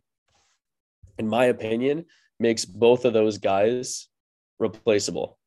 in 1.18 1.28
my 1.28 1.46
opinion, 1.46 2.06
makes 2.40 2.64
both 2.64 3.04
of 3.04 3.12
those 3.12 3.38
guys 3.38 4.08
replaceable 4.58 5.38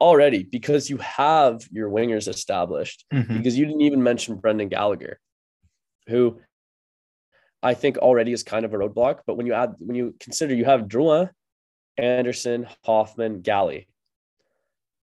already 0.00 0.42
because 0.42 0.90
you 0.90 0.96
have 0.98 1.62
your 1.70 1.88
wingers 1.88 2.26
established. 2.26 3.04
Mhm. 3.12 3.38
Because 3.38 3.56
you 3.56 3.66
didn't 3.66 3.82
even 3.82 4.02
mention 4.02 4.36
Brendan 4.36 4.68
Gallagher, 4.68 5.20
who 6.08 6.40
I 7.62 7.74
think 7.74 7.98
already 7.98 8.32
is 8.32 8.42
kind 8.42 8.64
of 8.64 8.74
a 8.74 8.76
roadblock. 8.76 9.20
But 9.26 9.36
when 9.36 9.46
you 9.46 9.54
add, 9.54 9.74
when 9.78 9.96
you 9.96 10.14
consider 10.18 10.54
you 10.54 10.64
have 10.64 10.82
Drouin, 10.82 11.30
Anderson, 11.96 12.66
Hoffman, 12.84 13.42
Galley, 13.42 13.88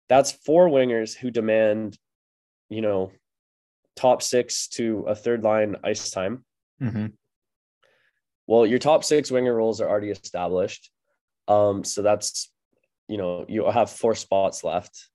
that's 0.08 0.32
four 0.32 0.68
wingers 0.68 1.16
who 1.16 1.30
demand, 1.30 1.98
you 2.68 2.82
know, 2.82 3.12
top 3.96 4.22
six 4.22 4.68
to 4.68 5.04
a 5.08 5.14
third 5.14 5.42
line 5.42 5.76
ice 5.82 6.10
time. 6.10 6.44
Mhm. 6.80 7.12
Well, 8.46 8.66
your 8.66 8.78
top 8.78 9.04
six 9.04 9.30
winger 9.30 9.54
roles 9.54 9.80
are 9.80 9.88
already 9.88 10.10
established. 10.10 10.90
Um, 11.48 11.84
so 11.84 12.02
that's, 12.02 12.52
you 13.08 13.16
know, 13.16 13.46
you 13.48 13.64
have 13.70 13.90
four 13.90 14.14
spots 14.14 14.64
left 14.64 15.08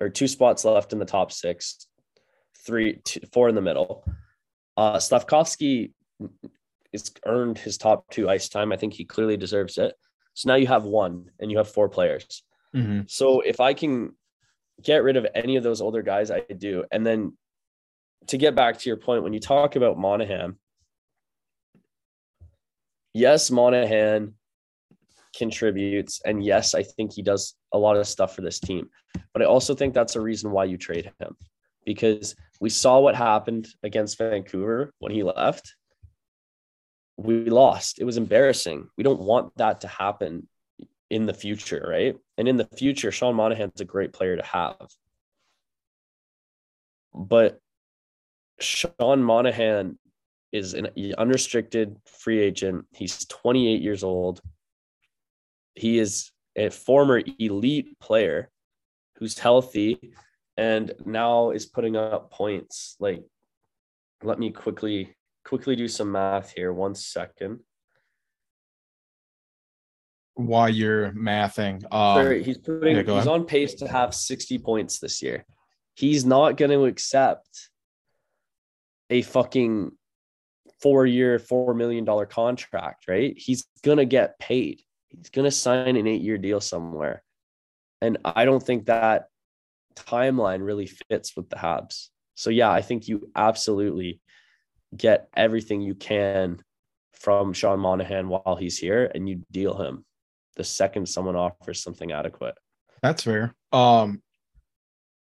or 0.00 0.08
two 0.08 0.26
spots 0.28 0.64
left 0.64 0.92
in 0.92 0.98
the 0.98 1.04
top 1.04 1.30
six, 1.30 1.86
three, 2.64 3.00
two, 3.04 3.20
four 3.32 3.48
in 3.48 3.54
the 3.54 3.62
middle. 3.62 4.04
Uh, 4.76 4.96
Slafkovsky 4.96 5.92
has 6.92 7.10
earned 7.24 7.58
his 7.58 7.78
top 7.78 8.08
two 8.10 8.28
ice 8.28 8.48
time. 8.48 8.72
I 8.72 8.76
think 8.76 8.92
he 8.92 9.04
clearly 9.04 9.36
deserves 9.36 9.78
it. 9.78 9.94
So 10.34 10.48
now 10.48 10.56
you 10.56 10.66
have 10.66 10.84
one 10.84 11.30
and 11.40 11.50
you 11.50 11.56
have 11.58 11.68
four 11.68 11.88
players. 11.88 12.42
Mhm. 12.74 13.10
So 13.10 13.40
if 13.40 13.60
I 13.60 13.74
can 13.74 14.14
get 14.82 15.02
rid 15.02 15.16
of 15.16 15.26
any 15.34 15.56
of 15.56 15.62
those 15.62 15.80
older 15.80 16.02
guys, 16.02 16.30
I 16.30 16.40
do. 16.40 16.84
And 16.90 17.06
then 17.06 17.36
to 18.26 18.36
get 18.36 18.54
back 18.54 18.78
to 18.78 18.88
your 18.90 18.96
point, 18.98 19.22
when 19.22 19.32
you 19.32 19.40
talk 19.40 19.76
about 19.76 19.98
Monahan, 19.98 20.58
yes, 23.14 23.50
Monahan 23.50 24.34
contributes. 25.36 26.20
And 26.24 26.44
yes, 26.44 26.74
I 26.74 26.82
think 26.82 27.14
he 27.14 27.22
does 27.22 27.54
a 27.72 27.78
lot 27.78 27.96
of 27.96 28.06
stuff 28.06 28.34
for 28.34 28.42
this 28.42 28.60
team. 28.60 28.90
But 29.32 29.42
I 29.42 29.46
also 29.46 29.74
think 29.74 29.94
that's 29.94 30.16
a 30.16 30.20
reason 30.20 30.50
why 30.50 30.64
you 30.64 30.76
trade 30.76 31.12
him 31.20 31.36
because 31.84 32.34
we 32.60 32.68
saw 32.68 32.98
what 33.00 33.14
happened 33.14 33.68
against 33.82 34.18
Vancouver 34.18 34.92
when 34.98 35.12
he 35.12 35.22
left. 35.22 35.74
We 37.16 37.44
lost. 37.50 37.98
It 37.98 38.04
was 38.04 38.16
embarrassing. 38.16 38.88
We 38.96 39.04
don't 39.04 39.20
want 39.20 39.56
that 39.56 39.80
to 39.82 39.88
happen 39.88 40.48
in 41.10 41.26
the 41.26 41.34
future, 41.34 41.84
right? 41.88 42.16
And 42.36 42.48
in 42.48 42.56
the 42.56 42.68
future, 42.76 43.10
Sean 43.10 43.34
Monahan's 43.34 43.80
a 43.80 43.84
great 43.84 44.12
player 44.12 44.36
to 44.36 44.42
have. 44.44 44.88
But 47.14 47.60
Sean 48.60 49.22
Monahan 49.22 49.98
is 50.52 50.74
an 50.74 50.88
unrestricted 51.16 51.96
free 52.04 52.40
agent. 52.40 52.86
He's 52.92 53.24
28 53.26 53.80
years 53.80 54.04
old. 54.04 54.40
He 55.74 55.98
is 55.98 56.30
a 56.56 56.70
former 56.70 57.22
elite 57.38 57.98
player 58.00 58.50
who's 59.16 59.38
healthy 59.38 60.12
and 60.56 60.92
now 61.04 61.50
is 61.50 61.66
putting 61.66 61.96
up 61.96 62.30
points. 62.30 62.96
Like, 62.98 63.22
let 64.22 64.38
me 64.38 64.50
quickly 64.50 65.15
quickly 65.46 65.76
do 65.76 65.88
some 65.88 66.12
math 66.12 66.52
here. 66.52 66.72
One 66.72 66.94
second. 66.94 67.60
While 70.34 70.68
you're 70.68 71.12
mathing, 71.12 71.82
um, 71.90 72.16
Sorry, 72.22 72.42
he's 72.42 72.58
putting 72.58 72.96
yeah, 72.96 73.02
he's 73.02 73.10
ahead. 73.10 73.28
on 73.28 73.46
pace 73.46 73.74
to 73.74 73.88
have 73.88 74.14
60 74.14 74.58
points 74.58 74.98
this 74.98 75.22
year. 75.22 75.46
He's 75.94 76.26
not 76.26 76.58
going 76.58 76.72
to 76.72 76.84
accept 76.84 77.70
a 79.08 79.22
fucking 79.22 79.92
four 80.82 81.06
year, 81.06 81.38
four 81.38 81.72
million 81.74 82.04
dollar 82.04 82.26
contract, 82.26 83.08
right? 83.08 83.34
He's 83.36 83.64
gonna 83.82 84.04
get 84.04 84.38
paid. 84.38 84.82
He's 85.08 85.30
gonna 85.30 85.50
sign 85.50 85.96
an 85.96 86.06
eight 86.06 86.20
year 86.20 86.38
deal 86.38 86.60
somewhere. 86.60 87.22
And 88.02 88.18
I 88.24 88.44
don't 88.44 88.62
think 88.62 88.86
that 88.86 89.28
timeline 89.94 90.64
really 90.64 90.90
fits 91.08 91.34
with 91.36 91.48
the 91.48 91.56
Habs. 91.56 92.08
So 92.34 92.50
yeah, 92.50 92.70
I 92.70 92.82
think 92.82 93.08
you 93.08 93.30
absolutely 93.34 94.20
get 94.94 95.28
everything 95.36 95.80
you 95.80 95.94
can 95.94 96.60
from 97.14 97.52
Sean 97.52 97.80
Monahan 97.80 98.28
while 98.28 98.56
he's 98.58 98.78
here 98.78 99.10
and 99.14 99.28
you 99.28 99.42
deal 99.50 99.80
him 99.80 100.04
the 100.56 100.64
second 100.64 101.08
someone 101.08 101.36
offers 101.36 101.82
something 101.82 102.12
adequate. 102.12 102.56
That's 103.02 103.22
fair. 103.22 103.54
Um, 103.72 104.22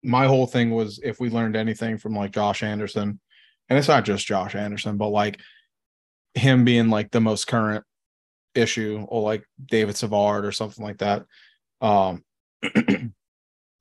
my 0.03 0.27
whole 0.27 0.47
thing 0.47 0.71
was 0.71 1.01
if 1.03 1.21
we 1.21 1.29
learned 1.29 1.57
anything 1.57 1.99
from 1.99 2.15
like 2.15 2.31
Josh 2.31 2.63
Anderson, 2.63 3.21
and 3.69 3.79
it's 3.79 3.89
not 3.89 4.05
just 4.05 4.27
Josh 4.27 4.55
Anderson, 4.55 4.97
but 4.97 5.09
like 5.09 5.41
him 6.35 6.65
being 6.65 6.89
like 6.89 7.11
the 7.11 7.21
most 7.21 7.47
current 7.49 7.85
issue, 8.55 9.05
or 9.09 9.23
like 9.23 9.45
David 9.65 9.97
Savard 9.97 10.47
or 10.47 10.53
something 10.53 10.85
like 10.85 10.99
that, 10.99 11.25
um, 11.81 12.23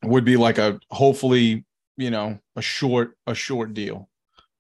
would 0.04 0.26
be 0.26 0.38
like 0.38 0.58
a 0.58 0.80
hopefully 0.90 1.66
you 1.98 2.10
know 2.10 2.40
a 2.56 2.62
short 2.62 3.16
a 3.28 3.36
short 3.36 3.76
deal, 3.76 4.10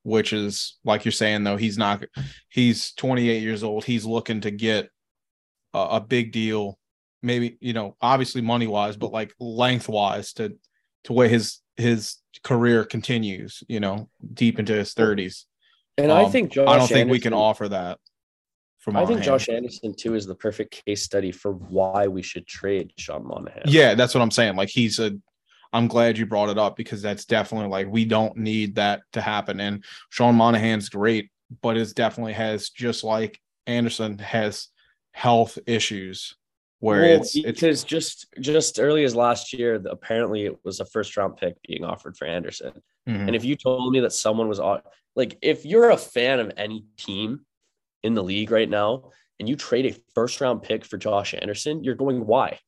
which 0.06 0.32
is 0.34 0.78
like 0.86 1.04
you're 1.04 1.12
saying 1.12 1.44
though 1.44 1.58
he's 1.58 1.78
not 1.78 2.04
he's 2.50 2.94
28 2.94 3.42
years 3.42 3.64
old. 3.64 3.84
He's 3.84 4.06
looking 4.06 4.40
to 4.42 4.52
get 4.52 4.90
a, 5.74 5.80
a 5.80 6.00
big 6.00 6.32
deal 6.32 6.78
maybe 7.24 7.58
you 7.60 7.74
know 7.74 7.96
obviously 8.02 8.40
money 8.42 8.68
wise 8.68 8.96
but 8.98 9.12
like 9.12 9.34
lengthwise 9.40 10.32
to 10.34 10.56
to 11.06 11.14
where 11.14 11.28
his 11.28 11.60
his 11.76 12.18
career 12.44 12.86
continues 12.86 13.64
you 13.68 13.80
know 13.80 14.08
deep 14.34 14.60
into 14.60 14.74
his 14.74 14.94
30s 14.94 15.46
And 15.98 16.12
I 16.12 16.24
Um, 16.26 16.32
think 16.32 16.52
Josh 16.52 16.68
i 16.70 16.78
don't 16.78 16.88
think 16.88 17.10
we 17.10 17.20
can 17.20 17.34
offer 17.34 17.68
that 17.70 17.98
from 18.78 18.96
I 18.96 19.00
think 19.08 19.20
Monahan. 19.22 19.26
Josh 19.40 19.50
Anderson 19.50 19.96
too 19.98 20.14
is 20.14 20.28
the 20.28 20.36
perfect 20.36 20.84
case 20.86 21.02
study 21.02 21.32
for 21.32 21.54
why 21.54 22.06
we 22.08 22.22
should 22.22 22.46
trade 22.46 22.94
Sean 23.00 23.26
Monahan. 23.28 23.64
yeah 23.66 23.96
that's 23.96 24.14
what 24.14 24.22
i'm 24.22 24.30
saying 24.32 24.56
like 24.56 24.70
he's 24.70 25.00
a 25.00 25.12
i'm 25.76 25.88
glad 25.88 26.18
you 26.18 26.26
brought 26.26 26.50
it 26.50 26.58
up 26.58 26.76
because 26.76 27.02
that's 27.02 27.26
definitely 27.26 27.70
like 27.70 27.88
we 27.88 28.06
don't 28.06 28.38
need 28.38 28.76
that 28.76 29.02
to 29.12 29.22
happen 29.22 29.60
and 29.60 29.84
sean 30.10 30.36
monahan's 30.36 30.90
great 30.90 31.30
but 31.62 31.78
it 31.78 31.94
definitely 31.96 32.34
has 32.34 32.70
just 32.70 33.04
like 33.04 33.40
anderson 33.68 34.18
has 34.20 34.70
health 35.12 35.58
issues 35.66 36.36
where 36.80 37.02
Well, 37.02 37.22
it's 37.22 37.36
it's 37.36 37.62
because 37.62 37.84
just 37.84 38.28
just 38.40 38.80
early 38.80 39.06
as 39.06 39.16
last 39.16 39.54
year, 39.54 39.82
apparently 39.90 40.46
it 40.46 40.60
was 40.64 40.82
a 40.82 40.86
first 40.86 41.16
round 41.16 41.38
pick 41.38 41.56
being 41.68 41.84
offered 41.84 42.18
for 42.18 42.28
Anderson. 42.28 42.74
Mhm. 43.08 43.28
And 43.28 43.36
if 43.36 43.46
you 43.46 43.56
told 43.56 43.92
me 43.92 44.02
that 44.02 44.12
someone 44.12 44.48
was 44.50 44.60
like, 45.16 45.38
if 45.42 45.66
you're 45.66 45.90
a 45.92 45.98
fan 45.98 46.40
of 46.40 46.52
any 46.58 46.86
team 46.98 47.46
in 48.04 48.14
the 48.14 48.22
league 48.22 48.52
right 48.52 48.70
now, 48.70 49.12
and 49.40 49.50
you 49.50 49.56
trade 49.56 49.86
a 49.86 49.96
first 50.14 50.42
round 50.42 50.64
pick 50.64 50.86
for 50.86 50.98
Josh 50.98 51.34
Anderson, 51.34 51.84
you're 51.84 51.96
going, 51.96 52.26
why? 52.26 52.60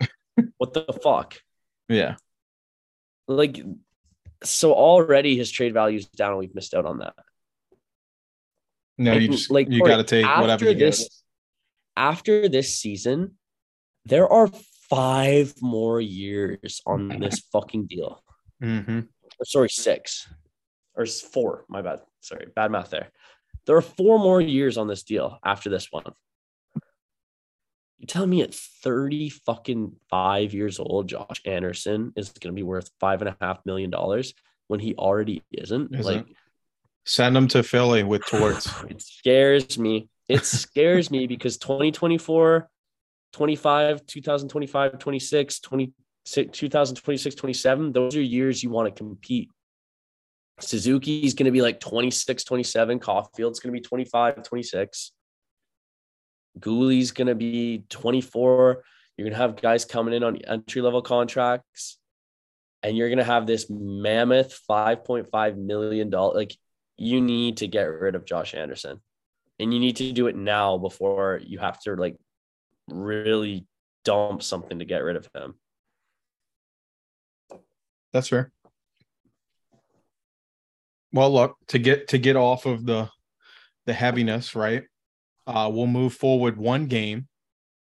what 0.56 0.72
the 0.72 0.84
fuck? 1.02 1.36
yeah 1.88 2.16
Like, 3.28 3.60
so 4.42 4.72
already 4.72 5.36
his 5.36 5.50
trade 5.50 5.74
value 5.74 5.98
is 5.98 6.06
down, 6.06 6.30
and 6.30 6.38
we've 6.38 6.54
missed 6.54 6.74
out 6.74 6.86
on 6.86 6.98
that. 6.98 7.14
no 8.98 9.12
you 9.14 9.28
just 9.28 9.50
like, 9.50 9.68
you 9.70 9.82
got 9.82 9.96
to 9.96 10.04
take 10.04 10.24
whatever 10.26 10.64
you 10.64 10.74
get 10.74 11.00
after 11.96 12.48
this 12.48 12.76
season, 12.76 13.38
there 14.04 14.28
are 14.28 14.48
five 14.88 15.54
more 15.60 16.00
years 16.00 16.80
on 16.86 17.08
this 17.20 17.40
fucking 17.52 17.86
deal. 17.86 18.22
hmm 18.60 19.00
Or 19.38 19.44
sorry, 19.44 19.68
six 19.68 20.28
or 20.94 21.06
four. 21.06 21.64
My 21.68 21.82
bad. 21.82 22.00
Sorry, 22.20 22.46
bad 22.54 22.70
math 22.70 22.90
there. 22.90 23.10
There 23.66 23.76
are 23.76 23.82
four 23.82 24.18
more 24.18 24.40
years 24.40 24.78
on 24.78 24.86
this 24.86 25.02
deal 25.02 25.38
after 25.44 25.70
this 25.70 25.88
one. 25.90 26.04
You 27.98 28.06
telling 28.06 28.30
me 28.30 28.42
at 28.42 28.54
30 28.54 29.30
fucking 29.30 29.96
five 30.10 30.52
years 30.52 30.78
old, 30.78 31.08
Josh 31.08 31.40
Anderson 31.44 32.12
is 32.16 32.30
going 32.30 32.54
to 32.54 32.58
be 32.58 32.62
worth 32.62 32.90
five 33.00 33.22
and 33.22 33.28
a 33.30 33.36
half 33.40 33.64
million 33.64 33.90
dollars 33.90 34.34
when 34.68 34.80
he 34.80 34.94
already 34.94 35.42
isn't? 35.50 35.94
Isn't. 35.94 36.04
Like, 36.04 36.26
Send 37.06 37.36
him 37.36 37.46
to 37.48 37.62
Philly 37.62 38.02
with 38.02 38.26
torts. 38.26 38.68
it 38.90 39.00
scares 39.00 39.78
me. 39.78 40.08
It 40.28 40.44
scares 40.44 41.10
me 41.10 41.26
because 41.26 41.56
2024, 41.56 42.68
25, 43.32 44.06
2025, 44.06 44.98
26, 44.98 45.60
20, 45.60 45.92
2026, 46.26 47.34
27, 47.34 47.92
those 47.92 48.16
are 48.16 48.22
years 48.22 48.62
you 48.62 48.70
want 48.70 48.88
to 48.88 48.98
compete. 48.98 49.50
Suzuki's 50.58 51.34
going 51.34 51.44
to 51.44 51.52
be 51.52 51.62
like 51.62 51.80
26, 51.80 52.42
27. 52.42 52.98
Caufield's 52.98 53.60
going 53.60 53.72
to 53.72 53.80
be 53.80 53.86
25, 53.86 54.42
26. 54.42 55.12
Guhle's 56.58 57.12
going 57.12 57.28
to 57.28 57.34
be 57.34 57.84
24. 57.88 58.82
You're 59.16 59.24
going 59.24 59.32
to 59.32 59.38
have 59.38 59.60
guys 59.60 59.84
coming 59.84 60.14
in 60.14 60.22
on 60.22 60.36
entry 60.36 60.82
level 60.82 61.02
contracts. 61.02 61.98
And 62.82 62.96
you're 62.96 63.08
going 63.08 63.18
to 63.18 63.24
have 63.24 63.46
this 63.46 63.66
mammoth 63.68 64.60
$5.5 64.68 65.56
million. 65.56 66.10
Like, 66.10 66.54
you 66.96 67.20
need 67.20 67.58
to 67.58 67.66
get 67.66 67.84
rid 67.84 68.14
of 68.14 68.24
Josh 68.24 68.54
Anderson. 68.54 69.00
And 69.58 69.72
you 69.72 69.80
need 69.80 69.96
to 69.96 70.12
do 70.12 70.26
it 70.26 70.36
now 70.36 70.78
before 70.78 71.40
you 71.44 71.58
have 71.58 71.80
to, 71.80 71.96
like, 71.96 72.16
really 72.88 73.66
dump 74.04 74.42
something 74.42 74.78
to 74.78 74.84
get 74.84 75.02
rid 75.02 75.16
of 75.16 75.28
him. 75.34 75.54
That's 78.12 78.28
fair. 78.28 78.52
Well, 81.12 81.32
look 81.32 81.56
to 81.68 81.78
get 81.78 82.08
to 82.08 82.18
get 82.18 82.36
off 82.36 82.66
of 82.66 82.84
the 82.84 83.08
the 83.86 83.92
heaviness, 83.92 84.54
right? 84.54 84.84
Uh, 85.46 85.70
we'll 85.72 85.86
move 85.86 86.12
forward 86.14 86.56
one 86.56 86.86
game 86.86 87.28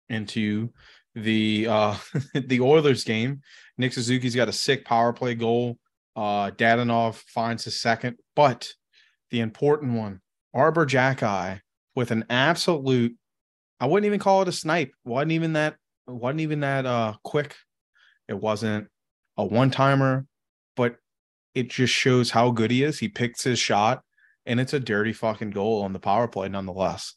into 0.09 0.69
the 1.15 1.67
uh 1.67 1.95
the 2.33 2.61
Oilers 2.61 3.03
game. 3.03 3.41
Nick 3.77 3.93
Suzuki's 3.93 4.35
got 4.35 4.49
a 4.49 4.53
sick 4.53 4.85
power 4.85 5.13
play 5.13 5.35
goal. 5.35 5.77
Uh 6.15 6.51
Dadonov 6.51 7.15
finds 7.15 7.63
his 7.65 7.79
second, 7.79 8.17
but 8.35 8.71
the 9.31 9.39
important 9.39 9.93
one, 9.93 10.21
Arber 10.53 10.85
Xhekaj 10.85 11.59
with 11.95 12.11
an 12.11 12.25
absolute 12.29 13.15
I 13.79 13.87
wouldn't 13.87 14.05
even 14.05 14.19
call 14.19 14.41
it 14.41 14.47
a 14.47 14.51
snipe. 14.51 14.93
wasn't 15.03 15.33
even 15.33 15.53
that 15.53 15.75
wasn't 16.07 16.41
even 16.41 16.61
that 16.61 16.85
uh 16.85 17.13
quick. 17.23 17.55
It 18.27 18.39
wasn't 18.39 18.87
a 19.37 19.45
one-timer, 19.45 20.25
but 20.75 20.95
it 21.53 21.69
just 21.69 21.93
shows 21.93 22.31
how 22.31 22.51
good 22.51 22.71
he 22.71 22.83
is. 22.83 22.99
He 22.99 23.09
picks 23.09 23.43
his 23.43 23.59
shot 23.59 24.01
and 24.45 24.59
it's 24.59 24.73
a 24.73 24.79
dirty 24.79 25.13
fucking 25.13 25.51
goal 25.51 25.83
on 25.83 25.93
the 25.93 25.99
power 25.99 26.27
play 26.27 26.49
nonetheless. 26.49 27.15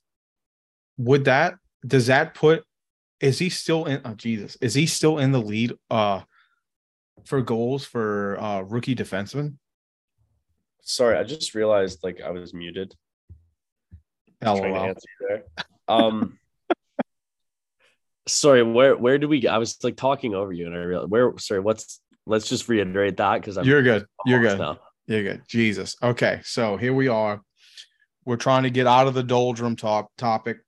Would 0.98 1.26
that 1.26 1.54
does 1.86 2.06
that 2.06 2.34
put 2.34 2.64
is 3.20 3.38
he 3.38 3.48
still 3.48 3.84
in 3.86 4.00
oh 4.04 4.14
Jesus, 4.14 4.56
is 4.60 4.74
he 4.74 4.86
still 4.86 5.18
in 5.18 5.32
the 5.32 5.40
lead 5.40 5.74
uh 5.90 6.22
for 7.24 7.42
goals 7.42 7.84
for 7.84 8.38
uh 8.40 8.62
rookie 8.62 8.94
defenseman? 8.94 9.54
Sorry, 10.82 11.16
I 11.16 11.24
just 11.24 11.54
realized 11.54 12.00
like 12.02 12.20
I 12.20 12.30
was 12.30 12.54
muted. 12.54 12.94
LOL. 14.42 14.94
Um 15.88 16.38
sorry, 18.26 18.62
where 18.62 18.96
where 18.96 19.18
do 19.18 19.28
we 19.28 19.46
I 19.46 19.58
was 19.58 19.82
like 19.82 19.96
talking 19.96 20.34
over 20.34 20.52
you 20.52 20.66
and 20.66 20.74
I 20.74 20.78
realized 20.78 21.10
where 21.10 21.36
sorry, 21.38 21.60
what's 21.60 22.00
let's 22.26 22.48
just 22.48 22.68
reiterate 22.68 23.16
that 23.16 23.40
because 23.40 23.64
you're 23.66 23.82
good. 23.82 24.06
You're 24.26 24.40
good. 24.40 24.58
Now. 24.58 24.78
You're 25.06 25.22
good. 25.22 25.42
Jesus. 25.48 25.96
Okay. 26.02 26.40
So 26.44 26.76
here 26.76 26.92
we 26.92 27.08
are. 27.08 27.40
We're 28.24 28.36
trying 28.36 28.64
to 28.64 28.70
get 28.70 28.86
out 28.86 29.06
of 29.06 29.14
the 29.14 29.22
doldrum 29.22 29.76
top 29.76 30.10
topic. 30.18 30.58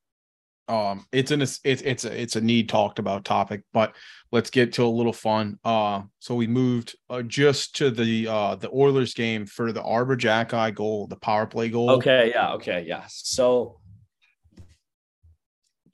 Um, 0.68 1.06
it's 1.12 1.30
an 1.30 1.40
it's 1.40 1.60
it's 1.64 2.04
a 2.04 2.20
it's 2.20 2.36
a 2.36 2.40
need 2.40 2.68
talked 2.68 2.98
about 2.98 3.24
topic, 3.24 3.62
but 3.72 3.94
let's 4.30 4.50
get 4.50 4.74
to 4.74 4.84
a 4.84 4.86
little 4.86 5.12
fun. 5.12 5.58
Uh, 5.64 6.02
so 6.18 6.34
we 6.34 6.46
moved 6.46 6.94
uh, 7.08 7.22
just 7.22 7.76
to 7.76 7.90
the 7.90 8.28
uh 8.28 8.54
the 8.56 8.70
Oilers 8.70 9.14
game 9.14 9.46
for 9.46 9.72
the 9.72 9.82
Arber 9.82 10.16
Jack 10.16 10.50
Xhekaj 10.50 10.74
goal, 10.74 11.06
the 11.06 11.16
power 11.16 11.46
play 11.46 11.68
goal. 11.68 11.90
Okay, 11.92 12.30
yeah, 12.34 12.52
okay, 12.52 12.84
yeah. 12.86 13.04
So 13.08 13.78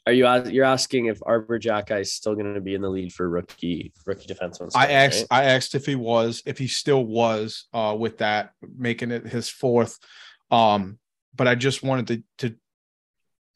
are 0.07 0.13
you 0.13 0.27
you're 0.51 0.65
asking 0.65 1.07
if 1.07 1.19
Arber 1.25 1.59
Xhekaj 1.59 2.01
is 2.01 2.13
still 2.13 2.35
going 2.35 2.53
to 2.53 2.61
be 2.61 2.75
in 2.75 2.83
the 2.83 2.91
lead 2.91 3.13
for 3.13 3.29
rookie 3.29 3.93
rookie 4.05 4.33
defenseman? 4.33 4.71
I 4.75 4.93
asked 4.93 5.27
right? 5.31 5.43
I 5.43 5.45
asked 5.45 5.75
if 5.75 5.87
he 5.87 5.95
was 5.95 6.43
if 6.45 6.59
he 6.59 6.67
still 6.67 7.05
was 7.05 7.67
uh, 7.73 7.97
with 7.99 8.19
that 8.19 8.51
making 8.77 9.11
it 9.11 9.27
his 9.27 9.49
fourth. 9.49 9.99
Um, 10.51 10.99
but 11.35 11.49
I 11.49 11.55
just 11.55 11.83
wanted 11.83 12.07
to 12.39 12.49
to 12.49 12.57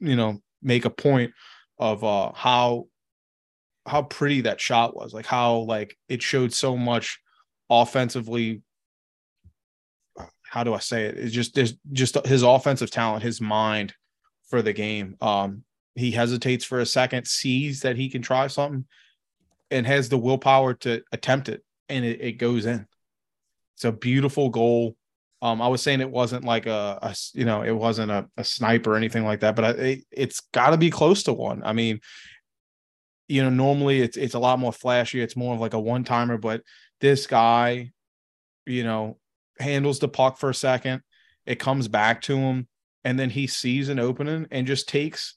you 0.00 0.16
know 0.16 0.40
make 0.62 0.84
a 0.84 0.90
point 0.90 1.32
of 1.78 2.04
uh, 2.04 2.32
how 2.34 2.86
how 3.86 4.02
pretty 4.02 4.42
that 4.42 4.60
shot 4.60 4.94
was, 4.94 5.14
like 5.14 5.26
how 5.26 5.58
like 5.58 5.96
it 6.08 6.22
showed 6.22 6.52
so 6.52 6.76
much 6.76 7.18
offensively. 7.70 8.62
How 10.42 10.64
do 10.64 10.74
I 10.74 10.78
say 10.78 11.04
it? 11.04 11.18
It's 11.18 11.34
just 11.34 11.54
there's 11.54 11.74
just 11.92 12.26
his 12.26 12.42
offensive 12.42 12.90
talent, 12.90 13.22
his 13.22 13.40
mind 13.40 13.94
for 14.48 14.62
the 14.62 14.72
game. 14.72 15.16
Um, 15.20 15.64
he 15.94 16.10
hesitates 16.10 16.64
for 16.64 16.80
a 16.80 16.86
second, 16.86 17.26
sees 17.26 17.80
that 17.80 17.96
he 17.96 18.08
can 18.08 18.22
try 18.22 18.46
something, 18.46 18.86
and 19.70 19.86
has 19.86 20.08
the 20.08 20.18
willpower 20.18 20.74
to 20.74 21.02
attempt 21.12 21.48
it, 21.48 21.64
and 21.88 22.04
it, 22.04 22.20
it 22.20 22.32
goes 22.32 22.66
in. 22.66 22.86
It's 23.74 23.84
a 23.84 23.92
beautiful 23.92 24.48
goal. 24.48 24.96
Um, 25.40 25.62
I 25.62 25.68
was 25.68 25.82
saying 25.82 26.00
it 26.00 26.10
wasn't 26.10 26.44
like 26.44 26.66
a, 26.66 26.98
a 27.00 27.14
you 27.34 27.44
know, 27.44 27.62
it 27.62 27.72
wasn't 27.72 28.10
a, 28.10 28.28
a 28.36 28.44
snipe 28.44 28.86
or 28.86 28.96
anything 28.96 29.24
like 29.24 29.40
that, 29.40 29.54
but 29.54 29.64
I, 29.64 29.68
it, 29.70 30.04
it's 30.10 30.40
got 30.52 30.70
to 30.70 30.76
be 30.76 30.90
close 30.90 31.22
to 31.24 31.32
one. 31.32 31.62
I 31.64 31.72
mean, 31.72 32.00
you 33.28 33.42
know, 33.42 33.50
normally 33.50 34.00
it's 34.00 34.16
it's 34.16 34.34
a 34.34 34.38
lot 34.38 34.58
more 34.58 34.72
flashy. 34.72 35.20
It's 35.20 35.36
more 35.36 35.54
of 35.54 35.60
like 35.60 35.74
a 35.74 35.80
one 35.80 36.02
timer, 36.02 36.38
but 36.38 36.62
this 37.00 37.26
guy, 37.26 37.92
you 38.66 38.82
know, 38.82 39.18
handles 39.60 40.00
the 40.00 40.08
puck 40.08 40.38
for 40.38 40.50
a 40.50 40.54
second. 40.54 41.02
It 41.46 41.60
comes 41.60 41.86
back 41.88 42.22
to 42.22 42.36
him, 42.36 42.66
and 43.04 43.18
then 43.18 43.30
he 43.30 43.46
sees 43.46 43.88
an 43.88 43.98
opening 43.98 44.48
and 44.50 44.66
just 44.66 44.88
takes 44.88 45.36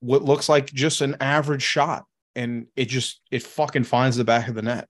what 0.00 0.22
looks 0.22 0.48
like 0.48 0.66
just 0.66 1.00
an 1.00 1.16
average 1.20 1.62
shot 1.62 2.04
and 2.36 2.66
it 2.76 2.86
just 2.86 3.20
it 3.30 3.42
fucking 3.42 3.84
finds 3.84 4.16
the 4.16 4.24
back 4.24 4.48
of 4.48 4.54
the 4.54 4.62
net. 4.62 4.88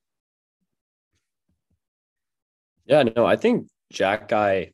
Yeah, 2.87 3.03
no, 3.03 3.25
I 3.25 3.37
think 3.37 3.69
Xhekaj 3.93 4.73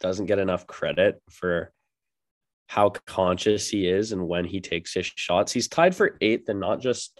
doesn't 0.00 0.26
get 0.26 0.38
enough 0.38 0.66
credit 0.66 1.20
for 1.30 1.72
how 2.66 2.90
conscious 2.90 3.68
he 3.68 3.88
is 3.88 4.12
and 4.12 4.28
when 4.28 4.44
he 4.44 4.60
takes 4.60 4.94
his 4.94 5.06
shots. 5.06 5.52
He's 5.52 5.68
tied 5.68 5.94
for 5.94 6.16
eighth 6.20 6.48
and 6.48 6.60
not 6.60 6.80
just 6.80 7.18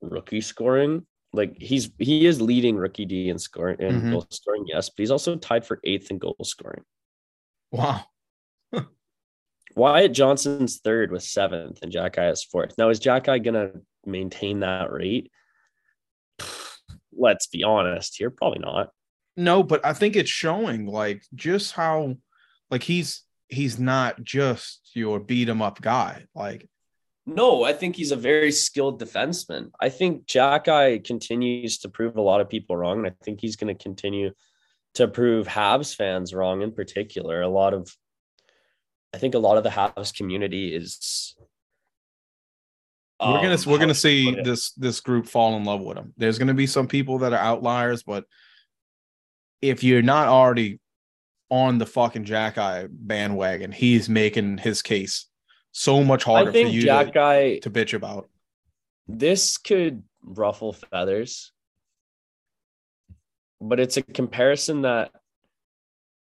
rookie 0.00 0.40
scoring. 0.40 1.06
Like 1.32 1.56
he's 1.56 1.90
he 1.98 2.26
is 2.26 2.40
leading 2.40 2.76
rookie 2.76 3.04
D 3.04 3.28
in 3.28 3.38
scoring 3.38 3.76
and 3.78 3.96
mm-hmm. 3.96 4.10
goal 4.10 4.26
scoring, 4.30 4.64
yes, 4.66 4.88
but 4.88 4.98
he's 4.98 5.12
also 5.12 5.36
tied 5.36 5.64
for 5.64 5.80
eighth 5.84 6.10
in 6.10 6.18
goal 6.18 6.36
scoring. 6.42 6.82
Wow. 7.70 8.02
Wyatt 9.76 10.12
Johnston's 10.12 10.80
third 10.80 11.12
with 11.12 11.22
seventh, 11.22 11.78
and 11.82 11.92
Xhekaj 11.92 12.32
is 12.32 12.42
fourth. 12.42 12.74
Now, 12.76 12.88
is 12.88 12.98
Xhekaj 12.98 13.44
gonna 13.44 13.70
maintain 14.04 14.60
that 14.60 14.90
rate? 14.90 15.30
Let's 17.16 17.46
be 17.46 17.62
honest 17.62 18.16
here, 18.18 18.30
probably 18.30 18.58
not. 18.58 18.90
No, 19.36 19.62
but 19.62 19.84
I 19.84 19.92
think 19.92 20.16
it's 20.16 20.30
showing 20.30 20.86
like 20.86 21.22
just 21.34 21.72
how 21.72 22.16
like 22.70 22.82
he's 22.82 23.22
he's 23.48 23.78
not 23.78 24.22
just 24.22 24.90
your 24.94 25.20
beat 25.20 25.48
him 25.48 25.62
up 25.62 25.80
guy. 25.80 26.26
Like 26.34 26.68
no, 27.26 27.64
I 27.64 27.72
think 27.72 27.96
he's 27.96 28.12
a 28.12 28.16
very 28.16 28.50
skilled 28.50 29.00
defenseman. 29.00 29.70
I 29.80 29.88
think 29.88 30.26
Xhekaj 30.26 31.04
continues 31.04 31.78
to 31.78 31.88
prove 31.88 32.16
a 32.16 32.22
lot 32.22 32.40
of 32.40 32.48
people 32.48 32.76
wrong, 32.76 32.98
and 32.98 33.06
I 33.06 33.12
think 33.24 33.40
he's 33.40 33.56
going 33.56 33.74
to 33.74 33.80
continue 33.80 34.32
to 34.94 35.06
prove 35.06 35.46
Habs 35.46 35.94
fans 35.94 36.34
wrong 36.34 36.62
in 36.62 36.72
particular. 36.72 37.42
A 37.42 37.48
lot 37.48 37.74
of 37.74 37.94
I 39.12 39.18
think 39.18 39.34
a 39.34 39.38
lot 39.38 39.56
of 39.56 39.64
the 39.64 39.70
Habs 39.70 40.14
community 40.14 40.74
is. 40.74 41.34
Um, 43.18 43.34
we're 43.34 43.42
gonna 43.42 43.58
we're 43.66 43.78
gonna 43.78 43.94
see 43.94 44.34
this 44.42 44.72
this 44.72 45.00
group 45.00 45.26
fall 45.26 45.56
in 45.56 45.64
love 45.64 45.82
with 45.82 45.98
him. 45.98 46.14
There's 46.16 46.38
gonna 46.38 46.54
be 46.54 46.66
some 46.66 46.88
people 46.88 47.18
that 47.18 47.32
are 47.32 47.38
outliers, 47.38 48.02
but 48.02 48.24
if 49.62 49.82
you're 49.84 50.02
not 50.02 50.28
already 50.28 50.80
on 51.50 51.78
the 51.78 51.86
fucking 51.86 52.24
Xhekaj 52.24 52.88
bandwagon, 52.90 53.72
he's 53.72 54.08
making 54.08 54.58
his 54.58 54.82
case 54.82 55.26
so 55.72 56.02
much 56.02 56.24
harder 56.24 56.52
for 56.52 56.58
you 56.58 56.82
Jack 56.82 57.08
to, 57.08 57.12
Guy, 57.12 57.58
to 57.58 57.70
bitch 57.70 57.94
about. 57.94 58.28
This 59.08 59.58
could 59.58 60.02
ruffle 60.22 60.72
feathers, 60.72 61.52
but 63.60 63.80
it's 63.80 63.96
a 63.96 64.02
comparison 64.02 64.82
that 64.82 65.10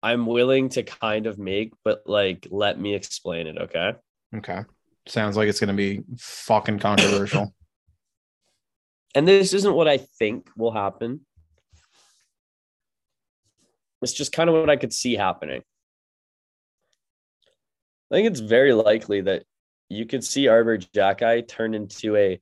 I'm 0.02 0.26
willing 0.26 0.68
to 0.70 0.82
kind 0.82 1.26
of 1.26 1.38
make, 1.38 1.72
but 1.84 2.02
like, 2.06 2.46
let 2.50 2.78
me 2.78 2.94
explain 2.94 3.46
it. 3.46 3.58
Okay. 3.58 3.92
Okay. 4.36 4.62
Sounds 5.06 5.36
like 5.36 5.48
it's 5.48 5.60
going 5.60 5.68
to 5.68 5.74
be 5.74 6.02
fucking 6.18 6.78
controversial. 6.78 7.54
and 9.14 9.26
this 9.26 9.54
isn't 9.54 9.74
what 9.74 9.88
I 9.88 9.98
think 9.98 10.50
will 10.56 10.70
happen. 10.70 11.20
It's 14.02 14.12
just 14.12 14.32
kind 14.32 14.48
of 14.48 14.54
what 14.54 14.70
I 14.70 14.76
could 14.76 14.92
see 14.92 15.14
happening. 15.14 15.62
I 18.10 18.14
think 18.14 18.28
it's 18.28 18.40
very 18.40 18.72
likely 18.72 19.22
that 19.22 19.44
you 19.88 20.06
could 20.06 20.24
see 20.24 20.48
Arber 20.48 20.78
Xhekaj 20.78 21.48
turn 21.48 21.74
into 21.74 22.16
a 22.16 22.40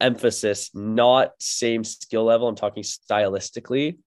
emphasis, 0.00 0.70
not 0.74 1.32
same 1.40 1.82
skill 1.84 2.24
level. 2.24 2.48
I'm 2.48 2.54
talking 2.54 2.82
stylistically, 2.82 3.98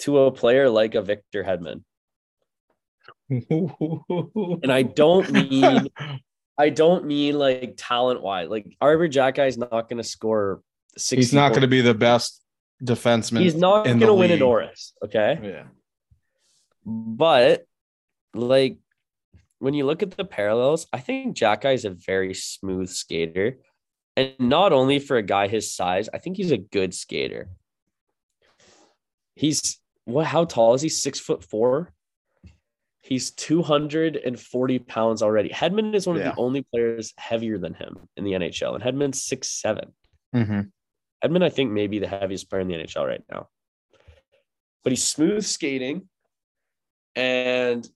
to 0.00 0.18
a 0.18 0.32
player 0.32 0.68
like 0.68 0.94
a 0.94 1.02
Victor 1.02 1.42
Hedman. 1.42 1.82
and 4.62 4.72
I 4.72 4.82
don't 4.82 5.30
mean 5.30 5.88
I 6.58 6.68
don't 6.68 7.06
mean 7.06 7.38
like 7.38 7.74
talent 7.76 8.22
wise. 8.22 8.48
Like 8.48 8.76
Arber 8.80 9.08
Xhekaj 9.08 9.48
is 9.48 9.58
not 9.58 9.88
going 9.88 9.96
to 9.96 10.04
score 10.04 10.62
He's 11.08 11.32
not 11.32 11.50
going 11.50 11.62
to 11.62 11.68
be 11.68 11.80
the 11.80 11.94
best 11.94 12.41
defenseman. 12.82 13.40
He's 13.40 13.54
not 13.54 13.86
in 13.86 13.98
going 13.98 14.08
to 14.08 14.14
win 14.14 14.30
a 14.30 14.34
league. 14.34 14.40
Norris. 14.40 14.92
Okay. 15.04 15.38
Yeah. 15.42 15.64
But 16.84 17.64
like 18.34 18.78
when 19.58 19.74
you 19.74 19.86
look 19.86 20.02
at 20.02 20.10
the 20.10 20.24
parallels, 20.24 20.86
I 20.92 20.98
think 20.98 21.36
Jack 21.36 21.64
is 21.64 21.84
a 21.84 21.90
very 21.90 22.34
smooth 22.34 22.88
skater. 22.88 23.58
And 24.16 24.34
not 24.38 24.72
only 24.72 24.98
for 24.98 25.16
a 25.16 25.22
guy 25.22 25.48
his 25.48 25.72
size, 25.72 26.08
I 26.12 26.18
think 26.18 26.36
he's 26.36 26.50
a 26.50 26.58
good 26.58 26.92
skater. 26.94 27.48
He's 29.36 29.78
what 30.04 30.26
how 30.26 30.44
tall 30.44 30.74
is 30.74 30.82
he? 30.82 30.88
Six 30.88 31.20
foot 31.20 31.44
four. 31.44 31.92
He's 33.02 33.32
240 33.32 34.78
pounds 34.80 35.22
already. 35.22 35.48
Hedman 35.48 35.94
is 35.94 36.06
one 36.06 36.16
of 36.16 36.22
the 36.22 36.36
only 36.36 36.62
players 36.62 37.12
heavier 37.16 37.58
than 37.58 37.74
him 37.74 38.08
in 38.16 38.24
the 38.24 38.32
NHL, 38.32 38.74
and 38.74 38.82
Hedman's 38.82 39.22
six 39.22 39.48
seven. 39.48 39.92
Mm-hmm. 40.34 40.60
Hedman, 41.22 41.42
I 41.42 41.50
think, 41.50 41.70
may 41.70 41.86
be 41.86 41.98
the 41.98 42.08
heaviest 42.08 42.50
player 42.50 42.62
in 42.62 42.68
the 42.68 42.74
NHL 42.74 43.06
right 43.06 43.22
now. 43.30 43.48
But 44.82 44.92
he's 44.92 45.04
smooth 45.04 45.44
skating 45.44 46.08
and 47.14 47.88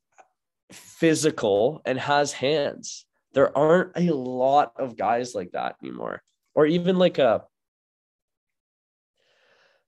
physical 0.70 1.82
and 1.84 1.98
has 1.98 2.32
hands. 2.32 3.06
There 3.32 3.56
aren't 3.56 3.96
a 3.96 4.12
lot 4.14 4.72
of 4.76 4.96
guys 4.96 5.34
like 5.34 5.52
that 5.52 5.76
anymore. 5.82 6.22
Or 6.54 6.66
even 6.66 6.98
like 6.98 7.18
a 7.18 7.42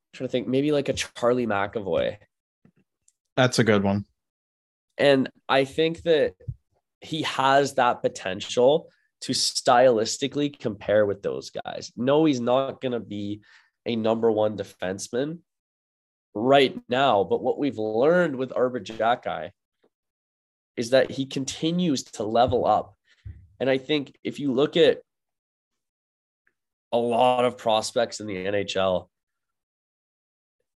I'm 0.08 0.16
trying 0.16 0.28
to 0.28 0.32
think, 0.32 0.48
maybe 0.48 0.72
like 0.72 0.88
a 0.88 0.94
Charlie 0.94 1.46
McAvoy. 1.46 2.16
That's 3.36 3.58
a 3.58 3.64
good 3.64 3.84
one. 3.84 4.04
And 4.96 5.30
I 5.48 5.64
think 5.64 6.02
that 6.02 6.34
he 7.00 7.22
has 7.22 7.74
that 7.74 8.02
potential 8.02 8.88
to 9.22 9.32
stylistically 9.32 10.58
compare 10.58 11.06
with 11.06 11.22
those 11.22 11.50
guys. 11.50 11.92
No, 11.96 12.24
he's 12.24 12.40
not 12.40 12.80
going 12.80 12.92
to 12.92 13.00
be 13.00 13.40
a 13.86 13.96
number 13.96 14.30
one 14.30 14.56
defenseman 14.56 15.38
right 16.34 16.78
now. 16.88 17.24
But 17.24 17.42
what 17.42 17.58
we've 17.58 17.78
learned 17.78 18.36
with 18.36 18.52
Arber 18.54 18.80
Xhekaj 18.80 19.50
is 20.76 20.90
that 20.90 21.10
he 21.10 21.26
continues 21.26 22.04
to 22.04 22.22
level 22.22 22.66
up. 22.66 22.94
And 23.60 23.68
I 23.68 23.78
think 23.78 24.16
if 24.22 24.38
you 24.38 24.52
look 24.52 24.76
at 24.76 25.00
a 26.92 26.98
lot 26.98 27.44
of 27.44 27.58
prospects 27.58 28.20
in 28.20 28.26
the 28.26 28.36
NHL, 28.36 29.08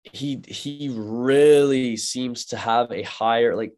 he 0.03 0.43
he 0.49 0.91
really 0.95 1.97
seems 1.99 2.47
to 2.47 2.57
have 2.57 2.91
a 2.91 3.03
higher 3.03 3.55
like 3.55 3.75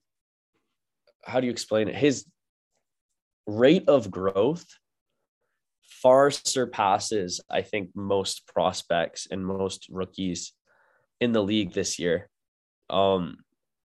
how 1.24 1.40
do 1.40 1.46
you 1.46 1.52
explain 1.52 1.88
it? 1.88 1.96
His 1.96 2.24
rate 3.46 3.88
of 3.88 4.10
growth 4.10 4.66
far 5.82 6.30
surpasses, 6.30 7.40
I 7.50 7.62
think, 7.62 7.90
most 7.94 8.46
prospects 8.48 9.28
and 9.30 9.44
most 9.46 9.88
rookies 9.90 10.52
in 11.20 11.32
the 11.32 11.42
league 11.42 11.72
this 11.72 11.98
year. 11.98 12.28
Um, 12.90 13.38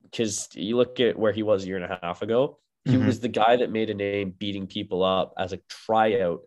because 0.04 0.48
you 0.54 0.78
look 0.78 1.00
at 1.00 1.20
where 1.20 1.34
he 1.34 1.44
was 1.44 1.64
a 1.64 1.68
year 1.68 1.76
and 1.78 1.92
a 1.92 2.00
half 2.02 2.22
ago, 2.22 2.60
he 2.86 2.92
Mhm. 2.96 3.06
was 3.06 3.20
the 3.20 3.28
guy 3.28 3.58
that 3.58 3.72
made 3.72 3.90
a 3.90 3.94
name 3.94 4.32
beating 4.32 4.68
people 4.68 5.04
up 5.04 5.34
as 5.38 5.52
a 5.52 5.58
tryout 5.68 6.42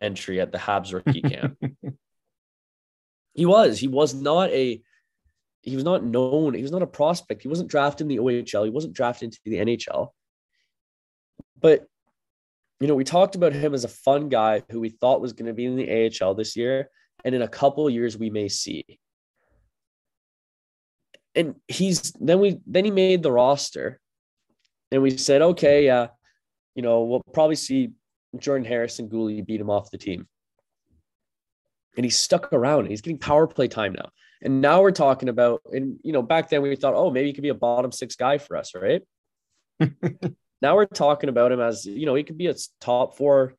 entry 0.00 0.40
at 0.40 0.50
the 0.50 0.58
Habs 0.58 0.92
rookie 0.92 1.22
camp. 1.22 1.58
He 3.34 3.46
was. 3.46 3.78
He 3.78 3.86
was 3.86 4.14
not 4.14 4.50
a. 4.50 4.82
He 5.62 5.74
was 5.76 5.84
not 5.84 6.02
known. 6.02 6.54
He 6.54 6.62
was 6.62 6.72
not 6.72 6.82
a 6.82 6.86
prospect. 6.86 7.42
He 7.42 7.48
wasn't 7.48 7.70
drafted 7.70 8.06
in 8.06 8.08
the 8.08 8.18
OHL. 8.18 8.64
He 8.64 8.70
wasn't 8.70 8.94
drafted 8.94 9.26
into 9.26 9.38
the 9.44 9.58
NHL. 9.58 10.14
But 11.60 11.86
you 12.80 12.86
know, 12.86 12.94
we 12.94 13.04
talked 13.04 13.34
about 13.34 13.52
him 13.52 13.74
as 13.74 13.84
a 13.84 13.88
fun 13.88 14.28
guy 14.28 14.62
who 14.70 14.80
we 14.80 14.88
thought 14.88 15.20
was 15.20 15.34
going 15.34 15.46
to 15.46 15.52
be 15.52 15.66
in 15.66 15.76
the 15.76 16.10
AHL 16.20 16.34
this 16.34 16.56
year, 16.56 16.88
and 17.24 17.34
in 17.34 17.42
a 17.42 17.48
couple 17.48 17.88
years 17.90 18.16
we 18.16 18.30
may 18.30 18.48
see. 18.48 18.84
And 21.34 21.56
he's 21.68 22.12
then 22.12 22.40
we 22.40 22.58
then 22.66 22.86
he 22.86 22.90
made 22.90 23.22
the 23.22 23.30
roster, 23.30 24.00
and 24.90 25.02
we 25.02 25.16
said, 25.16 25.42
okay, 25.42 25.84
yeah, 25.84 26.08
you 26.74 26.82
know, 26.82 27.02
we'll 27.02 27.22
probably 27.34 27.56
see 27.56 27.90
Jordan 28.38 28.66
Harrison 28.66 29.08
Guhle 29.08 29.44
beat 29.44 29.60
him 29.60 29.70
off 29.70 29.90
the 29.90 29.98
team. 29.98 30.26
And 31.96 32.04
he's 32.04 32.18
stuck 32.18 32.52
around. 32.52 32.86
He's 32.86 33.02
getting 33.02 33.18
power 33.18 33.46
play 33.46 33.68
time 33.68 33.92
now. 33.92 34.10
And 34.42 34.60
now 34.62 34.80
we're 34.80 34.92
talking 34.92 35.28
about, 35.28 35.60
and 35.70 35.98
you 36.02 36.12
know, 36.12 36.22
back 36.22 36.48
then 36.48 36.62
we 36.62 36.74
thought, 36.76 36.94
oh, 36.94 37.10
maybe 37.10 37.26
he 37.26 37.32
could 37.34 37.42
be 37.42 37.50
a 37.50 37.54
bottom 37.54 37.92
six 37.92 38.16
guy 38.16 38.38
for 38.38 38.56
us, 38.56 38.72
right? 38.74 39.02
now 40.62 40.76
we're 40.76 40.86
talking 40.86 41.28
about 41.28 41.52
him 41.52 41.60
as, 41.60 41.86
you 41.86 42.06
know, 42.06 42.14
he 42.14 42.24
could 42.24 42.38
be 42.38 42.48
a 42.48 42.54
top 42.80 43.16
four, 43.16 43.54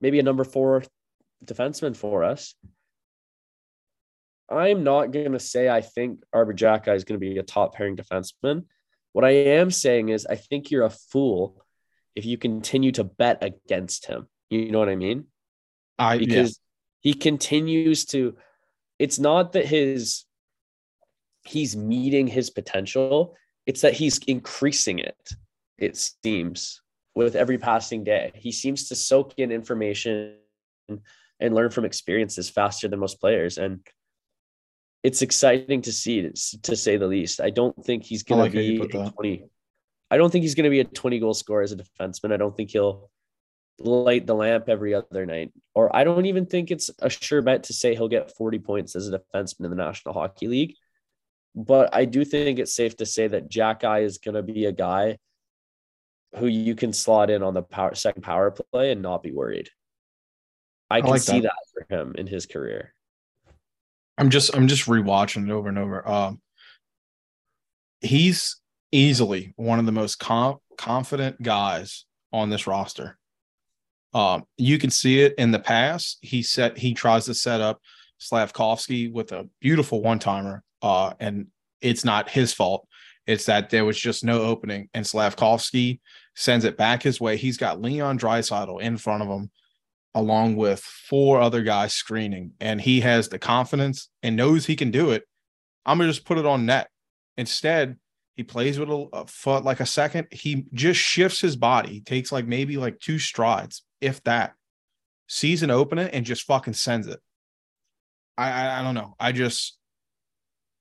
maybe 0.00 0.18
a 0.18 0.22
number 0.22 0.44
four 0.44 0.82
defenseman 1.44 1.96
for 1.96 2.24
us. 2.24 2.54
I'm 4.48 4.84
not 4.84 5.10
going 5.10 5.32
to 5.32 5.40
say 5.40 5.68
I 5.68 5.80
think 5.80 6.22
Arber 6.32 6.54
Xhekaj 6.54 6.94
is 6.94 7.04
going 7.04 7.20
to 7.20 7.26
be 7.26 7.38
a 7.38 7.42
top 7.42 7.74
pairing 7.74 7.96
defenseman. 7.96 8.64
What 9.12 9.24
I 9.24 9.30
am 9.30 9.70
saying 9.70 10.10
is 10.10 10.26
I 10.26 10.36
think 10.36 10.70
you're 10.70 10.84
a 10.84 10.90
fool 10.90 11.64
if 12.14 12.24
you 12.24 12.38
continue 12.38 12.92
to 12.92 13.04
bet 13.04 13.42
against 13.42 14.06
him. 14.06 14.28
You 14.50 14.70
know 14.70 14.78
what 14.78 14.88
I 14.88 14.96
mean? 14.96 15.26
I 15.98 16.18
because 16.18 16.60
he 17.00 17.14
continues 17.14 18.04
to 18.06 18.36
it's 18.98 19.18
not 19.18 19.52
that 19.52 19.66
his 19.66 20.24
he's 21.44 21.76
meeting 21.76 22.26
his 22.26 22.50
potential 22.50 23.36
it's 23.66 23.82
that 23.82 23.94
he's 23.94 24.18
increasing 24.26 24.98
it 24.98 25.16
it 25.78 25.96
seems 25.96 26.80
with 27.14 27.34
every 27.34 27.58
passing 27.58 28.04
day. 28.04 28.32
He 28.34 28.52
seems 28.52 28.88
to 28.88 28.94
soak 28.94 29.34
in 29.38 29.50
information 29.50 30.36
and 30.88 31.54
learn 31.54 31.70
from 31.70 31.84
experiences 31.84 32.50
faster 32.50 32.88
than 32.88 33.00
most 33.00 33.20
players. 33.20 33.58
And 33.58 33.80
it's 35.02 35.22
exciting 35.22 35.82
to 35.82 35.92
see 35.92 36.30
to 36.62 36.76
say 36.76 36.96
the 36.96 37.06
least. 37.06 37.40
I 37.40 37.50
don't 37.50 37.84
think 37.84 38.04
he's 38.04 38.22
going 38.22 38.40
like 38.40 38.52
to 38.52 38.58
be 38.58 38.80
a 38.80 39.10
20 39.10 39.44
i 40.10 40.16
don't 40.16 40.30
think 40.30 40.42
he's 40.42 40.54
going 40.54 40.64
to 40.64 40.70
be 40.70 40.80
a 40.80 40.84
20 40.84 41.18
goal 41.18 41.34
scorer 41.34 41.62
as 41.62 41.72
a 41.72 41.76
defenseman. 41.76 42.32
I 42.32 42.36
don't 42.36 42.56
think 42.56 42.70
he'll 42.70 43.10
light 43.78 44.26
the 44.26 44.34
lamp 44.34 44.68
every 44.68 44.94
other 44.94 45.26
night. 45.26 45.52
Or 45.74 45.94
I 45.94 46.04
don't 46.04 46.26
even 46.26 46.46
think 46.46 46.70
it's 46.70 46.90
a 47.00 47.10
sure 47.10 47.42
bet 47.42 47.64
to 47.64 47.72
say 47.72 47.94
he'll 47.94 48.08
get 48.08 48.36
40 48.36 48.58
points 48.60 48.96
as 48.96 49.08
a 49.08 49.18
defenseman 49.18 49.64
in 49.64 49.70
the 49.70 49.76
National 49.76 50.14
Hockey 50.14 50.48
League. 50.48 50.74
But 51.54 51.94
I 51.94 52.04
do 52.04 52.24
think 52.24 52.58
it's 52.58 52.76
safe 52.76 52.96
to 52.98 53.06
say 53.06 53.28
that 53.28 53.50
Xhekaj 53.50 54.02
is 54.02 54.18
going 54.18 54.34
to 54.34 54.42
be 54.42 54.66
a 54.66 54.72
guy 54.72 55.18
who 56.36 56.46
you 56.46 56.74
can 56.74 56.92
slot 56.92 57.30
in 57.30 57.42
on 57.42 57.54
the 57.54 57.62
power 57.62 57.94
second 57.94 58.22
power 58.22 58.50
play 58.50 58.92
and 58.92 59.02
not 59.02 59.22
be 59.22 59.32
worried. 59.32 59.70
I 60.90 61.00
can 61.00 61.10
like 61.10 61.22
see 61.22 61.40
that. 61.40 61.52
that. 61.74 61.86
for 61.88 61.94
him 61.94 62.14
in 62.16 62.26
his 62.26 62.46
career. 62.46 62.94
I'm 64.18 64.30
just 64.30 64.54
I'm 64.54 64.68
just 64.68 64.86
rewatching 64.86 65.46
it 65.46 65.50
over 65.50 65.68
and 65.68 65.78
over. 65.78 66.08
Um, 66.08 66.40
he's 68.00 68.56
easily 68.92 69.52
one 69.56 69.78
of 69.78 69.86
the 69.86 69.92
most 69.92 70.18
com- 70.18 70.58
confident 70.78 71.42
guys 71.42 72.04
on 72.32 72.50
this 72.50 72.66
roster. 72.66 73.18
Um, 74.14 74.44
you 74.56 74.78
can 74.78 74.90
see 74.90 75.20
it 75.20 75.34
in 75.36 75.50
the 75.50 75.58
past. 75.58 76.18
He 76.22 76.42
set 76.42 76.78
he 76.78 76.94
tries 76.94 77.26
to 77.26 77.34
set 77.34 77.60
up 77.60 77.80
Slafkovsky 78.20 79.12
with 79.12 79.32
a 79.32 79.48
beautiful 79.60 80.02
one 80.02 80.18
timer, 80.18 80.62
uh, 80.82 81.12
and 81.20 81.48
it's 81.80 82.04
not 82.04 82.30
his 82.30 82.52
fault. 82.52 82.88
It's 83.26 83.46
that 83.46 83.70
there 83.70 83.84
was 83.84 83.98
just 83.98 84.24
no 84.24 84.42
opening, 84.42 84.88
and 84.94 85.04
Slafkovsky 85.04 86.00
sends 86.34 86.64
it 86.64 86.76
back 86.76 87.02
his 87.02 87.20
way. 87.20 87.36
He's 87.36 87.56
got 87.56 87.80
Leon 87.80 88.18
Draisaitl 88.18 88.80
in 88.80 88.96
front 88.96 89.22
of 89.22 89.28
him, 89.28 89.50
along 90.14 90.56
with 90.56 90.80
four 90.80 91.40
other 91.40 91.62
guys 91.62 91.92
screening, 91.92 92.52
and 92.60 92.80
he 92.80 93.00
has 93.00 93.28
the 93.28 93.38
confidence 93.38 94.08
and 94.22 94.36
knows 94.36 94.66
he 94.66 94.76
can 94.76 94.90
do 94.90 95.10
it. 95.10 95.24
I'm 95.84 95.98
gonna 95.98 96.10
just 96.10 96.24
put 96.24 96.38
it 96.38 96.46
on 96.46 96.66
net. 96.66 96.88
Instead, 97.36 97.96
he 98.36 98.42
plays 98.42 98.78
with 98.78 98.90
a, 98.90 99.06
a 99.12 99.26
foot 99.26 99.64
like 99.64 99.80
a 99.80 99.86
second. 99.86 100.28
He 100.30 100.66
just 100.72 101.00
shifts 101.00 101.40
his 101.40 101.56
body. 101.56 101.94
He 101.94 102.00
takes 102.02 102.30
like 102.30 102.46
maybe 102.46 102.76
like 102.76 103.00
two 103.00 103.18
strides, 103.18 103.82
if 104.00 104.22
that. 104.24 104.54
Sees 105.28 105.64
an 105.64 105.72
opening 105.72 106.08
and 106.08 106.24
just 106.24 106.44
fucking 106.44 106.74
sends 106.74 107.08
it. 107.08 107.18
I, 108.38 108.50
I 108.50 108.80
I 108.80 108.82
don't 108.84 108.94
know. 108.94 109.16
I 109.18 109.32
just 109.32 109.76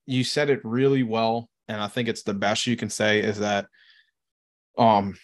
you 0.06 0.24
said 0.24 0.52
it 0.52 0.60
really 0.64 1.02
well, 1.02 1.50
and 1.68 1.82
I 1.82 1.88
think 1.88 2.08
it's 2.08 2.24
the 2.24 2.34
best 2.34 2.68
you 2.68 2.76
can 2.76 2.90
say 2.90 3.20
is 3.20 3.40
that 3.40 3.68
um 4.78 5.16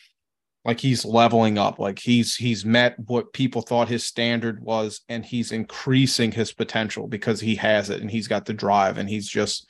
like 0.64 0.80
he's 0.80 1.04
leveling 1.06 1.58
up 1.58 1.80
like 1.80 2.00
he's 2.00 2.36
he's 2.36 2.64
met 2.64 2.96
what 3.00 3.34
people 3.34 3.62
thought 3.62 3.88
his 3.88 4.06
standard 4.06 4.62
was 4.62 5.02
and 5.10 5.26
he's 5.26 5.52
increasing 5.52 6.32
his 6.32 6.54
potential 6.54 7.08
because 7.08 7.40
he 7.40 7.56
has 7.56 7.90
it 7.90 8.02
and 8.02 8.12
he's 8.12 8.28
got 8.28 8.46
the 8.46 8.54
drive 8.54 8.98
and 8.98 9.10
he's 9.10 9.28
just 9.28 9.68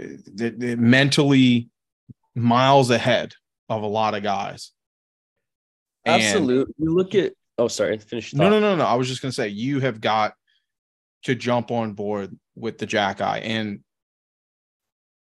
uh, 0.00 0.50
mentally 0.58 1.68
miles 2.34 2.90
ahead 2.90 3.34
of 3.68 3.82
a 3.82 3.86
lot 3.86 4.14
of 4.14 4.22
guys 4.22 4.72
Absolutely. 6.04 6.72
You 6.78 6.94
look 6.94 7.16
at 7.16 7.32
oh 7.58 7.66
sorry, 7.68 7.98
finish 7.98 8.32
no 8.32 8.48
no 8.48 8.60
no 8.60 8.76
no 8.76 8.84
i 8.84 8.94
was 8.94 9.08
just 9.08 9.22
going 9.22 9.30
to 9.30 9.34
say 9.34 9.48
you 9.48 9.80
have 9.80 10.00
got 10.00 10.34
to 11.24 11.34
jump 11.34 11.72
on 11.72 11.92
board 11.92 12.38
with 12.54 12.78
the 12.78 12.86
Xhekaj 12.86 13.40
and 13.42 13.80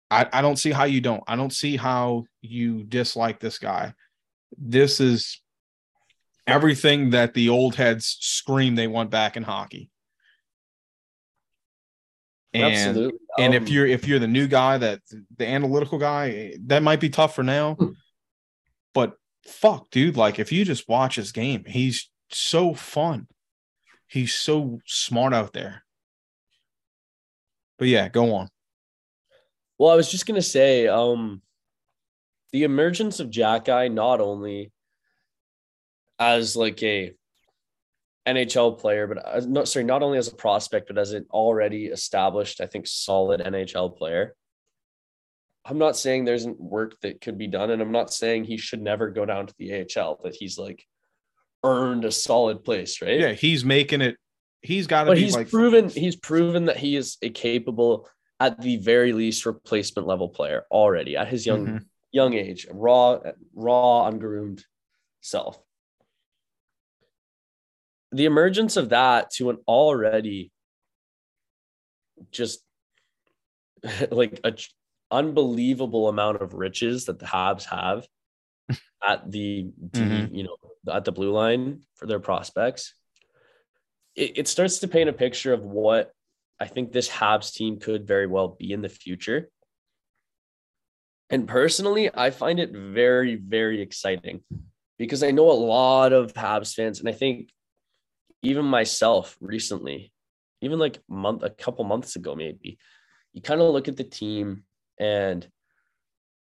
I, 0.10 0.28
I 0.32 0.42
don't 0.42 0.58
see 0.58 0.72
how 0.72 0.86
you 0.86 1.02
don't 1.02 1.24
i 1.28 1.36
don't 1.36 1.54
see 1.54 1.76
how 1.78 2.24
you 2.42 2.84
dislike 2.84 3.40
this 3.40 3.60
guy 3.60 3.94
this 4.58 5.00
is 5.00 5.42
everything 6.46 7.10
that 7.10 7.34
the 7.34 7.50
old 7.50 7.76
heads 7.76 8.18
scream 8.22 8.76
they 8.76 8.88
want 8.88 9.10
back 9.12 9.36
in 9.38 9.44
hockey 9.44 9.90
And 12.54 12.74
Absolutely. 12.74 13.20
and 13.38 13.54
if 13.54 13.64
Um, 13.64 13.68
you're 13.68 13.86
if 13.86 14.08
you're 14.08 14.20
the 14.20 14.28
new 14.28 14.48
guy 14.48 14.78
that 14.78 15.02
the 15.38 15.46
analytical 15.46 16.00
guy, 16.00 16.54
that 16.68 16.82
might 16.82 17.02
be 17.02 17.10
tough 17.10 17.36
for 17.36 17.44
now. 17.44 17.76
Hmm. 17.76 17.92
But 18.94 19.14
fuck, 19.46 19.90
dude, 19.92 20.16
like 20.18 20.40
if 20.40 20.52
you 20.52 20.64
just 20.66 20.88
watch 20.88 21.18
his 21.18 21.32
game, 21.34 21.66
he's 21.68 22.10
so 22.32 22.74
fun. 22.74 23.28
He's 24.08 24.34
so 24.34 24.80
smart 24.86 25.34
out 25.34 25.52
there. 25.54 25.84
But 27.78 27.90
yeah, 27.90 28.08
go 28.10 28.34
on. 28.34 28.48
Well, 29.78 29.92
I 29.92 29.96
was 29.96 30.10
just 30.10 30.26
gonna 30.26 30.42
say, 30.42 30.88
um, 30.88 31.42
the 32.52 32.64
emergence 32.64 33.20
of 33.20 33.30
Xhekaj 33.30 33.92
not 33.92 34.22
only 34.22 34.72
as 36.20 36.56
like 36.56 36.82
a 36.84 37.14
NHL 38.28 38.78
player, 38.80 39.08
but 39.08 39.26
as, 39.26 39.48
not 39.48 39.68
sorry, 39.68 39.86
not 39.86 40.04
only 40.04 40.18
as 40.18 40.28
a 40.28 40.36
prospect, 40.36 40.88
but 40.88 40.98
as 40.98 41.14
an 41.14 41.26
already 41.32 41.86
established, 41.86 42.62
I 42.62 42.66
think, 42.66 42.88
solid 42.88 43.42
NHL 43.42 43.98
player. 43.98 44.36
I'm 45.66 45.78
not 45.78 45.98
saying 45.98 46.26
there 46.26 46.36
isn't 46.36 46.60
work 46.60 47.00
that 47.02 47.22
could 47.22 47.38
be 47.38 47.48
done, 47.48 47.72
and 47.72 47.82
I'm 47.82 47.92
not 47.92 48.14
saying 48.14 48.46
he 48.46 48.58
should 48.58 48.82
never 48.82 49.10
go 49.10 49.26
down 49.26 49.48
to 49.48 49.54
the 49.58 49.74
AHL. 49.74 50.20
That 50.24 50.36
he's 50.36 50.58
like 50.58 50.86
earned 51.64 52.06
a 52.06 52.12
solid 52.12 52.64
place, 52.64 53.02
right? 53.02 53.20
Yeah, 53.20 53.34
he's 53.34 53.66
making 53.66 54.02
it. 54.02 54.18
He's 54.62 54.88
got 54.88 55.04
to 55.04 55.12
but 55.12 55.16
be 55.16 55.24
he's 55.24 55.36
like 55.36 55.50
proven 55.50 55.90
he's 55.90 56.16
proven 56.16 56.66
that 56.66 56.78
he 56.78 56.96
is 56.96 57.18
a 57.22 57.30
capable 57.30 58.10
at 58.40 58.62
the 58.62 58.78
very 58.78 59.14
least 59.14 59.46
replacement 59.46 60.08
level 60.08 60.30
player 60.30 60.66
already 60.72 61.18
at 61.18 61.28
his 61.28 61.46
young 61.46 61.68
Mhm. 61.68 61.86
young 62.12 62.34
age 62.34 62.68
raw 62.72 63.20
raw 63.54 64.08
ungroomed 64.08 64.66
self 65.22 65.62
the 68.12 68.26
emergence 68.26 68.78
of 68.78 68.90
that 68.90 69.30
to 69.32 69.50
an 69.50 69.58
already 69.68 70.52
just 72.32 72.64
like 74.12 74.40
a 74.44 74.56
unbelievable 75.12 76.08
amount 76.10 76.42
of 76.42 76.54
riches 76.54 77.06
that 77.06 77.20
the 77.20 77.26
Habs 77.26 77.66
have 77.66 78.08
at 79.08 79.30
the 79.32 79.64
D, 79.92 80.00
Mhm. 80.02 80.36
you 80.36 80.44
know 80.44 80.58
at 80.92 81.06
the 81.06 81.12
blue 81.12 81.32
line 81.32 81.82
for 81.96 82.06
their 82.08 82.20
prospects 82.20 82.94
it, 84.16 84.40
it 84.40 84.48
starts 84.48 84.80
to 84.80 84.88
paint 84.88 85.10
a 85.10 85.14
picture 85.14 85.54
of 85.54 85.64
what 85.64 86.12
I 86.60 86.66
think 86.68 86.92
this 86.92 87.10
Habs 87.10 87.54
team 87.54 87.80
could 87.80 88.08
very 88.08 88.28
well 88.28 88.50
be 88.50 88.72
in 88.74 88.82
the 88.82 88.90
future. 88.90 89.50
And 91.30 91.48
personally, 91.48 92.10
I 92.14 92.32
find 92.32 92.60
it 92.60 92.72
very, 92.72 93.36
very 93.36 93.82
exciting 93.82 94.42
because 94.98 95.24
I 95.24 95.32
know 95.32 95.52
a 95.52 95.54
lot 95.54 96.14
of 96.14 96.34
Habs 96.34 96.74
fans, 96.74 97.00
and 97.00 97.10
I 97.10 97.12
think 97.12 97.50
even 98.42 98.66
myself 98.66 99.38
recently, 99.42 100.12
even 100.62 100.80
like 100.80 101.00
month, 101.08 101.44
a 101.44 101.50
couple 101.50 101.84
months 101.84 102.16
ago, 102.16 102.36
maybe, 102.36 102.78
you 103.34 103.42
kind 103.42 103.62
of 103.62 103.72
look 103.74 103.88
at 103.88 103.98
the 103.98 104.04
team 104.04 104.64
and 105.00 105.48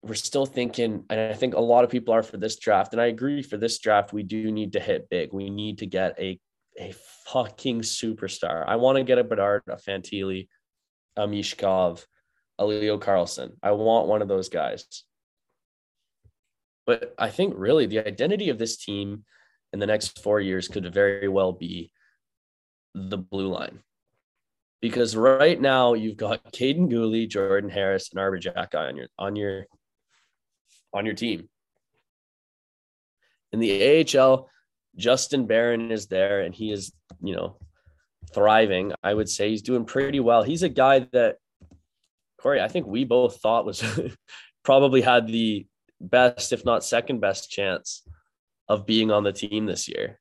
we're 0.02 0.14
still 0.14 0.46
thinking, 0.46 1.04
and 1.10 1.20
I 1.20 1.34
think 1.34 1.54
a 1.54 1.60
lot 1.60 1.82
of 1.82 1.90
people 1.90 2.14
are 2.14 2.22
for 2.22 2.36
this 2.36 2.56
draft, 2.56 2.92
and 2.92 3.02
I 3.02 3.06
agree 3.06 3.42
for 3.42 3.56
this 3.56 3.78
draft, 3.78 4.12
we 4.12 4.22
do 4.22 4.52
need 4.52 4.74
to 4.74 4.80
hit 4.80 5.08
big. 5.08 5.32
We 5.32 5.50
need 5.50 5.78
to 5.78 5.86
get 5.86 6.14
a 6.20 6.38
a 6.78 6.94
fucking 7.26 7.80
superstar. 7.80 8.64
I 8.66 8.76
want 8.76 8.96
to 8.98 9.04
get 9.04 9.18
a 9.18 9.24
Bedard, 9.24 9.62
a 9.68 9.76
Fantilli, 9.76 10.48
a 11.16 11.26
Michkov, 11.26 12.04
a 12.58 12.64
Leo 12.66 12.98
Carlsson. 12.98 13.52
I 13.62 13.72
want 13.72 14.08
one 14.08 14.22
of 14.22 14.28
those 14.28 14.48
guys. 14.48 14.86
But 16.86 17.14
I 17.18 17.28
think 17.28 17.54
really 17.56 17.86
the 17.86 18.06
identity 18.06 18.48
of 18.48 18.58
this 18.58 18.76
team 18.76 19.24
in 19.72 19.78
the 19.78 19.86
next 19.86 20.22
four 20.22 20.40
years 20.40 20.68
could 20.68 20.92
very 20.92 21.28
well 21.28 21.52
be 21.52 21.92
the 22.94 23.18
blue 23.18 23.48
line. 23.48 23.80
Because 24.80 25.16
right 25.16 25.60
now 25.60 25.94
you've 25.94 26.16
got 26.16 26.52
Kaiden 26.52 26.88
Guhle, 26.90 27.28
Jordan 27.28 27.68
Harris, 27.68 28.10
and 28.10 28.20
Arber 28.20 28.38
Xhekaj 28.38 28.74
on 28.74 28.96
your 28.96 29.08
on 29.18 29.36
your 29.36 29.66
on 30.94 31.04
your 31.04 31.14
team. 31.14 31.48
In 33.52 33.60
the 33.60 34.06
AHL, 34.16 34.48
Justin 34.98 35.46
Barron 35.46 35.90
is 35.90 36.06
there 36.06 36.40
and 36.40 36.54
he 36.54 36.72
is, 36.72 36.92
you 37.22 37.34
know, 37.34 37.56
thriving. 38.34 38.92
I 39.02 39.14
would 39.14 39.28
say 39.28 39.50
he's 39.50 39.62
doing 39.62 39.84
pretty 39.84 40.20
well. 40.20 40.42
He's 40.42 40.62
a 40.62 40.68
guy 40.68 41.06
that 41.12 41.36
Corey, 42.38 42.60
I 42.60 42.68
think 42.68 42.86
we 42.86 43.04
both 43.04 43.40
thought 43.40 43.64
was 43.64 43.82
probably 44.64 45.00
had 45.00 45.26
the 45.26 45.66
best, 46.00 46.52
if 46.52 46.64
not 46.64 46.84
second 46.84 47.20
best 47.20 47.50
chance 47.50 48.06
of 48.68 48.86
being 48.86 49.10
on 49.10 49.24
the 49.24 49.32
team 49.32 49.66
this 49.66 49.88
year 49.88 50.20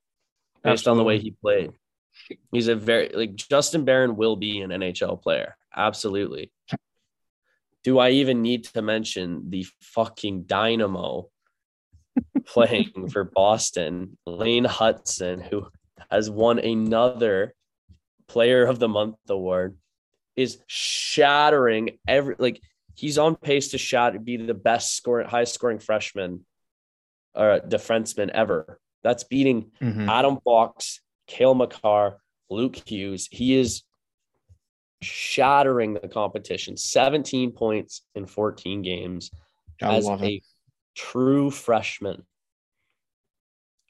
based 0.64 0.88
on 0.88 0.98
the 0.98 1.04
way 1.04 1.20
he 1.20 1.32
played. 1.32 1.72
He's 2.52 2.68
a 2.68 2.76
very 2.76 3.10
like 3.14 3.36
Justin 3.36 3.86
Barron 3.86 4.16
will 4.16 4.36
be 4.36 4.62
an 4.62 4.72
NHL 4.72 5.22
player. 5.22 5.56
Absolutely. 5.76 6.52
Do 7.84 8.00
I 8.00 8.10
even 8.10 8.42
need 8.42 8.66
to 8.66 8.82
mention 8.82 9.50
the 9.50 9.66
fucking 9.82 10.44
dynamo 10.44 11.30
playing 12.46 13.10
for 13.10 13.24
Boston, 13.24 14.18
Lane 14.26 14.66
Hutson, 14.66 15.42
who 15.42 15.68
has 16.12 16.30
won 16.30 16.60
another 16.60 17.54
player 18.28 18.66
of 18.66 18.80
the 18.80 18.88
month 18.88 19.18
award, 19.30 19.78
is 20.36 20.60
shattering 20.68 21.98
every 22.08 22.36
like 22.38 22.62
he's 22.96 23.18
on 23.18 23.36
pace 23.36 23.70
to 23.70 23.78
shatter 23.78 24.20
be 24.20 24.38
the 24.38 24.54
best 24.54 24.96
scoring 24.96 25.28
highest 25.28 25.54
scoring 25.54 25.80
freshman 25.80 26.46
or 27.36 27.60
defenseman 27.60 28.30
ever. 28.30 28.80
That's 29.04 29.24
beating 29.24 29.72
Mhm. 29.82 30.10
Adam 30.10 30.40
Fox, 30.44 31.02
Cale 31.28 31.56
Makar, 31.56 32.18
Luke 32.50 32.76
Hughes. 32.88 33.28
He 33.32 33.56
is 33.56 33.84
shattering 35.02 35.94
the 35.94 36.08
competition. 36.08 36.78
17 36.78 37.52
points 37.52 38.04
in 38.16 38.26
14 38.26 38.82
games 38.82 39.32
I 39.82 39.96
as 39.98 40.06
love 40.06 40.24
a 40.24 40.36
it. 40.36 40.44
True 40.98 41.52
freshman 41.52 42.24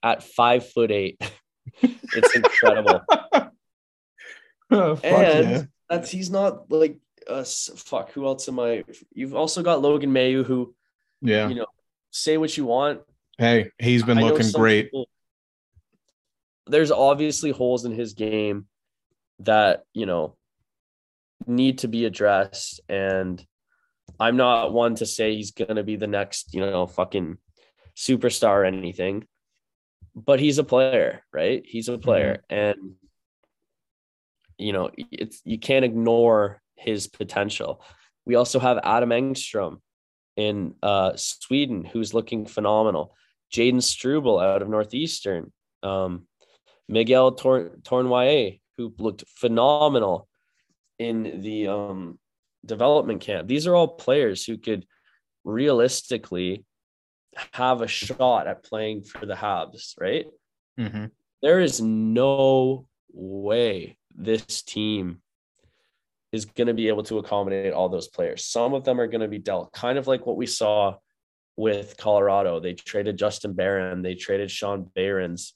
at 0.03 0.23
five 0.23 0.69
foot 0.69 0.91
eight. 0.91 1.19
it's 1.81 2.35
incredible. 2.35 3.01
Oh, 4.69 4.99
and 5.01 5.49
yeah. 5.49 5.63
that's 5.89 6.11
he's 6.11 6.29
not 6.29 6.69
like 6.69 6.99
us. 7.25 7.69
fuck. 7.73 8.11
Who 8.11 8.25
else 8.25 8.49
am 8.49 8.59
I? 8.59 8.83
You've 9.13 9.33
also 9.33 9.63
got 9.63 9.81
Logan 9.81 10.11
Mailloux, 10.11 10.45
who 10.45 10.75
yeah. 11.21 11.47
you 11.47 11.55
know 11.55 11.67
say 12.11 12.35
what 12.35 12.57
you 12.57 12.65
want. 12.65 12.99
Hey, 13.37 13.71
he's 13.79 14.03
been 14.03 14.17
I 14.17 14.23
looking 14.23 14.51
great. 14.51 14.87
people- 14.87 15.07
there's 16.65 16.91
obviously 16.91 17.51
holes 17.51 17.85
in 17.85 17.93
his 17.93 18.13
game 18.13 18.67
that 19.39 19.83
you 19.93 20.05
know 20.05 20.35
need 21.45 21.77
to 21.77 21.87
be 21.87 22.03
addressed, 22.03 22.81
and 22.89 23.41
I'm 24.19 24.37
not 24.37 24.73
one 24.73 24.95
to 24.95 25.05
say 25.05 25.35
he's 25.35 25.51
gonna 25.51 25.83
be 25.83 25.95
the 25.95 26.07
next 26.07 26.53
you 26.53 26.61
know 26.61 26.87
fucking 26.87 27.37
superstar 27.95 28.61
or 28.61 28.65
anything, 28.65 29.27
but 30.15 30.39
he's 30.39 30.57
a 30.57 30.63
player, 30.63 31.23
right? 31.33 31.63
He's 31.65 31.89
a 31.89 31.97
player, 31.97 32.43
and 32.49 32.95
you 34.57 34.73
know 34.73 34.89
it's 34.95 35.41
you 35.45 35.59
can't 35.59 35.85
ignore 35.85 36.61
his 36.75 37.07
potential. 37.07 37.81
We 38.25 38.35
also 38.35 38.59
have 38.59 38.79
Adam 38.83 39.09
Engstrom 39.09 39.79
in 40.35 40.75
uh, 40.83 41.13
Sweden, 41.15 41.83
who's 41.83 42.13
looking 42.13 42.45
phenomenal. 42.45 43.15
Jayden 43.51 43.81
Struble 43.81 44.39
out 44.39 44.61
of 44.61 44.69
Northeastern, 44.69 45.51
um, 45.83 46.27
Miguel 46.87 47.31
Tor- 47.33 47.71
Tournoyer, 47.81 48.59
who 48.77 48.93
looked 48.97 49.23
phenomenal 49.27 50.27
in 50.99 51.41
the 51.41 51.67
um, 51.67 52.19
development 52.67 53.21
camp. 53.21 53.47
These 53.47 53.65
are 53.67 53.75
all 53.75 53.87
players 53.87 54.45
who 54.45 54.57
could 54.57 54.85
realistically 55.43 56.65
have 57.53 57.81
a 57.81 57.87
shot 57.87 58.47
at 58.47 58.63
playing 58.63 59.03
for 59.03 59.25
the 59.25 59.35
Habs, 59.35 59.93
right? 59.99 60.25
Mhm. 60.77 61.11
There 61.41 61.59
is 61.59 61.81
no 61.81 62.87
way 63.13 63.97
this 64.15 64.61
team 64.63 65.21
is 66.31 66.45
going 66.45 66.67
to 66.67 66.73
be 66.73 66.87
able 66.89 67.03
to 67.03 67.19
accommodate 67.19 67.73
all 67.73 67.89
those 67.89 68.07
players. 68.07 68.43
Some 68.45 68.73
of 68.73 68.83
them 68.83 68.99
are 68.99 69.07
going 69.07 69.21
to 69.21 69.27
be 69.27 69.39
dealt 69.39 69.71
kind 69.71 69.97
of 69.97 70.07
like 70.07 70.25
what 70.25 70.35
we 70.37 70.45
saw 70.45 70.97
with 71.55 71.95
Colorado. 71.97 72.59
They 72.59 72.73
traded 72.73 73.17
Justin 73.17 73.53
Barron, 73.53 74.01
they 74.01 74.15
traded 74.15 74.51
Sean 74.51 74.83
Barons, 74.95 75.53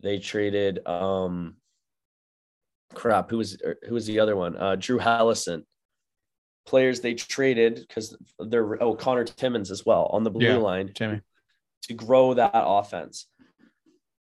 they 0.00 0.18
traded 0.18 0.86
um 0.86 1.56
crap, 2.94 3.30
who 3.30 3.38
was 3.38 3.60
who 3.86 3.94
was 3.94 4.06
the 4.06 4.20
other 4.20 4.36
one? 4.36 4.56
Uh 4.56 4.76
Drew 4.76 4.98
Helleson. 4.98 5.64
Players 6.66 7.00
they 7.00 7.14
traded 7.14 7.76
because 7.86 8.16
they're 8.38 8.82
oh 8.82 8.94
Conor 8.94 9.24
Timmins 9.24 9.70
as 9.70 9.84
well 9.84 10.06
on 10.12 10.22
the 10.24 10.30
blue 10.30 10.46
Yeah. 10.46 10.56
line 10.56 10.92
Timmy. 10.92 11.20
to 11.82 11.94
grow 11.94 12.34
that 12.34 12.50
offense. 12.54 13.26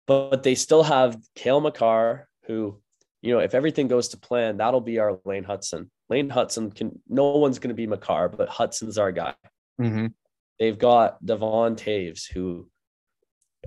But 0.05 0.43
they 0.43 0.55
still 0.55 0.83
have 0.83 1.17
Cale 1.35 1.59
Makar, 1.61 2.27
who, 2.45 2.79
you 3.21 3.33
know, 3.33 3.39
if 3.39 3.53
everything 3.55 3.87
goes 3.87 4.09
to 4.09 4.17
plan, 4.17 4.57
that'll 4.57 4.81
be 4.81 4.99
our 4.99 5.19
Lane 5.25 5.43
Hutson. 5.45 5.89
Lane 6.09 6.29
Hutson 6.29 6.73
can, 6.73 7.01
no 7.09 7.37
one's 7.37 7.59
going 7.59 7.69
to 7.69 7.75
be 7.75 7.87
Makar, 7.87 8.29
but 8.29 8.47
Hutson's 8.49 8.97
our 8.97 9.11
guy. 9.11 9.33
Mhm. 9.79 10.13
They've 10.59 10.77
got 10.77 11.23
Devon 11.25 11.75
Toews, 11.75 12.31
who 12.31 12.69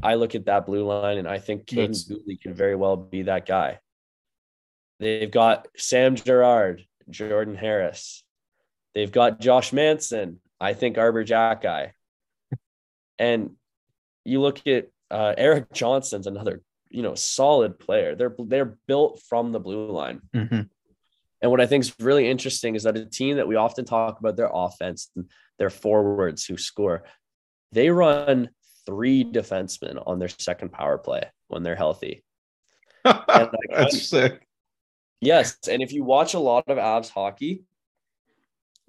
I 0.02 0.14
look 0.14 0.34
at 0.34 0.46
that 0.46 0.64
blue 0.66 0.84
line 0.86 1.18
and 1.18 1.28
I 1.28 1.38
think 1.38 1.66
Kaiden 1.66 1.90
Guhle 2.08 2.40
can 2.40 2.54
very 2.54 2.74
well 2.74 2.96
be 2.96 3.22
that 3.22 3.44
guy. 3.46 3.80
They've 4.98 5.30
got 5.30 5.68
Sam 5.76 6.14
Girard, 6.16 6.84
Jordan 7.08 7.54
Harris. 7.54 8.22
They've 8.95 9.11
got 9.11 9.41
Josh 9.41 9.72
Manson. 9.72 10.41
I 10.61 10.74
think 10.74 10.99
Arber 10.99 11.24
Xhekaj. 11.24 11.93
And 13.18 13.51
you 14.24 14.41
look 14.41 14.66
at 14.66 14.88
uh, 15.11 15.34
Erik 15.36 15.72
Johnson's 15.72 16.26
another, 16.26 16.62
you 16.88 17.03
know, 17.03 17.14
solid 17.14 17.78
player. 17.78 18.14
They're 18.14 18.34
they're 18.38 18.76
built 18.86 19.22
from 19.28 19.53
the 19.53 19.61
blue 19.61 19.91
line. 19.91 20.20
Mm-hmm. 20.34 20.62
And 21.43 21.51
what 21.51 21.61
I 21.61 21.66
think 21.66 21.82
is 21.82 21.95
really 22.01 22.28
interesting 22.28 22.74
is 22.74 22.82
that 22.82 22.97
a 22.97 23.07
team 23.07 23.36
that 23.36 23.49
we 23.49 23.57
often 23.57 23.84
talk 23.84 24.20
about 24.20 24.36
their 24.36 24.51
offense 24.53 25.11
and 25.16 25.30
their 25.59 25.70
forwards 25.70 26.45
who 26.45 26.57
score, 26.57 27.05
they 27.72 27.91
run 27.91 28.51
three 28.84 29.24
defensemen 29.24 30.03
on 30.07 30.18
their 30.18 30.28
second 30.28 30.72
power 30.72 30.99
play 30.99 31.30
when 31.49 31.62
they're 31.62 31.76
healthy. 31.76 32.24
That's 33.05 34.09
sick. 34.09 34.47
Yes. 35.20 35.57
And 35.68 35.82
if 35.82 35.93
you 35.93 36.05
watch 36.05 36.34
a 36.34 36.38
lot 36.38 36.64
of 36.68 36.78
Avs 36.78 37.11
hockey, 37.11 37.62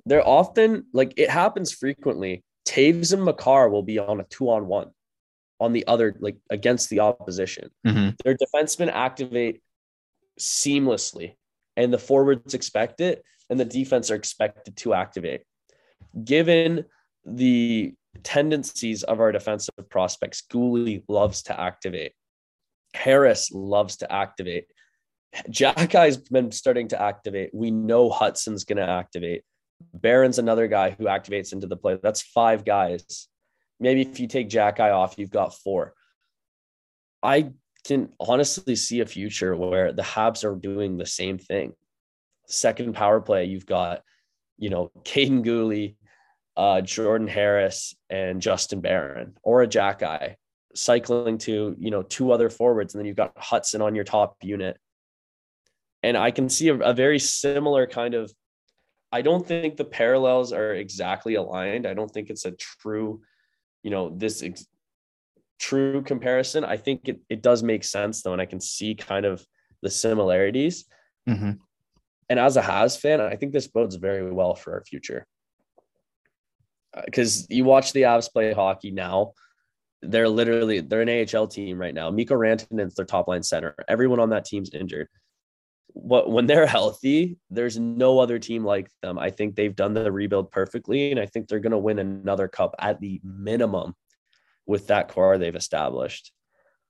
they're 0.06 0.28
often 0.28 0.86
like 0.94 1.14
it 1.18 1.30
happens 1.30 1.72
frequently. 1.72 2.44
Toews 2.68 3.14
and 3.14 3.24
Makar 3.24 3.70
will 3.70 3.84
be 3.84 4.00
on 4.00 4.20
a 4.20 4.24
two 4.26 4.50
on 4.50 4.68
one 4.68 4.92
on 5.60 5.74
the 5.74 5.86
other, 5.88 6.16
like 6.20 6.38
against 6.50 6.90
the 6.90 7.00
opposition. 7.00 7.70
Mm-hmm. 7.86 8.10
Their 8.24 8.36
defensemen 8.36 8.92
activate 8.92 9.62
seamlessly, 10.40 11.36
and 11.78 11.94
the 11.94 12.00
forwards 12.00 12.54
expect 12.54 13.00
it, 13.00 13.24
and 13.50 13.60
the 13.60 13.66
defense 13.66 14.10
are 14.10 14.16
expected 14.16 14.76
to 14.78 14.94
activate. 14.94 15.44
Given 16.24 16.86
the 17.26 17.94
tendencies 18.24 19.04
of 19.04 19.20
our 19.20 19.32
defensive 19.32 19.90
prospects, 19.90 20.44
Guhle 20.52 21.04
loves 21.08 21.44
to 21.44 21.60
activate. 21.60 22.14
Harris 22.94 23.52
loves 23.52 23.98
to 23.98 24.12
activate. 24.12 24.66
Xhekaj's 25.50 26.18
been 26.18 26.52
starting 26.52 26.90
to 26.90 27.02
activate. 27.02 27.52
We 27.54 27.72
know 27.72 28.10
Hutson's 28.10 28.66
going 28.66 28.78
to 28.78 28.90
activate. 28.90 29.44
Barron's 29.94 30.40
another 30.40 30.68
guy 30.68 30.92
who 30.92 31.06
activates 31.06 31.54
into 31.54 31.68
the 31.68 31.78
play. 31.78 31.98
That's 32.02 32.22
five 32.22 32.66
guys. 32.66 33.28
Maybe 33.80 34.02
if 34.02 34.20
you 34.20 34.28
take 34.28 34.50
Xhekaj 34.50 34.94
off, 34.94 35.16
you've 35.18 35.32
got 35.32 35.56
four. 35.56 35.94
I 37.24 37.52
can 37.86 38.10
honestly 38.20 38.76
see 38.76 39.00
a 39.00 39.06
future 39.06 39.56
where 39.56 39.92
the 39.92 40.04
Habs 40.04 40.44
are 40.44 40.56
doing 40.56 40.98
the 40.98 41.06
same 41.06 41.38
thing. 41.38 41.74
Second 42.48 42.94
power 42.94 43.22
play, 43.22 43.46
you've 43.46 43.66
got, 43.66 44.02
you 44.58 44.70
know, 44.70 44.92
Kaiden 45.04 45.44
Guhle, 45.44 45.96
uh, 46.58 46.82
Jordan 46.82 47.28
Harris, 47.28 47.96
and 48.10 48.42
Justin 48.42 48.82
Barron, 48.82 49.36
or 49.44 49.64
a 49.64 49.68
Xhekaj 49.68 50.36
cycling 50.76 51.38
to, 51.40 51.76
you 51.80 51.92
know, 51.92 52.04
two 52.04 52.32
other 52.32 52.50
forwards, 52.50 52.94
and 52.94 53.00
then 53.00 53.06
you've 53.08 53.18
got 53.18 53.36
Hutson 53.36 53.82
on 53.82 53.96
your 53.96 54.04
top 54.04 54.38
unit. 54.42 54.78
And 56.04 56.18
I 56.18 56.32
can 56.32 56.50
see 56.50 56.70
a, 56.70 56.76
a 56.76 56.94
very 56.94 57.20
similar 57.20 57.88
kind 57.88 58.14
of 58.14 58.32
I 59.12 59.22
don't 59.22 59.46
think 59.46 59.76
the 59.76 59.86
parallels 59.86 60.54
are 60.54 60.74
exactly 60.74 61.36
aligned. 61.36 61.86
I 61.86 61.94
don't 61.94 62.10
think 62.10 62.30
it's 62.30 62.46
a 62.46 62.52
true, 62.52 63.22
you 63.84 63.92
know, 63.92 64.10
this 64.10 64.42
ex- 64.42 64.68
true 65.60 66.02
comparison. 66.02 66.64
I 66.64 66.78
think 66.78 67.10
it, 67.10 67.20
it 67.30 67.42
does 67.42 67.62
make 67.62 67.84
sense 67.84 68.22
though. 68.22 68.34
And 68.34 68.42
I 68.42 68.46
can 68.46 68.62
see 68.62 68.96
kind 68.96 69.26
of 69.26 69.46
the 69.82 69.90
similarities. 69.90 70.86
Mm-hmm. 71.28 71.52
And 72.30 72.40
as 72.40 72.56
a 72.56 72.62
Habs 72.62 72.98
fan, 72.98 73.20
I 73.20 73.36
think 73.36 73.52
this 73.52 73.68
bodes 73.68 73.96
very 73.96 74.32
well 74.32 74.56
for 74.56 74.74
our 74.74 74.84
future. 74.84 75.28
Because 77.06 77.44
uh, 77.44 77.48
you 77.50 77.66
watch 77.66 77.92
the 77.92 78.04
Avs 78.04 78.32
play 78.32 78.54
hockey 78.54 78.92
now, 78.92 79.34
they're 80.02 80.30
literally 80.30 80.80
they're 80.80 81.02
an 81.02 81.28
AHL 81.36 81.48
team 81.48 81.78
right 81.78 81.94
now. 81.94 82.10
Mikko 82.10 82.36
Rantanen's 82.36 82.96
their 82.96 83.06
top 83.06 83.28
line 83.28 83.44
center. 83.44 83.76
Everyone 83.88 84.20
on 84.20 84.30
that 84.30 84.46
team's 84.46 84.72
injured 84.74 85.10
what 85.94 86.30
when 86.30 86.48
they're 86.48 86.66
healthy, 86.80 87.38
there's 87.50 87.80
no 87.80 88.20
other 88.20 88.40
team 88.40 88.64
like 88.64 88.90
them. 89.02 89.18
I 89.20 89.30
think 89.30 89.56
they've 89.56 89.76
done 89.76 89.94
the 89.94 90.12
rebuild 90.12 90.52
perfectly, 90.52 91.12
and 91.12 91.20
I 91.20 91.26
think 91.26 91.48
they're 91.48 91.60
going 91.60 91.72
to 91.72 91.78
win 91.78 92.00
another 92.00 92.48
cup 92.48 92.76
at 92.80 93.00
the 93.00 93.20
minimum 93.24 93.96
with 94.66 94.88
that 94.88 95.10
core 95.10 95.38
they've 95.38 95.56
established. 95.56 96.32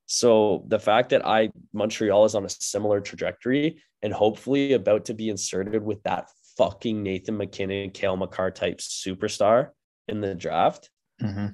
So 0.06 0.66
the 0.68 0.80
fact 0.80 1.10
that 1.10 1.26
I 1.26 1.52
Montreal 1.74 2.26
is 2.26 2.36
on 2.36 2.46
a 2.46 2.50
similar 2.50 3.00
trajectory 3.00 3.82
and 4.02 4.12
hopefully 4.12 4.74
about 4.74 5.06
to 5.06 5.14
be 5.14 5.30
inserted 5.30 5.84
with 5.84 6.04
that 6.04 6.30
fucking 6.58 7.02
Nathan 7.02 7.38
MacKinnon, 7.38 7.92
Cale 7.92 8.18
Makar 8.18 8.52
type 8.52 8.80
superstar 8.80 9.70
in 10.08 10.20
the 10.20 10.36
draft, 10.36 10.90
mm-hmm. 11.22 11.48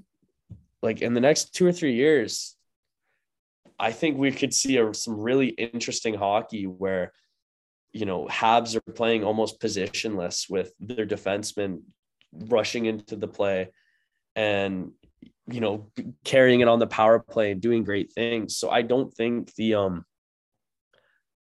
like 0.82 1.02
in 1.02 1.14
the 1.14 1.22
next 1.22 1.54
two 1.54 1.66
or 1.66 1.72
three 1.72 1.93
years, 1.93 2.56
I 3.80 3.91
think 3.91 4.18
we 4.18 4.32
could 4.32 4.54
see 4.54 4.78
a, 4.78 4.93
some 4.93 5.20
really 5.20 5.50
interesting 5.50 6.16
hockey 6.16 6.66
where 6.66 7.14
you 7.98 8.06
know, 8.06 8.28
Habs 8.28 8.76
are 8.76 8.93
playing 8.93 9.24
almost 9.24 9.60
positionless 9.60 10.48
with 10.48 10.72
their 10.80 11.08
defensemen 11.08 11.82
rushing 12.32 12.86
into 12.86 13.16
the 13.16 13.28
play 13.28 13.72
and 14.36 14.91
you 15.48 15.62
know 15.62 15.89
carrying 16.24 16.60
it 16.60 16.68
on 16.68 16.78
the 16.78 16.86
power 16.86 17.18
play 17.18 17.50
and 17.52 17.60
doing 17.60 17.84
great 17.84 18.14
things. 18.14 18.56
So 18.56 18.70
I 18.70 18.84
don't 18.84 19.12
think 19.12 19.52
the 19.56 19.76
um 19.76 20.06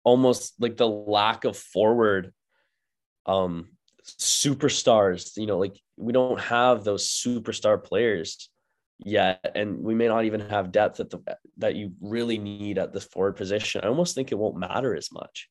almost 0.04 0.56
like 0.60 0.76
the 0.76 0.88
lack 0.88 1.45
of 1.45 1.56
forward 1.56 2.34
um 3.26 3.70
superstars, 4.06 5.38
you 5.38 5.45
know, 5.45 5.58
like 5.58 5.80
we 5.95 6.12
don't 6.12 6.39
have 6.41 6.84
those 6.84 7.08
superstar 7.08 7.82
players 7.82 8.49
yet 8.99 9.54
and 9.56 9.80
we 9.80 9.95
may 9.95 10.08
not 10.08 10.26
even 10.26 10.41
have 10.41 10.74
depth 10.74 10.99
at 10.99 11.10
the 11.12 11.20
that 11.60 11.76
you 11.76 11.93
really 12.02 12.38
need 12.38 12.78
at 12.78 12.91
the 12.91 12.99
forward 12.99 13.38
position. 13.38 13.82
I 13.86 13.88
almost 13.88 14.16
think 14.16 14.34
it 14.34 14.38
won't 14.38 14.58
matter 14.58 14.93
as 14.97 15.14
much 15.14 15.47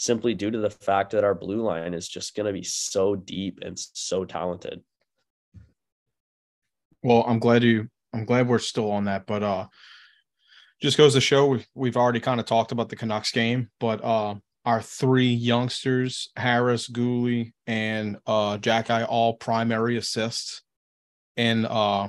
simply 0.00 0.32
due 0.32 0.50
to 0.50 0.58
the 0.58 0.70
fact 0.70 1.10
that 1.10 1.24
our 1.24 1.34
blue 1.34 1.60
line 1.60 1.92
is 1.92 2.08
just 2.08 2.34
going 2.34 2.46
to 2.46 2.52
be 2.54 2.62
so 2.62 3.14
deep 3.14 3.58
and 3.60 3.78
so 3.78 4.24
talented. 4.24 4.80
Well, 7.02 7.22
I'm 7.26 7.38
glad 7.38 7.62
you 7.62 7.88
I'm 8.14 8.24
glad 8.24 8.48
we're 8.48 8.58
still 8.60 8.90
on 8.90 9.04
that, 9.04 9.26
but 9.26 9.42
uh 9.42 9.66
just 10.80 10.96
goes 10.96 11.12
to 11.12 11.20
show 11.20 11.46
we've, 11.48 11.66
we've 11.74 11.96
already 11.98 12.20
kind 12.20 12.40
of 12.40 12.46
talked 12.46 12.72
about 12.72 12.88
the 12.88 12.96
Canucks 12.96 13.30
game, 13.30 13.70
but 13.78 14.02
uh 14.02 14.36
our 14.64 14.80
three 14.80 15.32
youngsters, 15.32 16.30
Harris, 16.34 16.88
Guhle, 16.88 17.52
and 17.66 18.16
uh 18.26 18.56
Xhekaj, 18.56 19.06
all 19.06 19.34
primary 19.34 19.98
assists 19.98 20.62
in 21.36 21.66
uh 21.66 22.08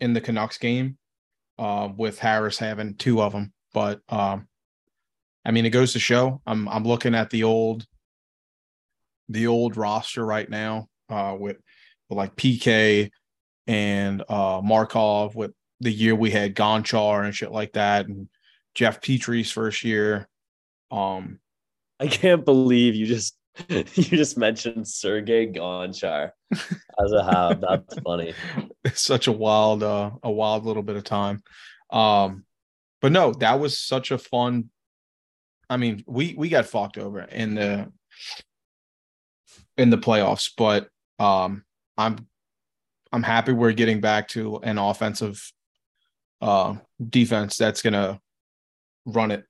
in 0.00 0.12
the 0.12 0.20
Canucks 0.20 0.58
game, 0.58 0.98
uh 1.56 1.88
with 1.96 2.18
Harris 2.18 2.58
having 2.58 2.96
two 2.96 3.22
of 3.22 3.32
them. 3.32 3.52
But 3.72 4.00
um 4.08 4.48
I 5.44 5.50
mean, 5.50 5.66
it 5.66 5.70
goes 5.70 5.92
to 5.92 5.98
show. 5.98 6.40
I'm 6.46 6.68
I'm 6.68 6.84
looking 6.84 7.14
at 7.14 7.30
the 7.30 7.44
old 7.44 7.86
the 9.28 9.46
old 9.46 9.76
roster 9.76 10.24
right 10.24 10.48
now 10.48 10.88
uh, 11.08 11.36
with, 11.38 11.56
with 12.08 12.16
like 12.16 12.36
PK 12.36 13.10
and 13.66 14.22
uh, 14.28 14.60
Markov 14.62 15.34
with 15.34 15.52
the 15.80 15.92
year 15.92 16.14
we 16.14 16.30
had 16.30 16.54
Gonchar 16.54 17.24
and 17.24 17.34
shit 17.34 17.52
like 17.52 17.72
that, 17.72 18.06
and 18.06 18.28
Jeff 18.74 19.00
Petry's 19.00 19.50
first 19.50 19.84
year. 19.84 20.28
Um, 20.90 21.40
I 22.00 22.06
can't 22.08 22.44
believe 22.44 22.94
you 22.94 23.06
just 23.06 23.36
you 23.68 23.84
just 23.84 24.36
mentioned 24.36 24.88
Sergey 24.88 25.46
Gonchar 25.46 26.30
as 26.52 27.12
a 27.12 27.24
Hab. 27.24 27.60
That's 27.60 27.98
funny. 28.04 28.34
It's 28.84 29.00
such 29.00 29.26
a 29.26 29.32
wild, 29.32 29.82
uh, 29.82 30.10
a 30.22 30.30
wild 30.30 30.64
little 30.64 30.82
bit 30.82 30.96
of 30.96 31.04
time. 31.04 31.42
Um, 31.90 32.44
but 33.00 33.12
no, 33.12 33.32
that 33.34 33.60
was 33.60 33.78
such 33.78 34.10
a 34.10 34.18
fun 34.18 34.70
I 35.68 35.76
mean, 35.76 36.04
we 36.06 36.34
we 36.36 36.48
got 36.48 36.66
fucked 36.66 36.98
over 36.98 37.20
in 37.20 37.54
the 37.54 37.90
in 39.76 39.90
the 39.90 39.98
playoffs, 39.98 40.50
but 40.56 40.88
um, 41.18 41.64
I'm 41.96 42.26
I'm 43.12 43.22
happy 43.22 43.52
we're 43.52 43.72
getting 43.72 44.00
back 44.00 44.28
to 44.28 44.56
an 44.58 44.78
offensive 44.78 45.40
uh, 46.40 46.76
defense 47.08 47.56
that's 47.56 47.82
gonna 47.82 48.20
run 49.06 49.30
it, 49.30 49.44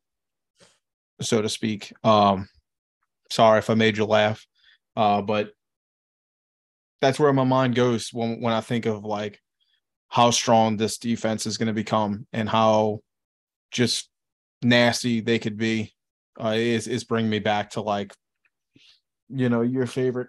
so 1.21 1.43
to 1.43 1.49
speak. 1.49 1.93
Um, 2.05 2.49
sorry 3.31 3.59
if 3.59 3.71
I 3.71 3.75
made 3.75 3.97
you 3.97 4.05
laugh, 4.05 4.47
uh, 4.97 5.23
but 5.23 5.51
that's 7.01 7.19
where 7.19 7.33
my 7.33 7.45
mind 7.45 7.75
goes 7.75 8.11
when 8.12 8.41
when 8.41 8.55
I 8.55 8.61
think 8.61 8.87
of 8.87 9.05
like 9.05 9.41
how 10.09 10.31
strong 10.31 10.77
this 10.77 10.99
defense 10.99 11.47
is 11.47 11.59
going 11.59 11.67
to 11.67 11.73
become 11.73 12.27
and 12.33 12.49
how 12.49 13.01
just 13.73 14.09
nasty 14.62 15.21
they 15.21 15.39
could 15.39 15.57
be 15.57 15.94
uh, 16.43 16.55
is 16.57 16.87
is 16.87 17.05
bringing 17.05 17.30
me 17.30 17.39
back 17.39 17.70
to 17.70 17.80
like, 17.80 18.14
you 19.28 19.49
know, 19.49 19.62
your 19.62 19.87
favorite 19.87 20.28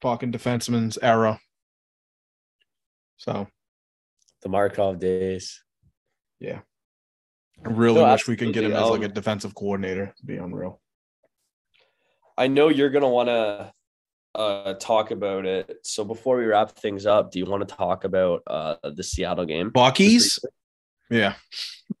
fucking 0.00 0.32
defenseman's 0.32 0.98
era. 1.00 1.40
So, 3.16 3.46
the 4.42 4.48
Markov 4.48 4.98
days. 4.98 5.62
Yeah, 6.40 6.60
I 7.64 7.68
really 7.68 8.02
no, 8.02 8.10
wish 8.10 8.26
we 8.26 8.36
could 8.36 8.52
get 8.52 8.64
him 8.64 8.72
as 8.72 8.90
like 8.90 9.02
a 9.02 9.06
um, 9.06 9.12
defensive 9.12 9.54
coordinator. 9.54 10.14
be 10.24 10.36
unreal. 10.36 10.80
I 12.36 12.48
know 12.48 12.68
you're 12.68 12.90
gonna 12.90 13.08
want 13.08 13.28
to 13.28 13.72
uh, 14.34 14.74
talk 14.74 15.10
about 15.10 15.46
it. 15.46 15.78
So 15.82 16.04
before 16.04 16.36
we 16.38 16.44
wrap 16.44 16.70
things 16.72 17.06
up, 17.06 17.30
do 17.30 17.38
you 17.38 17.46
want 17.46 17.66
to 17.68 17.74
talk 17.74 18.04
about 18.04 18.42
uh, 18.46 18.76
the 18.82 19.02
Seattle 19.02 19.44
game? 19.44 19.70
Buc-ee's. 19.70 20.40
Yeah. 21.10 21.34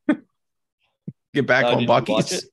Get 1.34 1.46
back 1.46 1.64
uh, 1.64 1.76
on 1.76 1.86
Buc-ee's. 1.86 2.48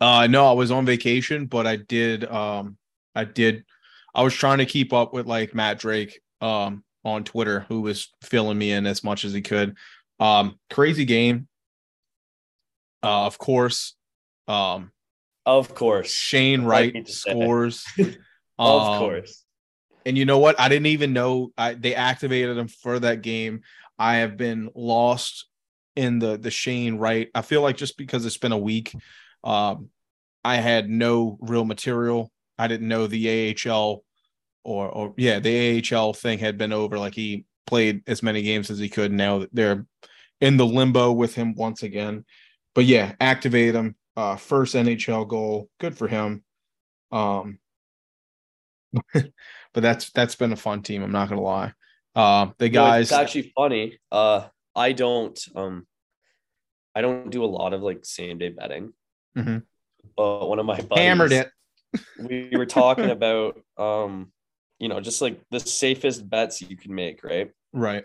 Uh 0.00 0.26
no, 0.26 0.46
I 0.46 0.52
was 0.52 0.70
on 0.70 0.84
vacation, 0.86 1.46
but 1.46 1.66
I 1.66 1.76
did 1.76 2.24
um 2.24 2.76
I 3.14 3.24
did 3.24 3.64
I 4.14 4.22
was 4.22 4.34
trying 4.34 4.58
to 4.58 4.66
keep 4.66 4.92
up 4.92 5.12
with 5.12 5.26
like 5.26 5.54
Matt 5.54 5.78
Drake 5.78 6.20
um 6.40 6.84
on 7.04 7.24
Twitter 7.24 7.60
who 7.68 7.82
was 7.82 8.12
filling 8.22 8.58
me 8.58 8.72
in 8.72 8.86
as 8.86 9.02
much 9.04 9.24
as 9.24 9.32
he 9.32 9.40
could. 9.42 9.76
Um 10.20 10.58
crazy 10.70 11.04
game. 11.04 11.48
Uh 13.02 13.26
of 13.26 13.38
course. 13.38 13.94
Um 14.48 14.92
Of 15.44 15.74
course. 15.74 16.10
Shane 16.12 16.62
Wright 16.62 16.92
me 16.94 17.02
to 17.02 17.12
say. 17.12 17.30
scores. 17.30 17.84
Of 18.58 18.82
Um, 18.82 18.98
course. 18.98 19.44
And 20.06 20.16
you 20.16 20.24
know 20.24 20.38
what? 20.38 20.58
I 20.58 20.70
didn't 20.70 20.86
even 20.86 21.12
know 21.12 21.50
I, 21.58 21.74
they 21.74 21.94
activated 21.94 22.56
him 22.56 22.68
for 22.68 22.98
that 23.00 23.20
game. 23.20 23.62
I 23.98 24.16
have 24.16 24.36
been 24.38 24.70
lost 24.74 25.46
in 25.94 26.18
the 26.20 26.38
the 26.38 26.50
Shane 26.50 26.96
Wright. 26.96 27.28
I 27.34 27.42
feel 27.42 27.60
like 27.60 27.76
just 27.76 27.98
because 27.98 28.24
it's 28.24 28.38
been 28.38 28.52
a 28.52 28.58
week, 28.58 28.94
um, 29.46 29.90
I 30.44 30.56
had 30.56 30.90
no 30.90 31.38
real 31.40 31.64
material. 31.64 32.30
I 32.58 32.66
didn't 32.66 32.88
know 32.88 33.06
the 33.06 33.54
AHL 33.66 34.02
or 34.64 34.88
or 34.88 35.14
yeah, 35.16 35.38
the 35.38 35.82
AHL 35.92 36.12
thing 36.12 36.38
had 36.38 36.58
been 36.58 36.72
over. 36.72 36.98
Like 36.98 37.14
he 37.14 37.46
played 37.66 38.02
as 38.06 38.22
many 38.22 38.42
games 38.42 38.70
as 38.70 38.78
he 38.78 38.88
could. 38.88 39.12
Now 39.12 39.46
they're 39.52 39.86
in 40.40 40.56
the 40.56 40.66
limbo 40.66 41.12
with 41.12 41.34
him 41.34 41.54
once 41.54 41.82
again. 41.82 42.24
But 42.74 42.84
yeah, 42.84 43.14
activate 43.20 43.74
him. 43.74 43.94
Uh, 44.16 44.36
first 44.36 44.74
NHL 44.74 45.28
goal. 45.28 45.70
Good 45.78 45.96
for 45.96 46.08
him. 46.08 46.42
Um, 47.12 47.58
but 49.12 49.30
that's 49.74 50.10
that's 50.10 50.34
been 50.34 50.52
a 50.52 50.56
fun 50.56 50.82
team. 50.82 51.02
I'm 51.02 51.12
not 51.12 51.28
gonna 51.28 51.40
lie. 51.40 51.72
Uh, 52.16 52.48
the 52.58 52.68
guys, 52.68 53.12
it's 53.12 53.12
actually 53.12 53.52
funny. 53.54 53.98
Uh, 54.10 54.48
I 54.74 54.92
don't 54.92 55.38
um, 55.54 55.86
I 56.94 57.00
don't 57.00 57.30
do 57.30 57.44
a 57.44 57.46
lot 57.46 57.74
of 57.74 57.82
like 57.82 58.04
same 58.04 58.38
day 58.38 58.48
betting. 58.48 58.92
Mhm. 59.36 59.62
But 60.16 60.48
one 60.48 60.58
of 60.58 60.66
my 60.66 60.80
buddies, 60.80 61.04
hammered 61.04 61.32
it. 61.32 61.50
We 62.18 62.50
were 62.52 62.66
talking 62.66 63.10
about 63.10 63.60
um, 63.76 64.32
you 64.78 64.88
know, 64.88 65.00
just 65.00 65.22
like 65.22 65.40
the 65.50 65.60
safest 65.60 66.28
bets 66.28 66.60
you 66.60 66.76
can 66.76 66.94
make, 66.94 67.24
right? 67.24 67.50
Right. 67.72 68.04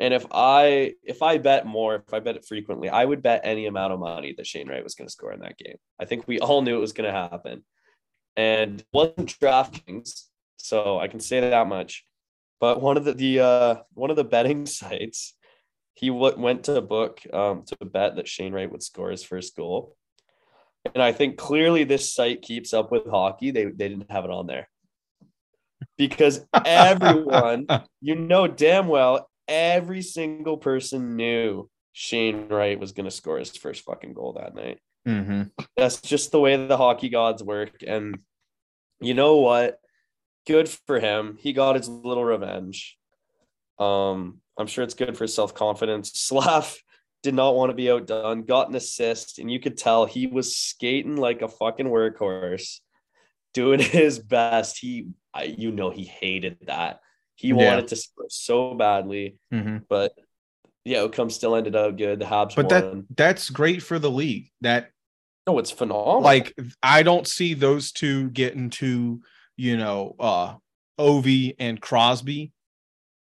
And 0.00 0.12
if 0.12 0.26
I 0.32 0.94
if 1.02 1.22
I 1.22 1.38
bet 1.38 1.66
more, 1.66 1.96
if 2.06 2.12
I 2.12 2.20
bet 2.20 2.36
it 2.36 2.44
frequently, 2.44 2.88
I 2.88 3.04
would 3.04 3.22
bet 3.22 3.42
any 3.44 3.66
amount 3.66 3.92
of 3.92 4.00
money 4.00 4.34
that 4.36 4.46
Shane 4.46 4.68
Wright 4.68 4.82
was 4.82 4.94
going 4.94 5.06
to 5.06 5.12
score 5.12 5.32
in 5.32 5.40
that 5.40 5.56
game. 5.56 5.76
I 6.00 6.04
think 6.04 6.26
we 6.26 6.40
all 6.40 6.62
knew 6.62 6.76
it 6.76 6.80
was 6.80 6.92
going 6.92 7.12
to 7.12 7.16
happen, 7.16 7.64
and 8.36 8.80
it 8.80 8.86
wasn't 8.92 9.38
DraftKings, 9.40 10.24
so 10.56 10.98
I 10.98 11.06
can 11.06 11.20
say 11.20 11.40
that 11.40 11.68
much. 11.68 12.04
But 12.60 12.80
one 12.82 12.96
of 12.96 13.04
the 13.04 13.12
the 13.14 13.40
uh, 13.40 13.76
one 13.92 14.10
of 14.10 14.16
the 14.16 14.24
betting 14.24 14.66
sites, 14.80 15.36
he 15.94 16.08
w- 16.08 16.36
went 16.36 16.64
to 16.64 16.80
book 16.80 17.20
um, 17.32 17.62
to 17.66 17.84
bet 17.84 18.16
that 18.16 18.26
Shane 18.26 18.52
Wright 18.52 18.70
would 18.70 18.82
score 18.82 19.10
his 19.10 19.22
first 19.22 19.56
goal, 19.56 19.96
and 20.92 21.02
I 21.02 21.12
think 21.12 21.36
clearly 21.36 21.84
this 21.84 22.12
site 22.12 22.42
keeps 22.42 22.74
up 22.74 22.90
with 22.90 23.06
hockey. 23.06 23.50
They 23.50 23.64
they 23.64 23.88
didn't 23.88 24.10
have 24.10 24.24
it 24.24 24.30
on 24.30 24.46
there 24.46 24.68
because 25.96 26.44
everyone 26.64 27.66
you 28.00 28.16
know 28.16 28.46
damn 28.46 28.88
well 28.88 29.28
every 29.48 30.02
single 30.02 30.56
person 30.56 31.16
knew 31.16 31.68
Shane 31.92 32.48
Wright 32.48 32.78
was 32.78 32.92
going 32.92 33.04
to 33.04 33.10
score 33.10 33.38
his 33.38 33.56
first 33.56 33.84
fucking 33.84 34.14
goal 34.14 34.34
that 34.34 34.54
night. 34.54 34.80
Mm-hmm. 35.06 35.42
That's 35.76 36.00
just 36.00 36.32
the 36.32 36.40
way 36.40 36.56
the 36.56 36.76
hockey 36.76 37.08
gods 37.08 37.42
work. 37.42 37.82
And 37.86 38.18
you 39.00 39.14
know 39.14 39.36
what? 39.36 39.78
Good 40.46 40.68
for 40.68 40.98
him. 40.98 41.36
He 41.38 41.52
got 41.52 41.76
his 41.76 41.88
little 41.88 42.24
revenge. 42.24 42.96
Um, 43.78 44.40
I'm 44.58 44.66
sure 44.66 44.84
it's 44.84 44.94
good 44.94 45.16
for 45.16 45.26
self 45.26 45.54
confidence. 45.54 46.12
Slav 46.14 46.76
did 47.24 47.34
not 47.34 47.56
want 47.56 47.70
to 47.70 47.74
be 47.74 47.90
outdone, 47.90 48.42
got 48.42 48.68
an 48.68 48.76
assist, 48.76 49.40
and 49.40 49.50
you 49.50 49.58
could 49.58 49.76
tell 49.76 50.04
he 50.06 50.28
was 50.28 50.54
skating 50.56 51.16
like 51.16 51.42
a 51.42 51.48
fucking 51.48 51.86
workhorse, 51.86 52.78
doing 53.52 53.80
his 53.80 54.20
best. 54.20 54.78
He, 54.78 55.08
I, 55.32 55.44
you 55.44 55.72
know, 55.72 55.90
he 55.90 56.04
hated 56.04 56.58
that. 56.66 57.00
He 57.34 57.48
Yeah. 57.48 57.54
wanted 57.56 57.88
to 57.88 57.96
score 57.96 58.26
so 58.28 58.74
badly, 58.74 59.36
Mm-hmm. 59.52 59.78
but 59.88 60.12
the 60.84 60.98
outcome 60.98 61.30
still 61.30 61.56
ended 61.56 61.74
up 61.74 61.96
good. 61.96 62.20
The 62.20 62.26
Habs 62.26 62.54
But 62.54 62.66
won. 62.70 63.06
that 63.08 63.16
that's 63.16 63.50
great 63.50 63.82
for 63.82 63.98
the 63.98 64.10
league. 64.10 64.50
That 64.60 64.90
no, 65.46 65.58
it's 65.58 65.70
phenomenal. 65.70 66.20
like 66.20 66.54
I 66.82 67.02
don't 67.02 67.26
see 67.26 67.54
those 67.54 67.90
two 67.90 68.28
getting 68.30 68.68
to 68.70 69.20
you 69.56 69.76
know 69.76 70.14
uh 70.20 70.54
Ovi 71.00 71.56
and 71.58 71.80
Crosby 71.80 72.52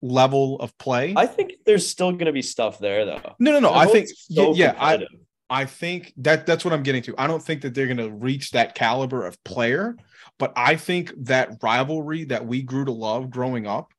level 0.03 0.59
of 0.61 0.77
play. 0.79 1.15
I 1.17 1.27
think 1.27 1.54
there's 1.65 1.89
still 1.89 2.13
going 2.13 2.27
to 2.27 2.33
be 2.33 2.43
stuff 2.43 2.79
there, 2.79 3.05
though. 3.05 3.35
no, 3.39 3.53
no, 3.53 3.61
no. 3.61 3.73
I 3.73 3.87
think 3.87 4.09
so 4.09 4.55
yeah, 4.55 4.75
I. 4.79 5.07
I 5.51 5.67
think 5.67 6.15
that 6.17 6.47
that's 6.47 6.65
what 6.65 6.73
I'm 6.73 6.83
getting 6.83 7.03
to. 7.03 7.15
I 7.19 7.27
don't 7.27 7.43
think 7.43 7.61
that 7.63 7.75
they're 7.75 7.87
going 7.87 7.99
to 7.99 8.11
reach 8.11 8.53
that 8.53 8.75
caliber 8.75 9.27
of 9.27 9.43
player, 9.45 9.95
but 10.39 10.55
I 10.57 10.77
think 10.77 11.13
that 11.27 11.59
rivalry 11.63 12.25
that 12.25 12.47
we 12.47 12.63
grew 12.63 12.87
to 12.87 12.93
love 12.93 13.31
growing 13.31 13.67
up 13.67 13.93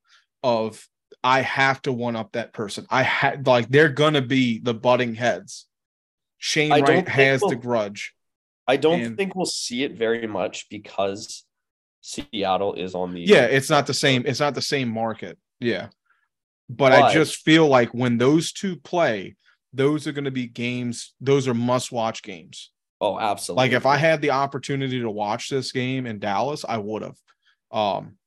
of 0.44 0.86
I 1.24 1.42
have 1.42 1.82
to 1.84 1.94
one 1.94 2.16
up 2.16 2.32
that 2.32 2.52
person. 2.52 2.88
I 2.90 3.04
had 3.04 3.46
like 3.46 3.70
they're 3.70 3.90
going 3.90 4.16
to 4.16 4.24
be 4.24 4.60
the 4.60 4.74
butting 4.74 5.14
heads. 5.14 5.68
Shane 6.40 6.72
I 6.72 6.80
Wright 6.82 7.08
has 7.08 7.42
the 7.42 7.48
we'll- 7.48 7.58
grudge. 7.60 8.14
I 8.68 8.78
don't 8.78 9.00
and- 9.02 9.16
think 9.18 9.36
we'll 9.36 9.46
see 9.46 9.84
it 9.84 9.94
very 9.96 10.26
much 10.26 10.68
because 10.70 11.46
Seattle 12.02 12.74
is 12.74 12.96
on 12.96 13.14
the 13.14 13.22
Yeah, 13.22 13.46
it's 13.46 13.70
not 13.70 13.86
the 13.86 13.94
same. 13.94 14.24
It's 14.26 14.40
not 14.40 14.56
the 14.56 14.62
same 14.64 14.90
market. 14.90 15.38
Yeah, 15.60 15.90
but, 16.70 16.92
I 16.92 17.14
just 17.14 17.38
feel 17.38 17.68
like 17.68 17.94
when 17.94 18.18
those 18.18 18.52
two 18.52 18.76
play, 18.78 19.36
those 19.74 20.08
are 20.08 20.12
going 20.12 20.26
to 20.26 20.32
be 20.32 20.48
games. 20.48 21.14
Those 21.22 21.48
are 21.48 21.54
must-watch 21.54 22.24
games. 22.24 22.72
Oh, 23.02 23.20
absolutely. 23.20 23.64
Like 23.66 23.72
if 23.74 23.86
I 23.86 23.98
had 23.98 24.22
the 24.22 24.32
opportunity 24.32 25.00
to 25.02 25.10
watch 25.10 25.50
this 25.50 25.72
game 25.72 26.06
in 26.06 26.20
Dallas, 26.20 26.64
I 26.68 26.78
would 26.78 27.02
have. 27.02 27.18
Um, 27.72 28.18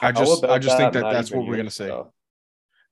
I 0.00 0.12
just- 0.12 0.44
I 0.44 0.58
just 0.58 0.76
think 0.76 0.92
that 0.94 1.02
Matty 1.02 1.14
that's 1.14 1.30
what 1.30 1.46
we're 1.46 1.56
gonna 1.56 1.70
say. 1.70 1.86
though? 1.86 2.12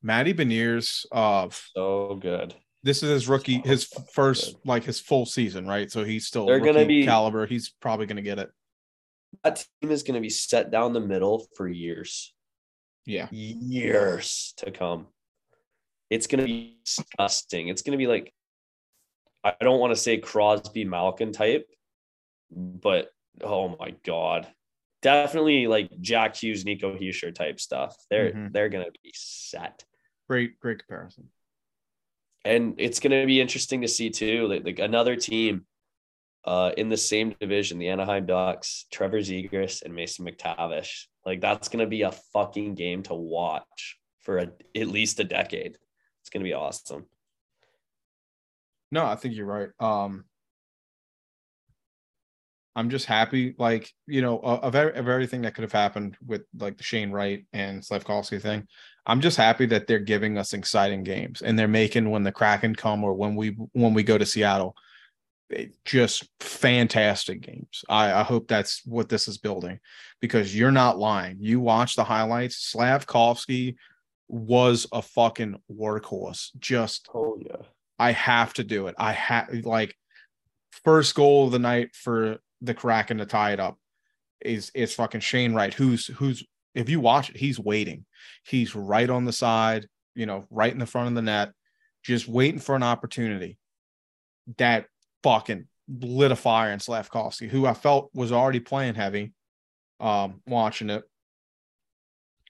Matty 0.02 0.34
Beniers, 0.34 1.06
uh, 1.12 1.48
So 1.74 2.16
good. 2.16 2.54
this 2.82 3.02
is 3.02 3.08
his 3.10 3.28
rookie, 3.28 3.62
So 3.62 3.68
his 3.68 3.84
first 4.12 4.54
good. 4.54 4.68
like 4.68 4.84
his 4.84 5.00
full 5.00 5.24
season, 5.26 5.66
right? 5.66 5.90
So 5.90 6.04
he's 6.04 6.26
still 6.26 6.46
They're 6.46 6.60
gonna 6.60 6.84
be- 6.86 7.04
caliber. 7.04 7.46
He's 7.46 7.70
probably 7.80 8.06
going 8.06 8.16
to 8.16 8.22
get 8.22 8.38
it. 8.38 8.50
That 9.42 9.64
team 9.80 9.90
is 9.90 10.02
going 10.02 10.14
to 10.14 10.20
be 10.20 10.30
set 10.30 10.70
down 10.70 10.92
the 10.92 11.00
middle 11.00 11.48
for 11.56 11.68
years, 11.68 12.32
Yeah, 13.06 13.28
years 13.30 14.54
to 14.58 14.70
come. 14.70 15.08
It's 16.10 16.26
going 16.26 16.40
to 16.40 16.46
be 16.46 16.78
disgusting. 16.84 17.68
It's 17.68 17.82
going 17.82 17.92
to 17.92 18.02
be 18.02 18.06
like, 18.06 18.32
I 19.42 19.54
don't 19.60 19.80
want 19.80 19.92
to 19.92 19.96
say 20.00 20.18
Crosby 20.18 20.84
Malkin 20.84 21.32
type, 21.32 21.66
but 22.50 23.10
oh 23.42 23.76
my 23.78 23.94
god, 24.04 24.46
definitely 25.02 25.66
like 25.66 25.90
Jack 26.00 26.36
Hughes, 26.36 26.64
Nico 26.64 26.96
Hischier 26.96 27.34
type 27.34 27.60
stuff. 27.60 27.96
They're 28.10 28.32
Mhm. 28.32 28.52
they're 28.52 28.68
going 28.70 28.84
to 28.84 28.92
be 29.02 29.12
set. 29.14 29.84
great, 30.28 30.58
great 30.60 30.78
comparison. 30.78 31.28
and 32.46 32.74
it's 32.78 33.00
going 33.00 33.18
to 33.18 33.26
be 33.26 33.40
interesting 33.40 33.82
to 33.82 33.88
see 33.88 34.08
too 34.10 34.46
like, 34.48 34.64
like 34.64 34.78
another 34.78 35.16
team 35.16 35.66
uh 36.46 36.72
in 36.76 36.88
the 36.88 36.96
same 36.96 37.34
division 37.40 37.78
the 37.78 37.88
anaheim 37.88 38.26
ducks 38.26 38.86
trevor 38.92 39.20
zegras 39.20 39.82
and 39.82 39.94
mason 39.94 40.26
mctavish 40.26 41.04
like 41.24 41.40
that's 41.40 41.68
to 41.68 41.86
be 41.86 42.02
a 42.02 42.12
fucking 42.32 42.74
game 42.74 43.02
to 43.02 43.14
watch 43.14 43.98
for 44.20 44.38
a, 44.38 44.48
at 44.76 44.88
least 44.88 45.20
a 45.20 45.24
decade 45.24 45.76
it's 46.20 46.30
to 46.42 46.44
be 46.44 46.54
awesome 46.54 47.06
No, 48.90 49.04
I 49.04 49.16
think 49.16 49.34
you're 49.34 49.44
right. 49.44 49.70
Um, 49.80 50.24
I'm 52.76 52.90
just 52.90 53.06
happy, 53.06 53.54
like 53.58 53.90
you 54.06 54.22
know, 54.22 54.38
of, 54.38 54.60
of 54.60 54.74
every- 54.74 54.94
of 54.94 55.08
everything 55.08 55.42
that 55.42 55.54
could 55.54 55.62
have 55.62 55.72
happened 55.72 56.16
with 56.24 56.42
like 56.58 56.76
the 56.76 56.84
Shane 56.84 57.10
Wright 57.10 57.44
and 57.52 57.82
Slafkovsky 57.82 58.40
thing. 58.40 58.66
I'm 59.06 59.20
just 59.20 59.36
happy 59.36 59.66
that 59.66 59.86
they're 59.86 59.98
giving 59.98 60.38
us 60.38 60.52
exciting 60.52 61.02
games 61.04 61.42
and 61.42 61.58
they're 61.58 61.68
making 61.68 62.08
when 62.10 62.22
the 62.22 62.32
Kraken 62.32 62.74
come 62.74 63.02
or 63.04 63.14
when 63.14 63.34
we 63.36 63.56
when 63.72 63.94
we 63.94 64.02
go 64.02 64.16
to 64.18 64.26
Seattle, 64.26 64.74
just 65.84 66.28
fantastic 66.40 67.40
games. 67.40 67.84
I, 67.88 68.12
I 68.12 68.22
hope 68.22 68.48
that's 68.48 68.82
what 68.86 69.08
this 69.08 69.28
is 69.28 69.38
building 69.38 69.78
because 70.20 70.56
you're 70.56 70.72
not 70.72 70.98
lying. 70.98 71.36
You 71.40 71.60
watch 71.60 71.96
the 71.96 72.04
highlights. 72.04 72.72
Slafkovsky 72.74 73.76
was 74.28 74.86
a 74.92 75.02
fucking 75.02 75.56
workhorse. 75.70 76.50
Just 76.58 77.08
oh 77.14 77.38
yeah 77.40 77.66
I 77.98 78.12
have 78.12 78.54
to 78.54 78.64
do 78.64 78.86
it. 78.88 78.94
I 78.98 79.12
have 79.12 79.48
like 79.64 79.94
first 80.84 81.14
goal 81.14 81.46
of 81.46 81.52
the 81.52 81.58
night 81.58 81.94
for 81.94 82.38
the 82.60 82.74
Kraken 82.74 83.18
to 83.18 83.26
tie 83.26 83.52
it 83.52 83.60
up 83.60 83.78
is 84.40 84.70
is 84.74 84.94
fucking 84.94 85.20
Shane 85.20 85.54
Wright. 85.54 85.72
Who's 85.72 86.06
who's 86.06 86.44
if 86.74 86.88
you 86.88 87.00
watch 87.00 87.30
it, 87.30 87.36
he's 87.36 87.58
waiting. 87.58 88.04
He's 88.44 88.74
right 88.74 89.08
on 89.08 89.24
the 89.24 89.32
side, 89.32 89.86
you 90.14 90.26
know, 90.26 90.46
right 90.50 90.72
in 90.72 90.78
the 90.78 90.86
front 90.86 91.08
of 91.08 91.14
the 91.14 91.22
net, 91.22 91.52
just 92.02 92.26
waiting 92.28 92.60
for 92.60 92.74
an 92.74 92.82
opportunity. 92.82 93.58
That 94.58 94.86
fucking 95.24 95.66
lit 95.88 96.30
a 96.30 96.36
fire 96.36 96.70
in 96.72 96.78
Slafkovsky, 96.78 97.48
who 97.48 97.66
I 97.66 97.74
felt 97.74 98.10
was 98.14 98.30
already 98.30 98.60
playing 98.60 98.94
heavy. 98.94 99.32
Um, 100.00 100.42
watching 100.46 100.90
it. 100.90 101.02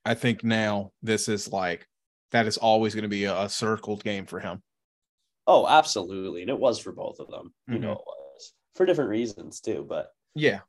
I 0.04 0.14
think 0.14 0.42
now 0.44 0.92
this 1.02 1.28
is 1.28 1.50
like 1.52 1.86
that 2.32 2.46
is 2.46 2.56
always 2.58 2.94
going 2.94 3.04
to 3.04 3.08
be 3.08 3.24
a, 3.24 3.42
a 3.42 3.48
circled 3.48 4.02
game 4.04 4.26
for 4.26 4.40
him. 4.40 4.62
Oh, 5.46 5.66
absolutely. 5.68 6.40
And 6.42 6.50
it 6.50 6.58
was 6.58 6.78
for 6.78 6.90
both 6.92 7.20
of 7.20 7.28
them. 7.30 7.54
You 7.68 7.76
Mhm. 7.76 7.80
know, 7.80 7.92
it 7.92 7.98
was 8.34 8.52
for 8.74 8.86
different 8.86 9.10
reasons 9.10 9.60
too. 9.60 9.86
But 9.88 10.08
Yeah. 10.34 10.60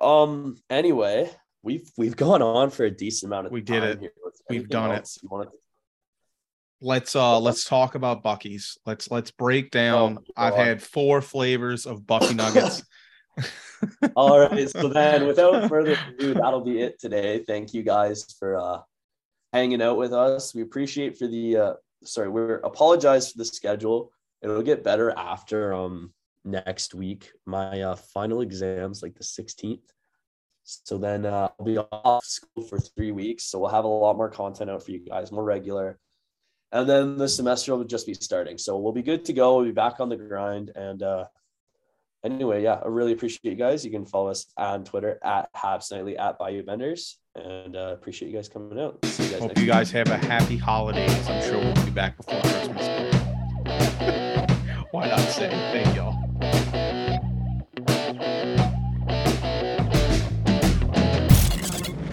um, 0.00 0.56
anyway, 0.68 1.30
we've 1.62 1.88
we've 1.96 2.16
gone 2.16 2.42
on 2.42 2.70
for 2.70 2.84
a 2.84 2.90
decent 2.90 3.30
amount 3.30 3.46
of 3.46 3.52
We 3.52 3.60
did 3.60 3.82
it. 3.82 4.00
here. 4.00 4.12
We've 4.50 4.68
done 4.68 4.92
it. 4.92 5.08
you 5.22 5.28
to- 5.28 5.50
Let's 6.80 7.16
uh 7.16 7.38
let's 7.40 7.64
talk 7.64 7.94
about 7.94 8.22
Buc-ee's. 8.22 8.78
Let's 8.84 9.10
let's 9.10 9.30
break 9.30 9.70
down. 9.70 10.14
my 10.36 10.48
I've 10.48 10.54
had 10.54 10.82
four 10.82 11.22
flavors 11.22 11.86
of 11.86 12.06
Bucky 12.06 12.34
Nuggets. 12.34 12.82
All 14.16 14.40
right. 14.40 14.68
So 14.68 14.88
then, 14.88 15.26
without 15.26 15.68
further 15.68 15.96
ado, 16.08 16.34
that'll 16.34 16.62
be 16.62 16.80
it 16.80 16.98
today. 16.98 17.44
Thank 17.46 17.74
you 17.74 17.82
guys 17.82 18.24
for 18.38 18.56
uh, 18.56 18.80
hanging 19.52 19.82
out 19.82 19.96
with 19.96 20.12
us. 20.12 20.54
We 20.54 20.62
appreciate 20.62 21.18
for 21.18 21.26
the 21.26 21.56
uh, 21.56 21.72
sorry, 22.04 22.28
we're 22.28 22.56
apologize 22.58 23.32
for 23.32 23.38
the 23.38 23.44
schedule. 23.44 24.12
It'll 24.42 24.62
get 24.62 24.84
better 24.84 25.10
after 25.16 25.72
um 25.72 26.12
next 26.44 26.94
week. 26.94 27.30
My 27.44 27.80
uh, 27.80 27.96
final 27.96 28.40
exams 28.40 29.02
like 29.02 29.14
the 29.14 29.24
16th. 29.24 29.80
So 30.62 30.98
then 30.98 31.26
uh, 31.26 31.48
I'll 31.58 31.64
be 31.64 31.78
off 31.78 32.24
school 32.24 32.64
for 32.64 32.78
three 32.78 33.12
weeks. 33.12 33.44
So 33.44 33.58
we'll 33.58 33.70
have 33.70 33.84
a 33.84 33.88
lot 33.88 34.16
more 34.16 34.30
content 34.30 34.70
out 34.70 34.82
for 34.82 34.90
you 34.90 34.98
guys, 34.98 35.30
more 35.30 35.44
regular. 35.44 35.98
And 36.72 36.88
then 36.88 37.16
the 37.16 37.28
semester 37.28 37.76
will 37.76 37.84
just 37.84 38.06
be 38.06 38.14
starting. 38.14 38.58
So 38.58 38.76
we'll 38.78 38.92
be 38.92 39.02
good 39.02 39.24
to 39.26 39.32
go. 39.32 39.56
We'll 39.56 39.66
be 39.66 39.72
back 39.72 40.00
on 40.00 40.08
the 40.08 40.16
grind. 40.16 40.72
And 40.74 41.02
uh, 41.02 41.26
anyway, 42.24 42.62
yeah, 42.62 42.80
I 42.84 42.88
really 42.88 43.12
appreciate 43.12 43.44
you 43.44 43.54
guys. 43.56 43.84
You 43.84 43.90
can 43.90 44.04
follow 44.04 44.30
us 44.30 44.46
on 44.56 44.84
Twitter 44.84 45.18
at 45.22 45.52
Habs 45.54 45.90
Nightly 45.92 46.18
at 46.18 46.38
Bayou 46.38 46.64
Benders. 46.64 47.18
And 47.34 47.76
uh, 47.76 47.92
appreciate 47.92 48.28
you 48.30 48.34
guys 48.34 48.48
coming 48.48 48.80
out. 48.80 49.04
See 49.04 49.24
you 49.24 49.30
guys 49.30 49.40
Hope 49.40 49.48
next 49.50 49.60
you 49.60 49.66
week. 49.66 49.72
guys 49.72 49.90
have 49.92 50.08
a 50.08 50.16
happy 50.16 50.56
holidays. 50.56 51.28
I'm 51.28 51.42
sure 51.42 51.58
we'll 51.58 51.84
be 51.84 51.90
back 51.90 52.16
before 52.16 52.40
Christmas. 52.40 52.86
Why 54.90 55.08
not 55.08 55.20
say 55.20 55.50
thank 55.50 55.94
y'all? 55.94 56.14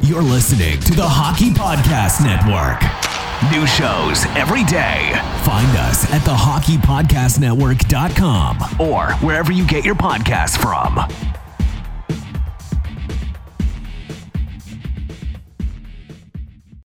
You're 0.02 0.22
listening 0.22 0.80
to 0.82 0.94
the 0.94 1.08
Hockey 1.08 1.50
Podcast 1.50 2.22
Network. 2.24 3.03
New 3.52 3.68
shows 3.68 4.26
every 4.38 4.64
day. 4.64 5.12
Find 5.44 5.68
us 5.78 6.10
at 6.12 6.22
thehockeypodcastnetwork.com 6.22 8.58
or 8.80 9.12
wherever 9.26 9.52
you 9.52 9.68
get 9.68 9.84
your 9.84 9.96
podcasts 9.96 10.58
from. 10.58 10.98